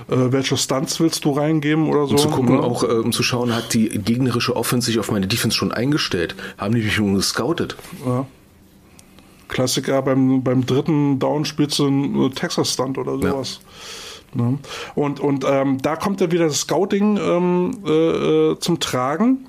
[0.10, 0.16] ja.
[0.16, 2.12] äh, welche Stunts willst du reingeben oder so.
[2.12, 2.62] Um zu gucken, ne?
[2.62, 6.36] auch äh, um zu schauen, hat die gegnerische Offense sich auf meine Defense schon eingestellt?
[6.58, 7.76] Haben die mich schon gescoutet?
[8.06, 8.26] Ja.
[9.48, 13.60] Klassiker beim, beim dritten Down spielst du einen Texas-Stunt oder sowas.
[14.36, 14.42] Ja.
[14.42, 14.58] Ne?
[14.96, 17.92] Und, und ähm, da kommt ja wieder das Scouting ähm, äh,
[18.52, 19.48] äh, zum Tragen.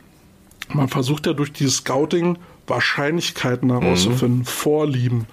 [0.72, 4.44] Man versucht ja durch dieses Scouting Wahrscheinlichkeiten herauszufinden, mhm.
[4.44, 5.26] Vorlieben.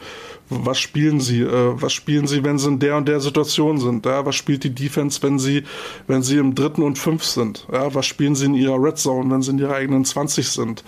[0.49, 1.41] Was spielen sie?
[1.41, 4.05] Äh, was spielen sie, wenn sie in der und der Situation sind?
[4.05, 5.63] Ja, was spielt die Defense, wenn sie,
[6.07, 7.65] wenn sie im dritten und fünf sind?
[7.71, 10.83] Ja, was spielen sie in ihrer Red Zone, wenn sie in ihrer eigenen 20 sind?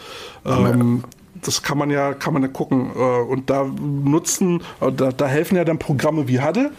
[0.46, 1.04] Ähm,
[1.48, 2.92] das kann man ja, kann man ja gucken.
[2.96, 6.72] Äh, und da nutzen, äh, da, da helfen ja dann Programme wie Huddle,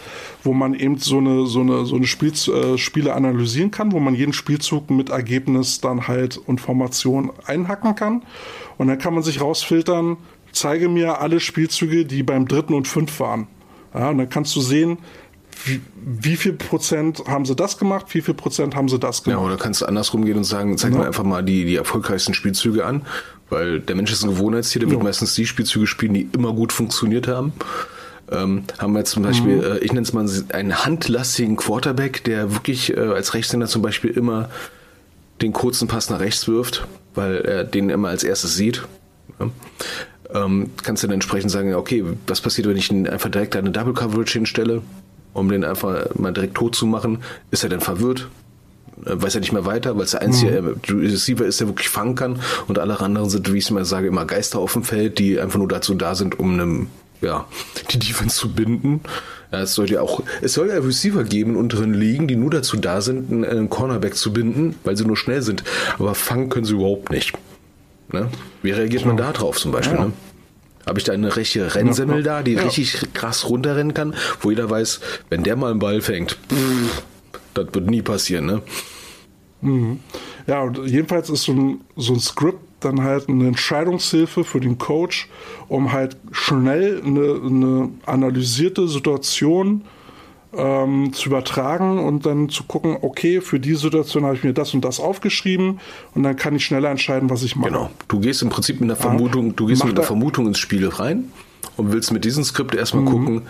[0.43, 4.01] wo man eben so eine, so eine, so eine Spiel, äh, Spiele analysieren kann, wo
[4.01, 8.23] man jeden Spielzug mit Ergebnis dann halt und Formation einhacken kann.
[8.79, 10.17] Und dann kann man sich rausfiltern,
[10.53, 13.47] zeige mir alle Spielzüge, die beim dritten und fünf waren.
[13.95, 14.99] Ja, und dann kannst du sehen,
[15.65, 19.41] wie, wie, viel Prozent haben sie das gemacht, wie viel Prozent haben sie das gemacht.
[19.41, 20.99] Ja, oder kannst du andersrum gehen und sagen, zeig ja.
[20.99, 23.03] mir einfach mal die, die erfolgreichsten Spielzüge an
[23.49, 26.73] weil der Mensch ist ein Gewohnheitstier, der wird meistens die Spielzüge spielen, die immer gut
[26.73, 27.53] funktioniert haben.
[28.31, 29.63] Ähm, haben wir jetzt zum Beispiel, mhm.
[29.63, 34.11] äh, ich nenne es mal einen handlastigen Quarterback, der wirklich äh, als Rechtshänder zum Beispiel
[34.11, 34.49] immer
[35.43, 38.83] den kurzen Pass nach rechts wirft, weil er den immer als erstes sieht.
[39.39, 39.51] Ja.
[40.35, 43.71] Ähm, kannst du dann entsprechend sagen, okay, was passiert, wenn ich ihn einfach direkt eine
[43.71, 44.83] Double Coverage hinstelle,
[45.37, 47.23] um den einfach mal direkt tot zu machen?
[47.51, 48.29] Ist er dann verwirrt?
[49.05, 51.01] Äh, weiß er nicht mehr weiter, weil es der einzige mhm.
[51.01, 54.09] Receiver ist, der wirklich fangen kann und alle anderen sind, wie ich es immer sage,
[54.09, 56.87] immer Geister auf dem Feld, die einfach nur dazu da sind, um einem
[57.21, 57.47] ja,
[57.91, 59.01] die Defense zu binden.
[59.53, 62.51] Ja, es soll ja auch, es soll ja Receiver geben in unteren Ligen, die nur
[62.51, 65.63] dazu da sind, einen, einen Cornerback zu binden, weil sie nur schnell sind.
[65.99, 67.33] Aber fangen können sie überhaupt nicht.
[68.13, 68.29] Ne?
[68.63, 69.99] Wie reagiert man da drauf zum Beispiel?
[69.99, 70.05] Ja.
[70.07, 70.13] Ne?
[70.87, 72.63] Habe ich da eine richtige Rennsemmel da, die Ja.
[72.63, 77.03] richtig krass runterrennen kann, wo jeder weiß, wenn der mal einen Ball fängt, pff,
[77.55, 78.63] das wird nie passieren, ne?
[80.47, 84.79] Ja, und jedenfalls ist so ein, so ein Skript dann halt eine Entscheidungshilfe für den
[84.79, 85.29] Coach,
[85.67, 89.83] um halt schnell eine, eine analysierte Situation
[90.57, 94.75] ähm, zu übertragen und dann zu gucken, okay, für die Situation habe ich mir das
[94.75, 95.81] und das aufgeschrieben
[96.15, 97.71] und dann kann ich schneller entscheiden, was ich mache.
[97.71, 97.91] Genau.
[98.09, 100.89] Du gehst im Prinzip mit einer Vermutung, du gehst mit einer er- Vermutung ins Spiel
[100.89, 101.31] rein
[101.77, 103.09] und willst mit diesem Skript erstmal Mhm.
[103.11, 103.43] gucken,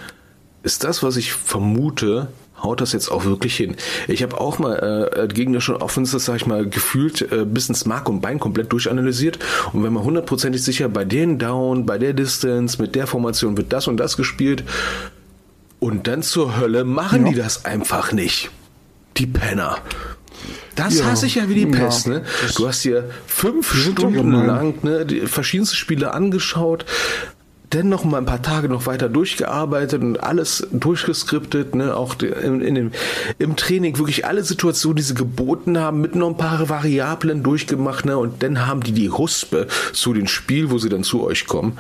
[0.63, 2.29] ist das, was ich vermute,
[2.61, 3.77] haut das jetzt auch wirklich hin?
[4.09, 8.09] Ich habe auch mal äh, gegnerischen Offenses, sag ich mal, gefühlt äh, bis ins Mark
[8.09, 9.39] und Bein komplett durchanalysiert
[9.73, 13.73] und wenn man hundertprozentig sicher bei den Down, bei der Distance, mit der Formation wird
[13.73, 14.65] das und das gespielt
[15.81, 17.33] und dann zur Hölle machen Ja.
[17.33, 18.51] die das einfach nicht.
[19.17, 19.79] Die Penner.
[20.75, 21.07] Das Ja.
[21.07, 21.85] hasse ich ja wie die Ja.
[21.85, 22.23] Pest, ne?
[22.57, 26.85] Du hast dir fünf Stunden lang ne, die verschiedenste Spiele angeschaut,
[27.71, 32.61] dann noch mal ein paar Tage noch weiter durchgearbeitet und alles durchgeskriptet, ne, auch in,
[32.61, 32.93] in dem,
[33.39, 38.05] im Training wirklich alle Situationen, die sie geboten haben, mit noch ein paar Variablen durchgemacht,
[38.05, 41.47] ne, und dann haben die die Huspe zu dem Spiel, wo sie dann zu euch
[41.47, 41.79] kommen,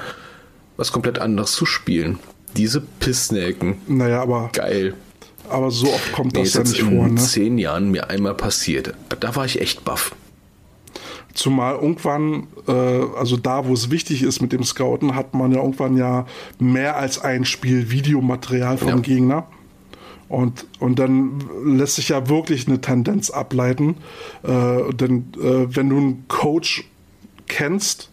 [0.76, 2.18] was komplett anderes zu spielen.
[2.56, 3.76] Diese Pissnelken.
[3.86, 4.94] Naja, aber, Geil.
[5.48, 7.08] aber so oft kommt Nee, das ja nicht in vor.
[7.08, 7.14] Ne?
[7.16, 8.94] zehn Jahren mir einmal passiert.
[9.20, 10.14] Da war ich echt baff.
[11.34, 15.58] Zumal irgendwann, äh, also da, wo es wichtig ist mit dem Scouten, hat man ja
[15.58, 16.26] irgendwann ja
[16.58, 18.96] mehr als ein Spiel Videomaterial vom Ja.
[18.96, 19.46] Gegner.
[20.28, 23.96] Und, und dann lässt sich ja wirklich eine Tendenz ableiten.
[24.42, 26.84] Äh, denn äh, wenn du einen Coach
[27.48, 28.10] kennst,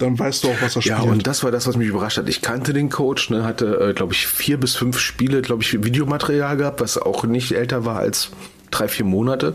[0.00, 1.12] dann weißt du auch, was er Ja, spielt.
[1.12, 2.28] und das war das, was mich überrascht hat.
[2.28, 5.82] Ich kannte den Coach, ne, hatte, äh, glaube ich, vier bis fünf Spiele, glaube ich,
[5.84, 8.30] Videomaterial gehabt, was auch nicht älter war als
[8.70, 9.54] drei, vier Monate.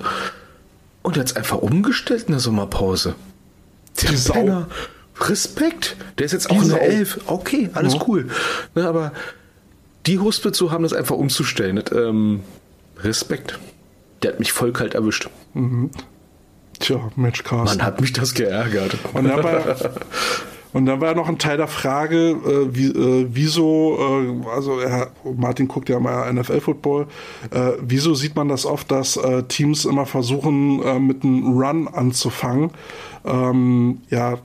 [1.01, 3.15] Und er hat's einfach umgestellt in der Sommerpause.
[4.01, 4.33] Der Die Sau.
[4.33, 4.67] Penner.
[5.19, 5.95] Respekt.
[6.17, 6.77] Der ist jetzt auch Sau.
[6.77, 7.19] Elf.
[7.27, 7.99] Okay, alles Ja.
[8.07, 8.27] cool.
[8.75, 9.11] Ne, aber
[10.05, 12.41] die Huspe zu haben, das einfach umzustellen, das, ähm,
[12.99, 13.59] Respekt.
[14.23, 15.27] Der hat mich voll kalt erwischt.
[16.79, 17.77] Tja, Mensch, Carsten.
[17.77, 18.97] Man hat mich das geärgert.
[19.13, 19.75] Und dann war,
[20.73, 25.11] und dann war noch ein Teil der Frage, äh, wie, äh, wieso, äh, also er,
[25.23, 27.07] Martin guckt ja mal NFL-Football,
[27.51, 31.87] äh, wieso sieht man das oft, dass äh, Teams immer versuchen, äh, mit einem Run
[31.87, 32.71] anzufangen?
[33.23, 34.37] Ähm, ja,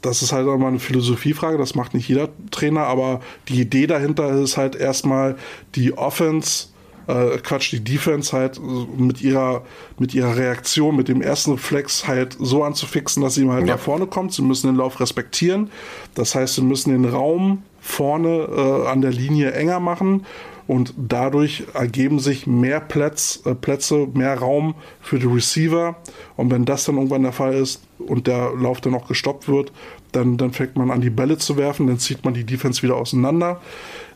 [0.00, 4.30] das ist halt immer eine Philosophiefrage, das macht nicht jeder Trainer, aber die Idee dahinter
[4.40, 5.36] ist halt erstmal
[5.74, 6.68] die Offense
[7.06, 8.60] äh, Quatsch, die Defense halt
[8.96, 9.62] mit ihrer,
[9.98, 13.74] mit ihrer Reaktion, mit dem ersten Reflex halt so anzufixen, dass sie halt Ja.
[13.74, 14.32] nach vorne kommt.
[14.32, 15.70] Sie müssen den Lauf respektieren.
[16.14, 20.24] Das heißt, sie müssen den Raum vorne äh, an der Linie enger machen
[20.68, 25.96] und dadurch ergeben sich mehr Plätz, äh, Plätze, mehr Raum für die Receiver.
[26.36, 29.72] Und wenn das dann irgendwann der Fall ist und der Lauf dann auch gestoppt wird,
[30.12, 32.96] dann, dann fängt man an, die Bälle zu werfen, dann zieht man die Defense wieder
[32.96, 33.60] auseinander.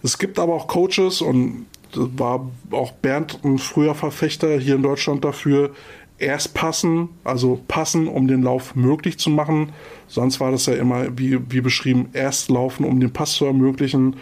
[0.03, 5.25] Es gibt aber auch Coaches und war auch Bernd ein früher Verfechter hier in Deutschland
[5.25, 5.71] dafür,
[6.19, 9.73] erst passen, also passen, um den Lauf möglich zu machen.
[10.09, 14.17] Sonst war das ja immer, wie, wie beschrieben, erst laufen, um den Pass zu ermöglichen.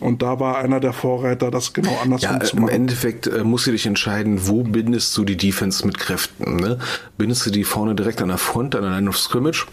[0.00, 2.74] Und da war einer der Vorreiter, das genau andersrum Ja, zu im machen.
[2.74, 6.56] Endeffekt äh, musst du dich entscheiden, wo bindest du die Defense mit Kräften.
[6.56, 6.78] Ne?
[7.18, 9.66] Bindest du die vorne direkt an der Front, an der Line of Scrimmage?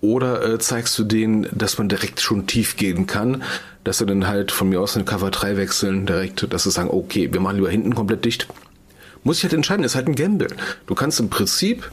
[0.00, 3.42] Oder äh, zeigst du denen, dass man direkt schon tief gehen kann,
[3.82, 6.90] dass sie dann halt von mir aus in Cover 3 wechseln, direkt, dass sie sagen,
[6.90, 8.46] okay, wir machen lieber hinten komplett dicht.
[9.24, 10.48] Muss ich halt entscheiden, ist halt ein Gamble.
[10.86, 11.90] Du kannst im Prinzip,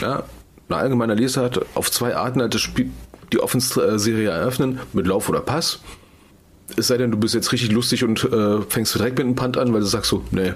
[0.00, 0.24] ja,
[0.68, 2.90] eine allgemeine Lesart auf zwei Arten halt das Spiel,
[3.32, 5.80] die Offense-Serie eröffnen, mit Lauf oder Pass.
[6.76, 9.56] Es sei denn, du bist jetzt richtig lustig und äh, fängst direkt mit einem Punt
[9.56, 10.52] an, weil du sagst so, nee,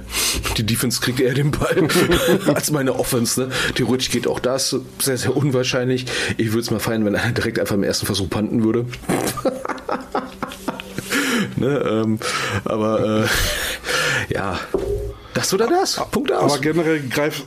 [0.56, 1.89] die Defense kriegt eher den Ball
[2.55, 3.40] als meine Offense.
[3.40, 3.48] Ne?
[3.74, 6.06] Theoretisch geht auch das, sehr, sehr unwahrscheinlich.
[6.36, 8.86] Ich würde es mal feiern, wenn einer direkt einfach im ersten Versuch punten würde.
[11.56, 12.18] ne, ähm,
[12.64, 14.60] aber äh, ja,
[15.34, 16.01] das oder das.
[16.10, 16.52] Punkt aus.
[16.52, 17.44] Aber generell greift,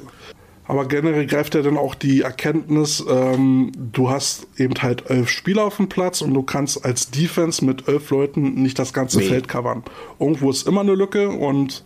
[0.68, 5.64] aber generell greift ja dann auch die Erkenntnis, ähm, du hast eben halt elf Spieler
[5.64, 9.26] auf dem Platz und du kannst als Defense mit elf Leuten nicht das ganze Nee.
[9.26, 9.84] Feld covern.
[10.20, 11.84] Irgendwo ist immer eine Lücke und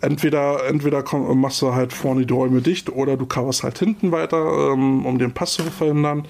[0.00, 4.12] entweder, entweder komm, machst du halt vorne die Räume dicht oder du coverst halt hinten
[4.12, 6.26] weiter, ähm, um den Pass zu verhindern.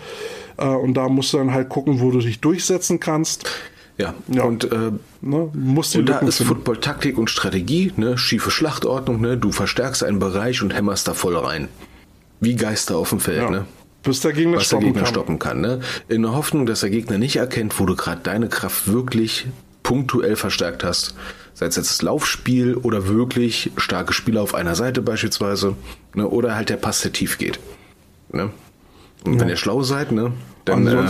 [0.56, 3.48] Äh, und da musst du dann halt gucken, wo du dich durchsetzen kannst.
[3.96, 4.14] ja.
[4.28, 4.42] Ja.
[4.44, 4.90] und äh,
[5.24, 5.50] Ne?
[5.54, 6.54] Musst Und da ist finden.
[6.54, 11.14] Football Taktik und Strategie, ne, schiefe Schlachtordnung, ne, du verstärkst einen Bereich und hämmerst da
[11.14, 11.68] voll rein.
[12.43, 13.48] Wie Geister auf dem Feld, Ja.
[13.51, 13.64] ne?
[14.02, 15.10] Bis der Gegner was der stoppen Gegner kann.
[15.10, 15.60] stoppen kann.
[15.60, 15.81] Ne?
[16.09, 19.47] In der Hoffnung, dass der Gegner nicht erkennt, wo du gerade deine Kraft wirklich
[19.85, 21.14] punktuell verstärkt hast.
[21.55, 25.77] Sei es jetzt das Laufspiel oder wirklich starke Spieler auf einer Seite beispielsweise.
[26.14, 26.27] Ne?
[26.28, 27.60] Oder halt der Pass, der tief geht.
[28.32, 28.51] Ne?
[29.24, 30.32] Und wenn ihr schlau seid, ne,
[30.64, 31.06] dann äh,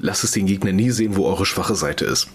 [0.00, 2.28] lasst es den Gegner nie sehen, wo eure schwache Seite ist.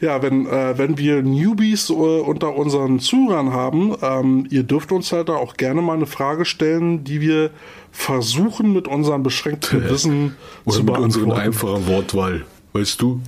[0.00, 5.12] Ja, wenn, äh, wenn wir Newbies äh, unter unseren Zuhörern haben, ähm, ihr dürft uns
[5.12, 7.50] halt da auch gerne mal eine Frage stellen, die wir
[7.92, 10.36] versuchen mit unserem beschränkten Wissen
[10.66, 11.32] zu beantworten.
[11.32, 12.44] einfachen Wortwahl.
[12.72, 13.20] Weißt du?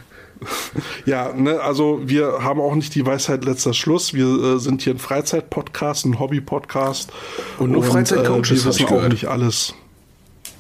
[1.06, 4.14] Ja, ne, also wir haben auch nicht die Weisheit letzter Schluss.
[4.14, 7.14] Wir äh, sind hier ein Freizeit-Podcast, ein Hobby-Podcast.
[7.60, 9.12] Und nur Freizeitcoaches, äh, Wir wissen auch gehört.
[9.14, 9.74] nicht alles.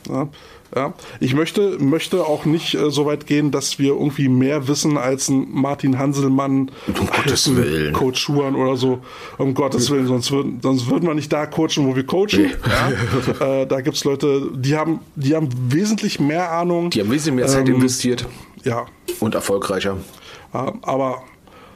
[0.07, 0.29] Ja,
[0.75, 0.93] ja.
[1.19, 5.29] Ich möchte, möchte auch nicht äh, so weit gehen, dass wir irgendwie mehr wissen als
[5.29, 7.93] ein Martin Hanselmann, Um Gottes als ein Willen.
[7.93, 8.99] Coach Schuhan oder so.
[9.37, 12.51] Um Gottes Willen, sonst würden, sonst würden wir nicht da coachen, wo wir coachen.
[13.39, 13.61] Ja?
[13.61, 16.89] äh, da gibt's Leute, die haben, die haben wesentlich mehr Ahnung.
[16.89, 18.25] Die haben wesentlich mehr Zeit Ähm, investiert
[18.63, 18.85] Ja,
[19.19, 19.97] und erfolgreicher.
[20.53, 21.23] ja, aber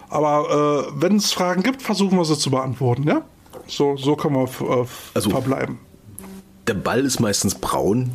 [0.10, 3.24] aber äh, wenn es Fragen gibt, versuchen wir sie zu beantworten, ja?
[3.68, 5.80] So, so äh, f- Also- verbleiben.
[6.68, 8.12] Der Ball ist meistens braun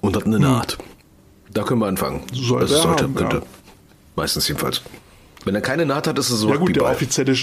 [0.00, 0.78] und hat eine Naht.
[1.52, 2.22] Da können wir anfangen.
[2.32, 2.44] Hm.
[2.44, 3.36] Sollte er haben, könnte.
[3.36, 3.42] ja.
[4.16, 4.82] Meistens jedenfalls.
[5.44, 7.34] Wenn er keine Naht hat, ist es so Ja gut, der offizielle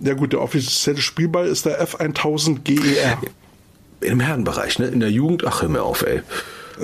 [0.00, 3.18] ja gut, der offizielle Spielball ist der F1000 GER.
[4.00, 4.86] Im Herrenbereich, ne?
[4.86, 6.22] In der Jugend, ach hör mir auf, ey.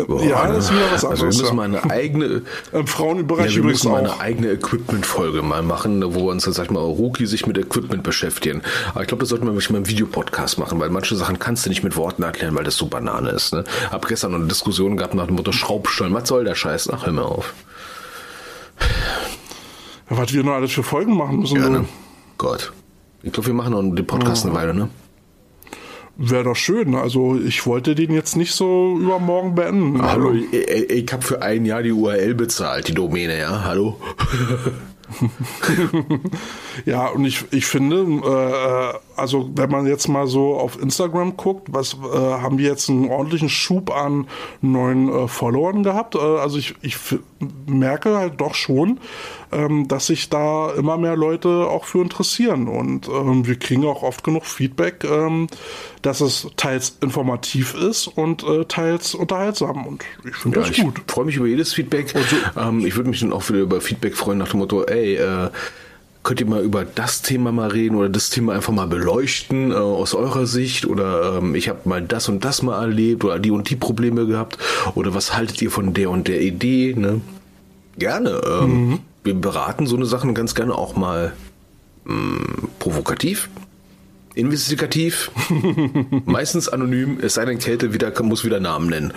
[0.06, 1.52] Boah, ja, das ist wieder was Also wir anderes, müssen ja.
[1.54, 2.42] mal eine eigene,
[2.72, 6.64] Im Frauenbereich ja, wir müssen mal eine eigene Equipment-Folge mal machen, wo wir uns, sag
[6.64, 8.62] ich mal, Rookie sich mit Equipment beschäftigen.
[8.92, 11.64] Aber ich glaube, das sollten wir wirklich mal im Videopodcast machen, weil manche Sachen kannst
[11.66, 13.54] du nicht mit Worten erklären, weil das so Banane ist.
[13.54, 13.64] Ne?
[13.90, 16.12] Hab gestern noch eine Diskussion gehabt nach dem Motto Schraubstollen.
[16.14, 16.90] Was soll der Scheiß?
[16.92, 17.54] Ach, hör mir auf.
[20.10, 21.70] Ja, was wir noch alles für Folgen machen müssen, Ja, so.
[21.70, 21.84] ne?
[22.38, 22.72] Gott.
[23.22, 24.88] Ich glaube, wir machen noch den Podcast eine Weile, ne?
[26.16, 26.94] Wäre doch schön.
[26.94, 30.02] Also ich wollte den jetzt nicht so übermorgen beenden.
[30.02, 33.64] Hallo, ich, ich, ich habe für ein Jahr die URL bezahlt, die Domäne, ja?
[33.64, 34.00] Hallo?
[36.86, 41.68] Ja, und ich, ich finde, äh, also wenn man jetzt mal so auf Instagram guckt,
[41.70, 44.26] was äh, haben wir jetzt einen ordentlichen Schub an
[44.60, 46.14] neuen äh, Followern gehabt.
[46.14, 46.96] Äh, also ich, ich
[47.66, 49.00] merke halt doch schon,
[49.52, 52.68] ähm, dass sich da immer mehr Leute auch für interessieren.
[52.68, 55.46] Und ähm, wir kriegen auch oft genug Feedback, ähm,
[56.02, 59.86] dass es teils informativ ist und äh, teils unterhaltsam.
[59.86, 61.00] Und ich finde Ja, das ich gut.
[61.06, 62.14] freue mich über jedes Feedback.
[62.56, 65.50] Ähm, ich würde mich dann auch wieder über Feedback freuen nach dem Motto, ey, äh,
[66.24, 69.74] könnt ihr mal über das Thema mal reden oder das Thema einfach mal beleuchten äh,
[69.74, 73.50] aus eurer Sicht oder ähm, ich habe mal das und das mal erlebt oder die
[73.50, 74.58] und die Probleme gehabt
[74.94, 76.94] oder was haltet ihr von der und der Idee?
[76.96, 77.20] Ne?
[77.98, 78.40] Gerne.
[78.44, 81.34] Ähm, Wir beraten so eine Sachen ganz gerne auch mal
[82.04, 83.48] mh, provokativ.
[84.34, 85.30] Investigativ,
[86.24, 89.12] meistens anonym, es sei denn, Kälte wieder, muss wieder Namen nennen.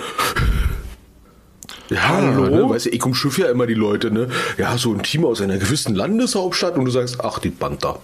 [1.90, 2.50] Ja, Hallo?
[2.50, 4.30] Ne, weißt du, ich umschiff ja immer die Leute, ne?
[4.58, 8.00] Ja, so ein Team aus einer gewissen Landeshauptstadt und du sagst, ach, die Panther.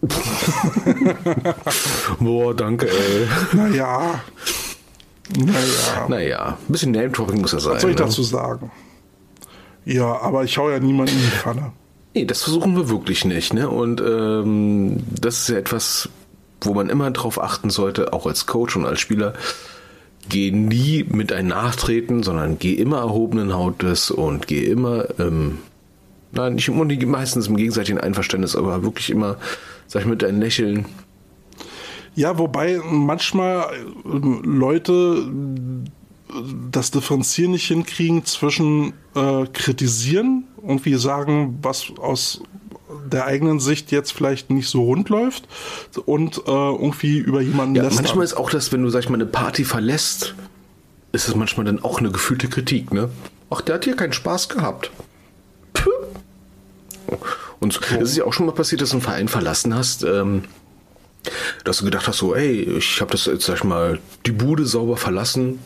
[2.20, 3.26] Boah, danke, ey.
[3.52, 4.20] Naja.
[5.36, 6.06] Naja.
[6.08, 7.74] Naja, ein bisschen Name-Dropping muss ja sein.
[7.74, 8.04] Was soll ich ne?
[8.04, 8.70] dazu sagen?
[9.84, 11.72] Ja, aber ich hau ja niemanden in die Pfanne.
[12.14, 13.68] Nee, das versuchen wir wirklich nicht, ne?
[13.68, 16.08] Und ähm, das ist ja etwas,
[16.60, 19.34] wo man immer drauf achten sollte, auch als Coach und als Spieler.
[20.28, 25.58] Geh nie mit einem Nachtreten, sondern geh immer erhobenen Hautes und geh immer, ähm,
[26.32, 29.36] nein, nicht unbedingt meistens im gegenseitigen Einverständnis, aber wirklich immer,
[29.86, 30.86] sag ich mit einem Lächeln,
[32.14, 35.22] Ja, wobei manchmal äh, Leute
[36.70, 42.42] das Differenzieren nicht hinkriegen zwischen äh, kritisieren, irgendwie sagen, was aus
[43.10, 45.48] der eigenen Sicht jetzt vielleicht nicht so rund läuft
[46.06, 48.04] und äh, irgendwie über jemanden Ja, lästern.
[48.04, 50.34] manchmal ist auch das, wenn du, sag ich mal, eine Party verlässt,
[51.12, 53.10] ist es manchmal dann auch eine gefühlte Kritik, ne?
[53.50, 54.90] Ach, der hat hier keinen Spaß gehabt.
[55.72, 55.90] Puh.
[57.60, 60.44] Und es ist ja auch schon mal passiert, dass du einen Verein verlassen hast, ähm,
[61.64, 64.66] dass du gedacht hast, so, ey, ich habe das jetzt, sag ich mal, die Bude
[64.66, 65.58] sauber verlassen,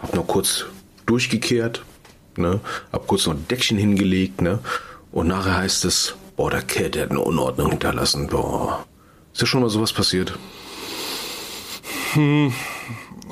[0.00, 0.64] hab noch kurz
[1.06, 1.82] durchgekehrt,
[2.36, 2.60] ne?
[2.92, 4.58] Hab kurz noch ein Deckchen hingelegt, ne?
[5.12, 8.86] Und nachher heißt es, boah, der Cat, der hat eine Unordnung hinterlassen, boah.
[9.34, 10.38] Ist ja schon mal sowas passiert?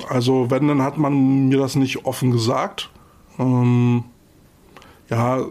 [0.09, 2.89] Also wenn, dann hat man mir das nicht offen gesagt.
[3.39, 4.03] Ähm,
[5.09, 5.45] ja, äh,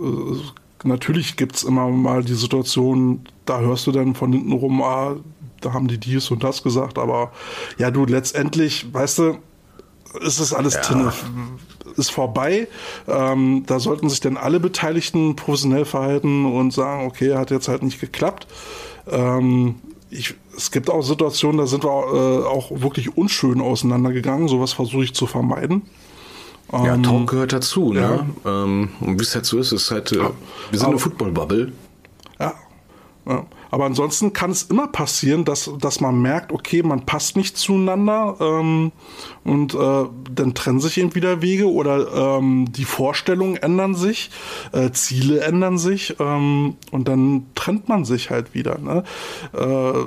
[0.84, 5.16] natürlich gibt's immer mal die Situation, da hörst du dann von hinten rum, ah,
[5.62, 7.32] da haben die dies und das gesagt, aber
[7.78, 9.38] ja, du letztendlich, weißt du,
[10.20, 11.10] ist es alles Tinne,
[11.96, 12.68] ist vorbei.
[13.08, 17.82] Ähm, da sollten sich dann alle Beteiligten professionell verhalten und sagen, okay, hat jetzt halt
[17.82, 18.46] nicht geklappt.
[19.10, 19.76] Ähm,
[20.10, 24.48] ich, es gibt auch Situationen, da sind wir äh, auch wirklich unschön auseinandergegangen.
[24.48, 25.82] Sowas versuche ich zu vermeiden.
[26.72, 28.26] Ja, Ähm, Talk gehört dazu, ne?
[28.44, 28.64] ja.
[28.64, 30.28] Ähm, und wie es halt so ist, ist halt, äh, wir
[30.72, 31.72] sind Aber- eine Football-Bubble.
[32.40, 32.54] Ja.
[33.26, 33.44] ja.
[33.76, 38.34] Aber ansonsten kann es immer passieren, dass, dass man merkt, okay, man passt nicht zueinander
[38.40, 38.90] ähm,
[39.44, 44.30] und äh, dann trennen sich eben wieder Wege oder ähm, die Vorstellungen ändern sich,
[44.72, 48.78] äh, Ziele ändern sich ähm, und dann trennt man sich halt wieder.
[48.78, 49.04] Ne?
[49.52, 50.06] Äh,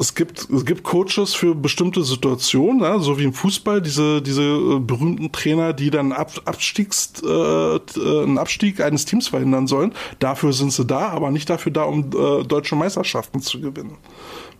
[0.00, 3.00] es gibt, es gibt Coaches für bestimmte Situationen, ne?
[3.00, 8.22] so wie im Fußball, diese, diese äh, berühmten Trainer, die dann Ab, Abstiegs, äh, äh,
[8.22, 9.92] einen Abstieg eines Teams verhindern sollen.
[10.18, 13.98] Dafür sind sie da, aber nicht dafür da, um äh, deutsche Meisterschaften zu gewinnen.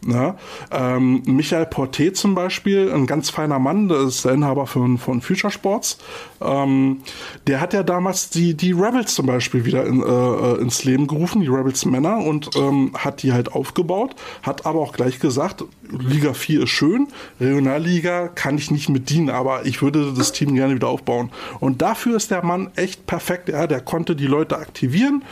[0.07, 0.37] Ja,
[0.71, 5.21] ähm, Michael Portet zum Beispiel, ein ganz feiner Mann, der ist der Inhaber von, von
[5.21, 5.99] Future Sports.
[6.41, 7.03] Ähm,
[7.47, 11.43] der hat ja damals die, die Rebels zum Beispiel wieder in, äh, ins Leben gerufen,
[11.43, 16.33] die Rebels Männer, und ähm, hat die halt aufgebaut, hat aber auch gleich gesagt, Liga
[16.33, 17.09] 4 ist schön,
[17.41, 21.31] Regionalliga kann ich nicht mit dienen, aber ich würde das Team gerne wieder aufbauen.
[21.59, 23.49] Und dafür ist der Mann echt perfekt.
[23.49, 25.25] Ja, der konnte die Leute aktivieren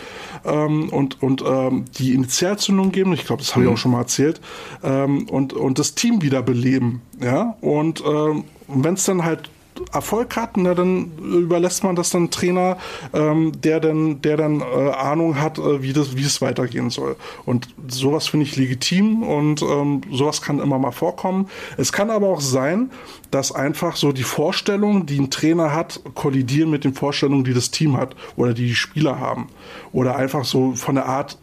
[0.44, 3.12] ähm, und, und ähm, die Initialzündung geben.
[3.12, 4.40] Ich glaube, das habe ich auch schon mal erzählt.
[4.82, 7.02] Ähm, und, und das Team wieder beleben.
[7.20, 9.50] Ja, und ähm, wenn es dann halt
[9.92, 12.76] Erfolg hat, na, dann überlässt man das dann Trainer,
[13.12, 17.16] ähm, der dann, der dann äh, Ahnung hat, äh, wie das, wie es weitergehen soll.
[17.44, 21.48] Und sowas finde ich legitim und ähm, sowas kann immer mal vorkommen.
[21.76, 22.90] Es kann aber auch sein,
[23.30, 27.70] dass einfach so die Vorstellungen, die ein Trainer hat, kollidieren mit den Vorstellungen, die das
[27.70, 29.48] Team hat oder die die Spieler haben.
[29.92, 31.38] Oder einfach so von der Art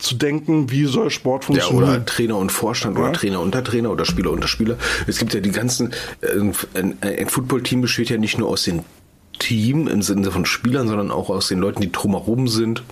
[0.00, 1.84] zu denken, wie soll Sport Ja, funktionieren.
[1.90, 3.04] oder Trainer und Vorstand Ja.
[3.04, 4.76] oder Trainer unter Trainer oder Spieler unter Spieler.
[5.06, 6.38] Es gibt ja die ganzen, äh,
[6.78, 8.84] ein, ein Footballteam besteht ja nicht nur aus dem
[9.38, 12.82] Team im Sinne von Spielern, sondern auch aus den Leuten, die drumherum sind.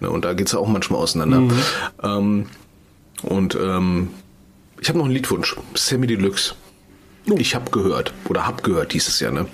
[0.00, 1.40] Ne, und da geht's ja auch manchmal auseinander.
[1.40, 1.52] Mhm.
[2.02, 2.46] Ähm,
[3.22, 4.08] und ähm,
[4.80, 5.56] ich habe noch einen Liedwunsch.
[5.74, 6.54] Sammy Deluxe.
[7.30, 7.34] Oh.
[7.38, 8.12] Ich habe gehört.
[8.28, 9.46] Oder hab gehört, hieß es ja, ne?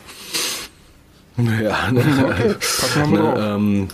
[1.38, 2.02] Ja, ne?
[2.02, 3.08] drauf.
[3.10, 3.88] ne, ähm,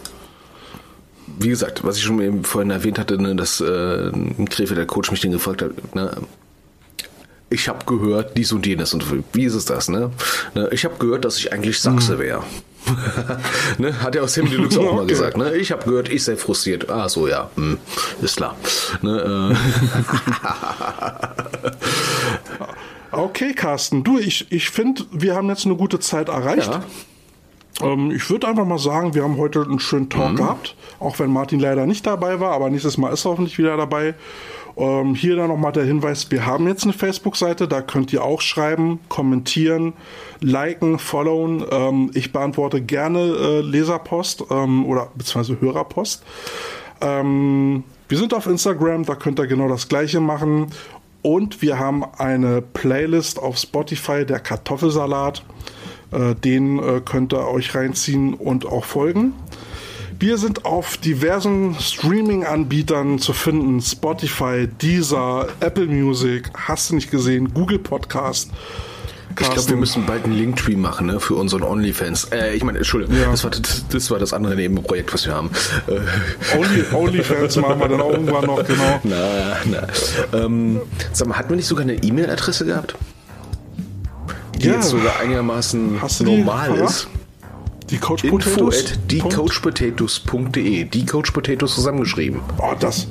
[1.38, 4.86] wie gesagt, was ich schon eben vorhin erwähnt hatte, ne, dass äh, ein Krefeld der
[4.86, 6.16] Coach mich den gefragt hat, ne,
[7.50, 10.10] ich habe gehört dies und jenes und wie ist es das, ne?
[10.54, 12.42] ne ich habe gehört, dass ich eigentlich Sachse wäre.
[13.78, 15.38] ne, hat ja auch Sammy Deluxe auch mal gesagt.
[15.38, 15.56] Ne?
[15.56, 16.90] Ich habe gehört, ich sei frustriert.
[16.90, 17.78] Ah, so ja, hm,
[18.20, 18.56] ist klar.
[19.00, 19.56] Ne, äh,
[23.18, 26.70] Okay, Carsten, du, ich, ich finde, wir haben jetzt eine gute Zeit erreicht.
[26.70, 26.84] ja,
[27.82, 31.30] Ähm, ich würde einfach mal sagen, wir haben heute einen schönen Talk gehabt, auch wenn
[31.30, 34.14] Martin leider nicht dabei war, aber nächstes Mal ist er hoffentlich wieder dabei.
[34.76, 38.40] Ähm, hier dann nochmal der Hinweis, wir haben jetzt eine Facebook-Seite, da könnt ihr auch
[38.40, 39.92] schreiben, kommentieren,
[40.40, 41.64] liken, followen.
[41.68, 46.22] Ähm, ich beantworte gerne äh, Leserpost ähm, oder beziehungsweise Hörerpost.
[47.00, 50.68] Ähm, wir sind auf Instagram, da könnt ihr genau das gleiche machen.
[51.22, 55.42] Und wir haben eine Playlist auf Spotify, der Kartoffelsalat.
[56.10, 59.32] Äh, den äh, könnt ihr euch reinziehen und auch folgen.
[60.20, 63.80] Wir sind auf diversen Streaming-Anbietern zu finden.
[63.80, 68.50] Spotify, Deezer, Apple Music, hast du nicht gesehen, Google Podcast.
[69.30, 72.24] ich glaube, wir Carsten, müssen bald einen Linktree machen ne, für unseren OnlyFans.
[72.32, 73.30] Äh, ich meine, Entschuldigung, Ja.
[73.30, 75.50] das, war, das, das war das andere Nebenprojekt, was wir haben.
[75.86, 79.00] Äh, Only, Onlyfans machen wir dann auch irgendwann noch, genau.
[79.04, 79.86] Na, na.
[80.36, 80.80] Ähm,
[81.12, 82.96] sag mal, hatten wir nicht sogar eine E-Mail-Adresse gehabt?
[84.60, 84.74] Die Ja.
[84.74, 86.90] jetzt sogar einigermaßen Hast du die normal parat?
[86.90, 87.08] ist.
[87.90, 90.84] Die Coach Info at thecoachpotatoes.de.
[90.84, 92.40] Die Coach Potatoes zusammengeschrieben.
[92.58, 93.06] Oh, das,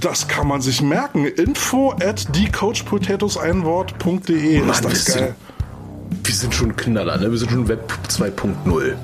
[0.00, 1.26] das kann man sich merken.
[1.26, 4.60] Info at thecoachpotatoes ein Wort.de.
[4.70, 5.34] Ist das sind, geil.
[6.22, 7.30] wir sind schon Knaller, ne?
[7.30, 8.94] Wir sind schon Web 2.0.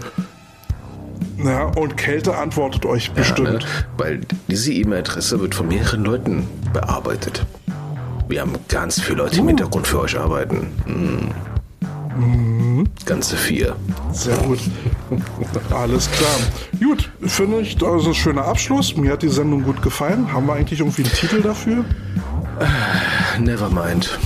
[1.44, 3.48] Ja, und Kälte antwortet euch bestimmt.
[3.48, 3.60] Ja, ne?
[3.96, 7.44] Weil diese E-Mail-Adresse wird von mehreren Leuten bearbeitet.
[8.32, 10.68] Wir haben ganz viele Leute, die im Hintergrund für euch arbeiten.
[10.86, 12.88] Mhm.
[13.04, 13.76] Ganze vier.
[14.10, 14.58] Sehr gut.
[15.70, 16.38] Alles klar.
[16.80, 18.96] Gut, finde ich, das ist ein schöner Abschluss.
[18.96, 20.32] Mir hat die Sendung gut gefallen.
[20.32, 21.84] Haben wir eigentlich irgendwie einen Titel dafür?
[23.38, 24.18] Nevermind.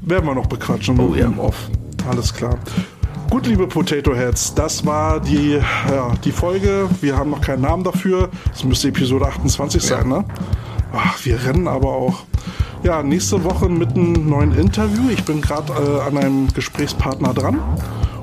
[0.00, 1.32] Werden wir noch bequatschen Oh ja.
[1.38, 1.70] Off.
[2.10, 2.58] Alles klar.
[3.30, 6.88] Gut, liebe Potato Heads, das war die, ja, die Folge.
[7.00, 8.28] Wir haben noch keinen Namen dafür.
[8.52, 10.24] Es müsste Episode 28 sein, ne?
[10.92, 12.24] Ach, wir rennen aber auch.
[12.82, 15.10] Ja, nächste Woche mit einem neuen Interview.
[15.10, 17.58] Ich bin gerade äh, an einem Gesprächspartner dran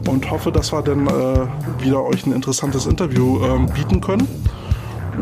[0.08, 4.28] und hoffe, dass wir dann äh, wieder euch ein interessantes Interview ähm, bieten können.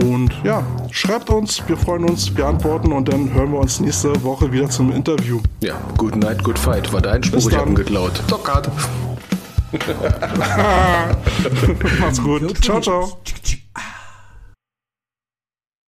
[0.02, 4.24] Und ja, schreibt uns, wir freuen uns, wir antworten und dann hören wir uns nächste
[4.24, 5.40] Woche wieder zum Interview.
[5.61, 8.24] Ja, Good Night, Good Fight war dein Spruch, ich hab ihn geklaut.
[8.28, 8.70] Dockert.
[11.99, 12.64] Macht's gut.
[12.64, 13.18] Ciao, ciao.